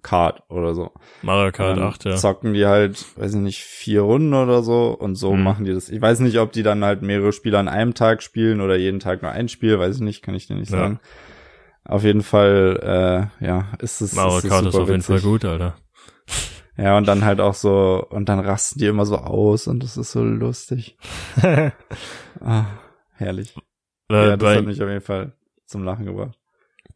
Kart 0.03 0.43
oder 0.49 0.75
so. 0.75 0.91
Mario 1.21 1.51
Kart 1.51 1.79
8, 1.79 2.05
ja. 2.05 2.15
Zocken 2.17 2.53
die 2.53 2.65
halt, 2.65 3.03
weiß 3.17 3.33
ich 3.33 3.39
nicht, 3.39 3.63
vier 3.63 4.01
Runden 4.01 4.33
oder 4.33 4.61
so 4.61 4.89
und 4.89 5.15
so 5.15 5.33
mhm. 5.33 5.43
machen 5.43 5.65
die 5.65 5.73
das. 5.73 5.89
Ich 5.89 6.01
weiß 6.01 6.19
nicht, 6.19 6.37
ob 6.39 6.51
die 6.51 6.61
dann 6.61 6.83
halt 6.83 7.01
mehrere 7.01 7.31
Spiele 7.31 7.57
an 7.57 7.69
einem 7.69 7.93
Tag 7.93 8.21
spielen 8.21 8.61
oder 8.61 8.75
jeden 8.75 8.99
Tag 8.99 9.21
nur 9.21 9.31
ein 9.31 9.47
Spiel, 9.47 9.79
weiß 9.79 9.95
ich 9.95 10.01
nicht, 10.01 10.21
kann 10.21 10.35
ich 10.35 10.47
dir 10.47 10.55
nicht 10.55 10.71
ja. 10.71 10.99
Auf 11.85 12.03
jeden 12.03 12.23
Fall, 12.23 13.29
äh, 13.41 13.45
ja, 13.45 13.67
ist 13.79 14.01
es. 14.01 14.13
Mario 14.13 14.37
ist 14.37 14.47
Kart 14.47 14.65
ist 14.65 14.75
auf 14.75 14.89
jeden 14.89 15.01
Fall 15.01 15.19
gut, 15.19 15.43
Alter. 15.43 15.75
Ja, 16.77 16.97
und 16.97 17.07
dann 17.07 17.23
halt 17.23 17.39
auch 17.39 17.53
so, 17.53 18.05
und 18.09 18.29
dann 18.29 18.39
rasten 18.39 18.79
die 18.79 18.87
immer 18.87 19.05
so 19.05 19.17
aus 19.17 19.67
und 19.67 19.83
das 19.83 19.95
ist 19.97 20.11
so 20.11 20.23
lustig. 20.23 20.97
ah, 22.41 22.65
herrlich. 23.11 23.55
Äh, 24.09 24.15
ja, 24.15 24.37
das 24.37 24.39
bei, 24.39 24.57
hat 24.57 24.65
mich 24.65 24.81
auf 24.81 24.89
jeden 24.89 25.01
Fall 25.01 25.33
zum 25.65 25.83
Lachen 25.83 26.05
gebracht. 26.05 26.37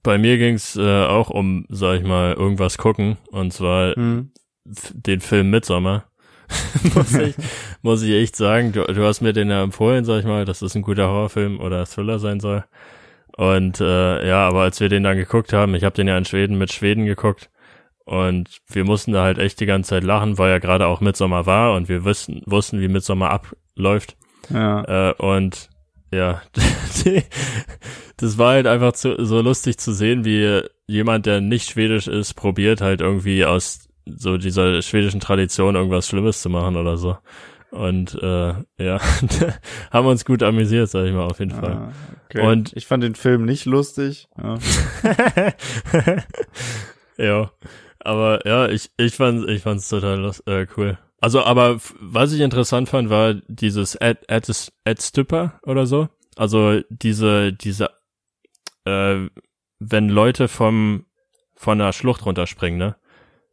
Bei 0.01 0.17
mir 0.17 0.37
ging's 0.37 0.75
äh, 0.77 1.05
auch 1.05 1.29
um, 1.29 1.65
sag 1.69 1.99
ich 1.99 2.07
mal, 2.07 2.33
irgendwas 2.33 2.77
gucken, 2.77 3.17
und 3.29 3.53
zwar 3.53 3.93
hm. 3.95 4.31
den 4.63 5.21
Film 5.21 5.49
Midsommer. 5.49 6.05
muss 6.95 7.13
ich, 7.13 7.35
muss 7.81 8.01
ich 8.03 8.13
echt 8.13 8.35
sagen, 8.35 8.71
du, 8.71 8.83
du 8.83 9.03
hast 9.03 9.21
mir 9.21 9.33
den 9.33 9.49
ja 9.49 9.61
empfohlen, 9.61 10.05
sag 10.05 10.19
ich 10.19 10.25
mal, 10.25 10.45
dass 10.45 10.59
das 10.59 10.75
ein 10.75 10.81
guter 10.81 11.07
Horrorfilm 11.07 11.59
oder 11.59 11.85
Thriller 11.85 12.19
sein 12.19 12.39
soll. 12.39 12.63
Und 13.37 13.79
äh, 13.79 14.27
ja, 14.27 14.47
aber 14.47 14.61
als 14.61 14.79
wir 14.79 14.89
den 14.89 15.03
dann 15.03 15.15
geguckt 15.15 15.53
haben, 15.53 15.75
ich 15.75 15.83
habe 15.83 15.95
den 15.95 16.07
ja 16.07 16.17
in 16.17 16.25
Schweden 16.25 16.57
mit 16.57 16.73
Schweden 16.73 17.05
geguckt 17.05 17.51
und 18.03 18.49
wir 18.67 18.83
mussten 18.83 19.11
da 19.11 19.23
halt 19.23 19.37
echt 19.37 19.59
die 19.59 19.67
ganze 19.67 19.89
Zeit 19.91 20.03
lachen, 20.03 20.39
weil 20.39 20.49
ja 20.49 20.57
gerade 20.57 20.87
auch 20.87 21.01
Mitsommer 21.01 21.45
war 21.45 21.75
und 21.75 21.87
wir 21.87 22.03
wussten, 22.03 22.41
wussten 22.47 22.81
wie 22.81 22.87
Mitsommer 22.87 23.29
abläuft. 23.29 24.17
Ja. 24.49 25.11
Äh, 25.11 25.13
und 25.19 25.69
ja, 26.11 26.41
das 28.17 28.37
war 28.39 28.53
halt 28.53 28.65
einfach 28.65 28.93
zu, 28.93 29.23
so 29.23 29.41
lustig 29.41 29.77
zu 29.77 29.93
sehen, 29.93 30.25
wie 30.25 30.61
jemand, 30.87 31.27
der 31.27 31.39
nicht 31.39 31.69
schwedisch 31.69 32.07
ist, 32.07 32.33
probiert 32.33 32.81
halt 32.81 33.01
irgendwie 33.01 33.45
aus 33.45 33.87
so 34.05 34.37
dieser 34.37 34.81
schwedischen 34.81 35.19
Tradition 35.19 35.75
irgendwas 35.75 36.07
Schlimmes 36.07 36.41
zu 36.41 36.49
machen 36.49 36.75
oder 36.75 36.97
so. 36.97 37.17
Und 37.71 38.15
äh, 38.21 38.53
ja, 38.77 38.99
haben 39.91 40.07
uns 40.07 40.23
gut 40.25 40.41
amüsiert, 40.41 40.89
sag 40.89 41.05
ich 41.05 41.13
mal, 41.13 41.25
auf 41.25 41.39
jeden 41.39 41.51
Fall. 41.51 41.73
Ah, 41.73 41.91
okay. 42.25 42.47
Und 42.47 42.71
ich 42.75 42.85
fand 42.85 43.03
den 43.03 43.15
Film 43.15 43.45
nicht 43.45 43.65
lustig. 43.65 44.29
Ja. 44.41 44.57
ja. 47.17 47.51
Aber 47.99 48.47
ja, 48.47 48.69
ich, 48.69 48.91
ich 48.97 49.15
fand 49.15 49.49
ich 49.49 49.63
fand's 49.63 49.89
total 49.89 50.19
lust, 50.19 50.47
äh, 50.47 50.65
cool. 50.77 50.97
Also, 51.19 51.43
aber 51.43 51.77
was 51.99 52.31
ich 52.31 52.41
interessant 52.41 52.87
fand, 52.87 53.09
war 53.09 53.33
dieses 53.47 53.99
Ad, 53.99 54.21
Ad, 54.29 54.51
Ad 54.85 55.01
Stipper 55.01 55.59
oder 55.63 55.85
so. 55.85 56.07
Also 56.37 56.79
diese, 56.89 57.51
diese, 57.51 57.89
äh, 58.85 59.27
wenn 59.79 60.09
Leute 60.09 60.47
vom, 60.47 61.05
von 61.55 61.79
der 61.79 61.91
Schlucht 61.91 62.25
runterspringen, 62.25 62.77
ne? 62.79 62.95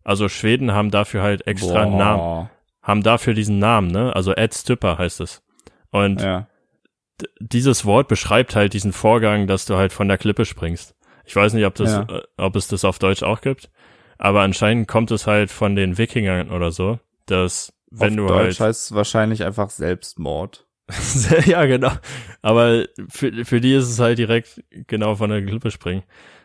Also 0.05 0.29
Schweden 0.29 0.73
haben 0.73 0.91
dafür 0.91 1.23
halt 1.23 1.47
extra 1.47 1.83
einen 1.83 1.97
Namen 1.97 2.51
haben 2.85 3.03
dafür 3.03 3.35
diesen 3.35 3.59
Namen, 3.59 3.89
ne? 3.89 4.15
Also 4.15 4.33
Ed 4.33 4.55
Stipper 4.55 4.99
heißt 4.99 5.21
es. 5.21 5.43
Und 5.91 6.21
ja. 6.21 6.47
dieses 7.41 7.85
Wort 7.85 8.09
beschreibt 8.09 8.55
halt 8.55 8.75
diesen 8.75 8.93
Vorgang, 8.93 9.47
dass 9.47 9.65
du 9.65 9.77
halt 9.77 9.93
von 9.93 10.07
der 10.07 10.19
Klippe 10.19 10.45
springst. 10.45 10.95
Ich 11.25 11.35
weiß 11.35 11.55
nicht, 11.55 11.65
ob 11.65 11.75
das, 11.75 11.91
ja. 11.91 12.03
äh, 12.03 12.23
ob 12.37 12.55
es 12.55 12.69
das 12.69 12.85
auf 12.85 12.99
Deutsch 12.99 13.23
auch 13.23 13.41
gibt, 13.41 13.71
aber 14.19 14.43
anscheinend 14.43 14.87
kommt 14.87 15.11
es 15.11 15.27
halt 15.27 15.51
von 15.51 15.75
den 15.75 15.97
Wikingern 15.97 16.51
oder 16.51 16.71
so, 16.71 17.01
dass 17.27 17.73
wenn 17.91 18.21
auf 18.21 18.27
du 18.29 18.35
Deutsch 18.35 18.61
halt 18.61 18.69
heißt 18.69 18.85
es 18.91 18.95
wahrscheinlich 18.95 19.45
einfach 19.45 19.71
Selbstmord. 19.71 20.67
ja, 21.47 21.65
genau. 21.65 21.93
Aber 22.43 22.85
für, 23.09 23.47
für 23.47 23.61
die 23.63 23.73
ist 23.73 23.89
es 23.89 23.99
halt 23.99 24.19
direkt 24.19 24.63
genau 24.87 25.15
von 25.15 25.31
der 25.31 25.43
Klippe 25.43 25.71
springen. 25.71 26.03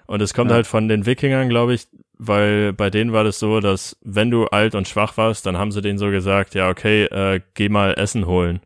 Und 0.07 0.21
es 0.21 0.33
kommt 0.33 0.49
ja. 0.49 0.55
halt 0.55 0.67
von 0.67 0.87
den 0.87 1.05
Wikingern, 1.05 1.49
glaube 1.49 1.73
ich, 1.73 1.87
weil 2.19 2.73
bei 2.73 2.89
denen 2.89 3.13
war 3.13 3.23
das 3.23 3.39
so, 3.39 3.61
dass 3.61 3.97
wenn 4.03 4.29
du 4.29 4.45
alt 4.47 4.75
und 4.75 4.87
schwach 4.87 5.15
warst, 5.17 5.45
dann 5.45 5.57
haben 5.57 5.71
sie 5.71 5.81
denen 5.81 5.97
so 5.97 6.11
gesagt, 6.11 6.53
ja, 6.53 6.69
okay, 6.69 7.05
äh, 7.05 7.39
geh 7.53 7.69
mal 7.69 7.93
Essen 7.93 8.27
holen 8.27 8.59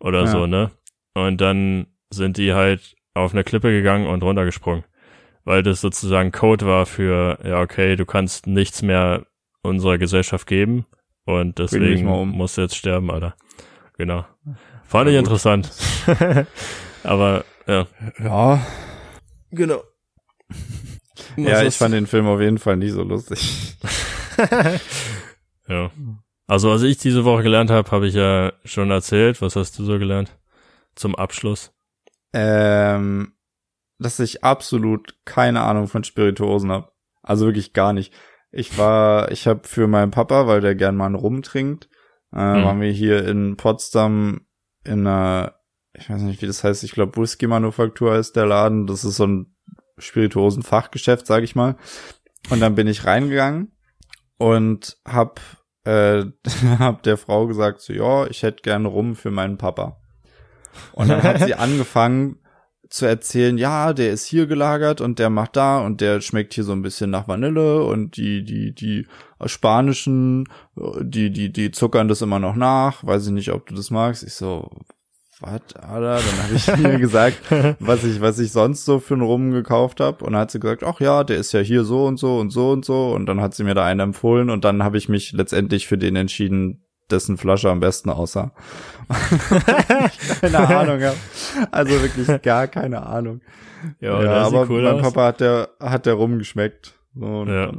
oder 0.00 0.22
ja. 0.22 0.26
so, 0.26 0.46
ne? 0.46 0.72
Und 1.14 1.40
dann 1.40 1.86
sind 2.10 2.36
die 2.36 2.52
halt 2.52 2.96
auf 3.14 3.32
eine 3.32 3.44
Klippe 3.44 3.70
gegangen 3.70 4.08
und 4.08 4.22
runtergesprungen, 4.22 4.84
weil 5.44 5.62
das 5.62 5.80
sozusagen 5.80 6.32
Code 6.32 6.66
war 6.66 6.84
für, 6.84 7.38
ja, 7.44 7.60
okay, 7.60 7.94
du 7.94 8.04
kannst 8.04 8.48
nichts 8.48 8.82
mehr 8.82 9.24
unserer 9.62 9.98
Gesellschaft 9.98 10.48
geben 10.48 10.84
und 11.24 11.58
deswegen 11.60 12.08
um. 12.08 12.30
musst 12.30 12.58
du 12.58 12.62
jetzt 12.62 12.76
sterben, 12.76 13.10
Alter. 13.10 13.36
Genau. 13.96 14.26
Fand 14.84 15.08
ja, 15.08 15.12
ich 15.12 15.18
gut. 15.18 15.26
interessant. 15.26 15.70
Aber, 17.04 17.44
ja. 17.66 17.86
Ja. 18.18 18.66
Genau 19.52 19.82
ja, 21.36 21.62
ich 21.62 21.76
fand 21.76 21.94
den 21.94 22.06
Film 22.06 22.26
auf 22.26 22.40
jeden 22.40 22.58
Fall 22.58 22.76
nie 22.76 22.90
so 22.90 23.02
lustig. 23.02 23.76
ja. 25.68 25.90
Also 26.46 26.70
was 26.70 26.82
ich 26.82 26.98
diese 26.98 27.24
Woche 27.24 27.42
gelernt 27.42 27.70
habe, 27.70 27.90
habe 27.90 28.06
ich 28.06 28.14
ja 28.14 28.52
schon 28.64 28.90
erzählt. 28.90 29.42
Was 29.42 29.56
hast 29.56 29.78
du 29.78 29.84
so 29.84 29.98
gelernt? 29.98 30.30
zum 30.96 31.14
Abschluss? 31.14 31.72
Ähm, 32.32 33.34
dass 33.98 34.18
ich 34.18 34.42
absolut 34.42 35.14
keine 35.24 35.62
Ahnung 35.62 35.86
von 35.86 36.02
Spirituosen 36.02 36.72
habe. 36.72 36.90
Also 37.22 37.46
wirklich 37.46 37.72
gar 37.72 37.92
nicht. 37.92 38.12
Ich 38.50 38.76
war, 38.76 39.30
ich 39.30 39.46
habe 39.46 39.60
für 39.64 39.86
meinen 39.86 40.10
Papa, 40.10 40.46
weil 40.46 40.60
der 40.60 40.74
gern 40.74 40.96
mal 40.96 41.06
einen 41.06 41.14
Rum 41.14 41.42
trinkt, 41.42 41.88
äh, 42.32 42.38
hm. 42.38 42.64
waren 42.64 42.80
wir 42.80 42.90
hier 42.90 43.26
in 43.26 43.56
Potsdam 43.56 44.46
in 44.84 45.06
einer, 45.06 45.54
ich 45.92 46.10
weiß 46.10 46.22
nicht, 46.22 46.42
wie 46.42 46.46
das 46.46 46.64
heißt, 46.64 46.84
ich 46.84 46.92
glaube 46.92 47.20
Whisky-Manufaktur 47.20 48.16
ist 48.16 48.36
der 48.36 48.46
Laden. 48.46 48.86
Das 48.86 49.04
ist 49.04 49.16
so 49.16 49.26
ein 49.26 49.55
Spirituosen-Fachgeschäft, 49.98 51.26
sag 51.26 51.42
ich 51.42 51.54
mal. 51.54 51.76
Und 52.50 52.60
dann 52.60 52.74
bin 52.74 52.86
ich 52.86 53.04
reingegangen 53.04 53.72
und 54.38 54.98
hab, 55.06 55.40
äh, 55.84 56.24
hab 56.78 57.02
der 57.02 57.16
Frau 57.16 57.46
gesagt, 57.46 57.80
so, 57.80 57.92
ja, 57.92 58.26
ich 58.26 58.42
hätte 58.42 58.62
gerne 58.62 58.88
Rum 58.88 59.16
für 59.16 59.30
meinen 59.30 59.58
Papa. 59.58 60.00
Und 60.92 61.08
dann 61.08 61.22
hat 61.22 61.42
sie 61.42 61.54
angefangen 61.56 62.38
zu 62.88 63.06
erzählen, 63.06 63.58
ja, 63.58 63.92
der 63.92 64.12
ist 64.12 64.26
hier 64.26 64.46
gelagert 64.46 65.00
und 65.00 65.18
der 65.18 65.30
macht 65.30 65.56
da 65.56 65.80
und 65.80 66.00
der 66.00 66.20
schmeckt 66.20 66.54
hier 66.54 66.64
so 66.64 66.72
ein 66.72 66.82
bisschen 66.82 67.10
nach 67.10 67.26
Vanille 67.26 67.82
und 67.82 68.16
die, 68.16 68.44
die, 68.44 68.74
die 68.74 69.08
spanischen, 69.44 70.48
die, 71.00 71.30
die, 71.30 71.52
die 71.52 71.72
zuckern 71.72 72.08
das 72.08 72.22
immer 72.22 72.38
noch 72.38 72.54
nach. 72.54 73.04
Weiß 73.04 73.26
ich 73.26 73.32
nicht, 73.32 73.50
ob 73.50 73.66
du 73.66 73.74
das 73.74 73.90
magst. 73.90 74.22
Ich 74.22 74.34
so, 74.34 74.70
was, 75.40 75.60
Alter? 75.76 76.16
Dann 76.16 76.42
habe 76.42 76.54
ich 76.54 76.76
mir 76.76 76.98
gesagt, 76.98 77.38
was 77.80 78.04
ich, 78.04 78.20
was 78.20 78.38
ich 78.38 78.52
sonst 78.52 78.84
so 78.84 78.98
für 78.98 79.14
einen 79.14 79.22
Rum 79.22 79.52
gekauft 79.52 80.00
habe. 80.00 80.24
Und 80.24 80.32
dann 80.32 80.42
hat 80.42 80.50
sie 80.50 80.60
gesagt, 80.60 80.82
ach 80.82 81.00
ja, 81.00 81.24
der 81.24 81.36
ist 81.36 81.52
ja 81.52 81.60
hier 81.60 81.84
so 81.84 82.06
und 82.06 82.18
so 82.18 82.38
und 82.38 82.50
so 82.50 82.70
und 82.70 82.84
so. 82.84 83.12
Und 83.14 83.26
dann 83.26 83.40
hat 83.40 83.54
sie 83.54 83.64
mir 83.64 83.74
da 83.74 83.84
einen 83.84 84.00
empfohlen 84.00 84.50
und 84.50 84.64
dann 84.64 84.82
habe 84.82 84.98
ich 84.98 85.08
mich 85.08 85.32
letztendlich 85.32 85.86
für 85.86 85.98
den 85.98 86.16
entschieden, 86.16 86.86
dessen 87.10 87.36
Flasche 87.36 87.70
am 87.70 87.80
besten 87.80 88.10
aussah. 88.10 88.52
keine 90.40 90.58
Ahnung 90.58 91.02
habe. 91.02 91.16
Also 91.70 92.02
wirklich 92.02 92.42
gar 92.42 92.66
keine 92.66 93.06
Ahnung. 93.06 93.40
Ja, 94.00 94.22
ja 94.22 94.32
aber 94.46 94.68
cool 94.68 94.82
mein 94.82 94.94
aus. 94.94 95.02
Papa 95.02 95.26
hat 95.26 95.40
der, 95.40 95.68
hat 95.80 96.06
der 96.06 96.14
rumgeschmeckt. 96.14 96.94
So, 97.14 97.44
ja. 97.44 97.72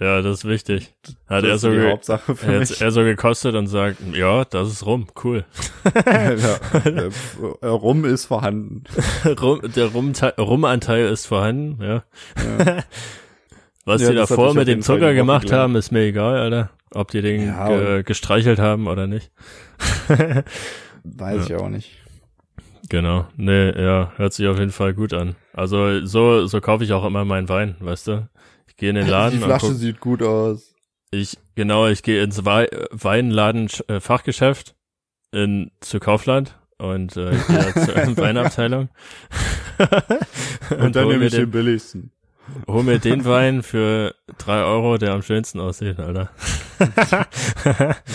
Ja, 0.00 0.22
das 0.22 0.38
ist 0.38 0.44
wichtig. 0.44 0.92
Hat 1.28 1.44
er 1.44 1.56
so, 1.56 1.70
ge 1.70 1.86
er, 1.86 2.80
er 2.80 2.90
so 2.90 3.04
gekostet 3.04 3.54
und 3.54 3.68
sagt, 3.68 3.98
ja, 4.12 4.44
das 4.44 4.68
ist 4.68 4.86
rum, 4.86 5.06
cool. 5.22 5.44
ja, 6.04 6.58
rum 7.68 8.04
ist 8.04 8.24
vorhanden. 8.24 8.84
rum, 9.40 9.60
der 9.62 9.90
Rumanteil 10.36 11.06
ist 11.06 11.26
vorhanden, 11.26 11.80
ja. 11.80 12.02
ja. 12.36 12.84
Was 13.84 14.02
ja, 14.02 14.10
die 14.10 14.16
davor 14.16 14.54
mit 14.54 14.66
dem 14.66 14.82
Zucker 14.82 15.14
gemacht 15.14 15.52
haben, 15.52 15.76
ist 15.76 15.92
mir 15.92 16.00
egal, 16.00 16.38
Alter. 16.38 16.70
Ob 16.92 17.10
die 17.10 17.22
den 17.22 17.46
ja, 17.46 17.68
ge 17.68 18.02
gestreichelt 18.02 18.58
haben 18.58 18.88
oder 18.88 19.06
nicht. 19.06 19.30
Weiß 21.04 21.46
ich 21.46 21.54
auch 21.54 21.68
nicht. 21.68 21.90
Genau. 22.88 23.26
Nee, 23.36 23.70
ja, 23.70 24.12
hört 24.16 24.32
sich 24.32 24.46
auf 24.46 24.58
jeden 24.58 24.70
Fall 24.72 24.94
gut 24.94 25.12
an. 25.12 25.36
Also 25.52 26.04
so, 26.04 26.46
so 26.46 26.60
kaufe 26.60 26.84
ich 26.84 26.92
auch 26.92 27.04
immer 27.04 27.24
meinen 27.24 27.48
Wein, 27.48 27.76
weißt 27.80 28.08
du? 28.08 28.28
Gehe 28.84 28.90
in 28.90 28.96
den 28.96 29.08
Laden. 29.08 29.38
Die 29.38 29.42
Flasche 29.42 29.72
sieht 29.72 29.98
gut 29.98 30.22
aus. 30.22 30.74
Ich, 31.10 31.38
genau, 31.54 31.86
ich 31.86 32.02
gehe 32.02 32.22
ins 32.22 32.44
We 32.44 32.68
Weinladen 32.90 33.70
äh, 33.88 33.98
Fachgeschäft 33.98 34.74
in, 35.32 35.70
zu 35.80 36.00
Kaufland 36.00 36.58
und 36.76 37.16
äh, 37.16 37.30
gehe 37.30 37.74
zur 38.04 38.16
Weinabteilung. 38.18 38.90
und, 40.68 40.78
und 40.78 40.96
dann 40.96 41.08
nehme 41.08 41.24
ich 41.24 41.32
den 41.32 41.50
billigsten. 41.50 42.12
Hol 42.66 42.82
mir 42.82 42.98
den 42.98 43.24
Wein 43.24 43.62
für 43.62 44.14
drei 44.36 44.62
Euro, 44.64 44.98
der 44.98 45.14
am 45.14 45.22
schönsten 45.22 45.60
aussieht, 45.60 45.98
Alter. 45.98 46.28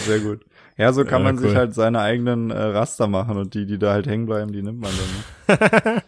Sehr 0.05 0.19
gut. 0.19 0.45
Ja, 0.79 0.93
so 0.93 1.03
kann 1.03 1.21
ja, 1.21 1.31
man 1.31 1.35
cool. 1.35 1.41
sich 1.49 1.55
halt 1.55 1.75
seine 1.75 1.99
eigenen 1.99 2.51
äh, 2.51 2.57
Raster 2.57 3.07
machen 3.07 3.37
und 3.37 3.53
die, 3.53 3.65
die 3.65 3.77
da 3.77 3.91
halt 3.91 4.07
hängen 4.07 4.25
bleiben, 4.25 4.51
die 4.51 4.61
nimmt 4.61 4.79
man 4.79 4.91
dann. 5.47 5.57
Ne? 5.57 6.03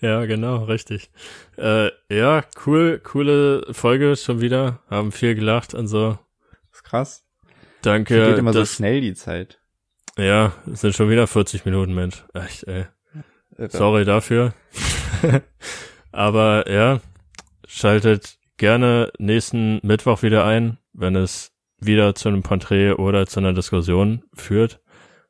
ja, 0.00 0.24
genau, 0.24 0.64
richtig. 0.64 1.10
Äh, 1.58 1.90
ja, 2.08 2.42
cool, 2.66 3.00
coole 3.04 3.66
Folge 3.72 4.16
schon 4.16 4.40
wieder. 4.40 4.80
Haben 4.88 5.12
viel 5.12 5.34
gelacht 5.34 5.74
und 5.74 5.86
so. 5.86 6.18
Das 6.70 6.78
ist 6.78 6.84
krass. 6.84 7.24
Danke. 7.82 8.18
Die 8.18 8.30
geht 8.30 8.38
immer 8.38 8.52
das, 8.52 8.70
so 8.70 8.76
schnell 8.76 9.00
die 9.00 9.14
Zeit. 9.14 9.60
Ja, 10.16 10.52
es 10.72 10.80
sind 10.80 10.94
schon 10.94 11.10
wieder 11.10 11.26
40 11.26 11.64
Minuten, 11.64 11.94
Mensch. 11.94 12.24
Echt, 12.32 12.64
ey. 12.64 12.86
Sorry 13.68 14.04
dafür. 14.04 14.54
Aber 16.12 16.70
ja, 16.70 17.00
Schaltet 17.66 18.38
gerne 18.56 19.10
nächsten 19.18 19.80
Mittwoch 19.82 20.22
wieder 20.22 20.44
ein, 20.44 20.78
wenn 20.92 21.16
es 21.16 21.52
wieder 21.86 22.14
zu 22.14 22.28
einem 22.28 22.42
Porträt 22.42 22.92
oder 22.92 23.26
zu 23.26 23.40
einer 23.40 23.52
Diskussion 23.52 24.22
führt. 24.32 24.80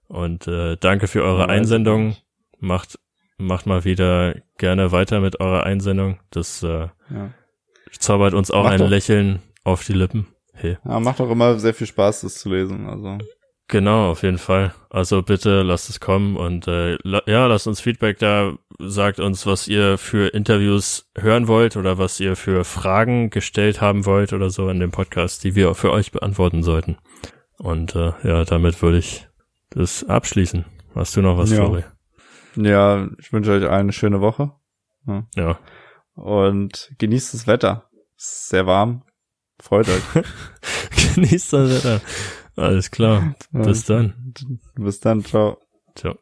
Und 0.08 0.46
äh, 0.46 0.76
danke 0.78 1.06
für 1.06 1.22
eure 1.22 1.48
Einsendung. 1.48 2.16
Macht 2.60 2.98
macht 3.36 3.66
mal 3.66 3.84
wieder 3.84 4.34
gerne 4.58 4.92
weiter 4.92 5.20
mit 5.20 5.40
eurer 5.40 5.64
Einsendung. 5.64 6.18
Das 6.30 6.62
äh, 6.62 6.88
ja. 7.10 7.30
zaubert 7.98 8.34
uns 8.34 8.50
auch 8.50 8.64
macht 8.64 8.74
ein 8.74 8.78
doch. 8.80 8.88
Lächeln 8.88 9.42
auf 9.64 9.84
die 9.84 9.92
Lippen. 9.92 10.28
Hey. 10.52 10.78
Ja, 10.84 11.00
macht 11.00 11.20
auch 11.20 11.30
immer 11.30 11.58
sehr 11.58 11.74
viel 11.74 11.86
Spaß, 11.86 12.22
das 12.22 12.36
zu 12.36 12.48
lesen. 12.48 12.88
Also 12.88 13.18
Genau, 13.68 14.10
auf 14.10 14.22
jeden 14.22 14.38
Fall. 14.38 14.74
Also 14.90 15.22
bitte 15.22 15.62
lasst 15.62 15.88
es 15.88 15.98
kommen 15.98 16.36
und 16.36 16.68
äh, 16.68 16.96
la 17.02 17.22
ja, 17.26 17.46
lasst 17.46 17.66
uns 17.66 17.80
Feedback 17.80 18.18
da, 18.18 18.58
sagt 18.78 19.20
uns, 19.20 19.46
was 19.46 19.68
ihr 19.68 19.96
für 19.96 20.28
Interviews 20.34 21.10
hören 21.16 21.48
wollt 21.48 21.76
oder 21.76 21.96
was 21.96 22.20
ihr 22.20 22.36
für 22.36 22.64
Fragen 22.64 23.30
gestellt 23.30 23.80
haben 23.80 24.04
wollt 24.04 24.32
oder 24.34 24.50
so 24.50 24.68
in 24.68 24.80
dem 24.80 24.90
Podcast, 24.90 25.44
die 25.44 25.54
wir 25.54 25.74
für 25.74 25.92
euch 25.92 26.12
beantworten 26.12 26.62
sollten. 26.62 26.98
Und 27.58 27.94
äh, 27.94 28.12
ja, 28.22 28.44
damit 28.44 28.82
würde 28.82 28.98
ich 28.98 29.26
das 29.70 30.04
abschließen. 30.04 30.66
Hast 30.94 31.16
du 31.16 31.22
noch 31.22 31.38
was, 31.38 31.50
ja. 31.50 31.56
Flori? 31.56 31.84
Ja, 32.56 33.08
ich 33.18 33.32
wünsche 33.32 33.52
euch 33.52 33.68
eine 33.68 33.92
schöne 33.92 34.20
Woche. 34.20 34.52
Ja. 35.06 35.26
ja. 35.34 35.58
Und 36.14 36.92
genießt 36.98 37.34
das 37.34 37.46
Wetter. 37.46 37.88
Ist 38.16 38.50
sehr 38.50 38.66
warm. 38.66 39.02
Freut 39.58 39.88
euch. 39.88 40.02
genießt 41.14 41.52
das 41.54 41.70
Wetter. 41.70 42.00
Alles 42.56 42.90
klar. 42.90 43.34
Bis 43.52 43.84
dann. 43.84 44.34
Bis 44.74 45.00
dann. 45.00 45.24
Ciao. 45.24 45.58
Ciao. 45.94 46.18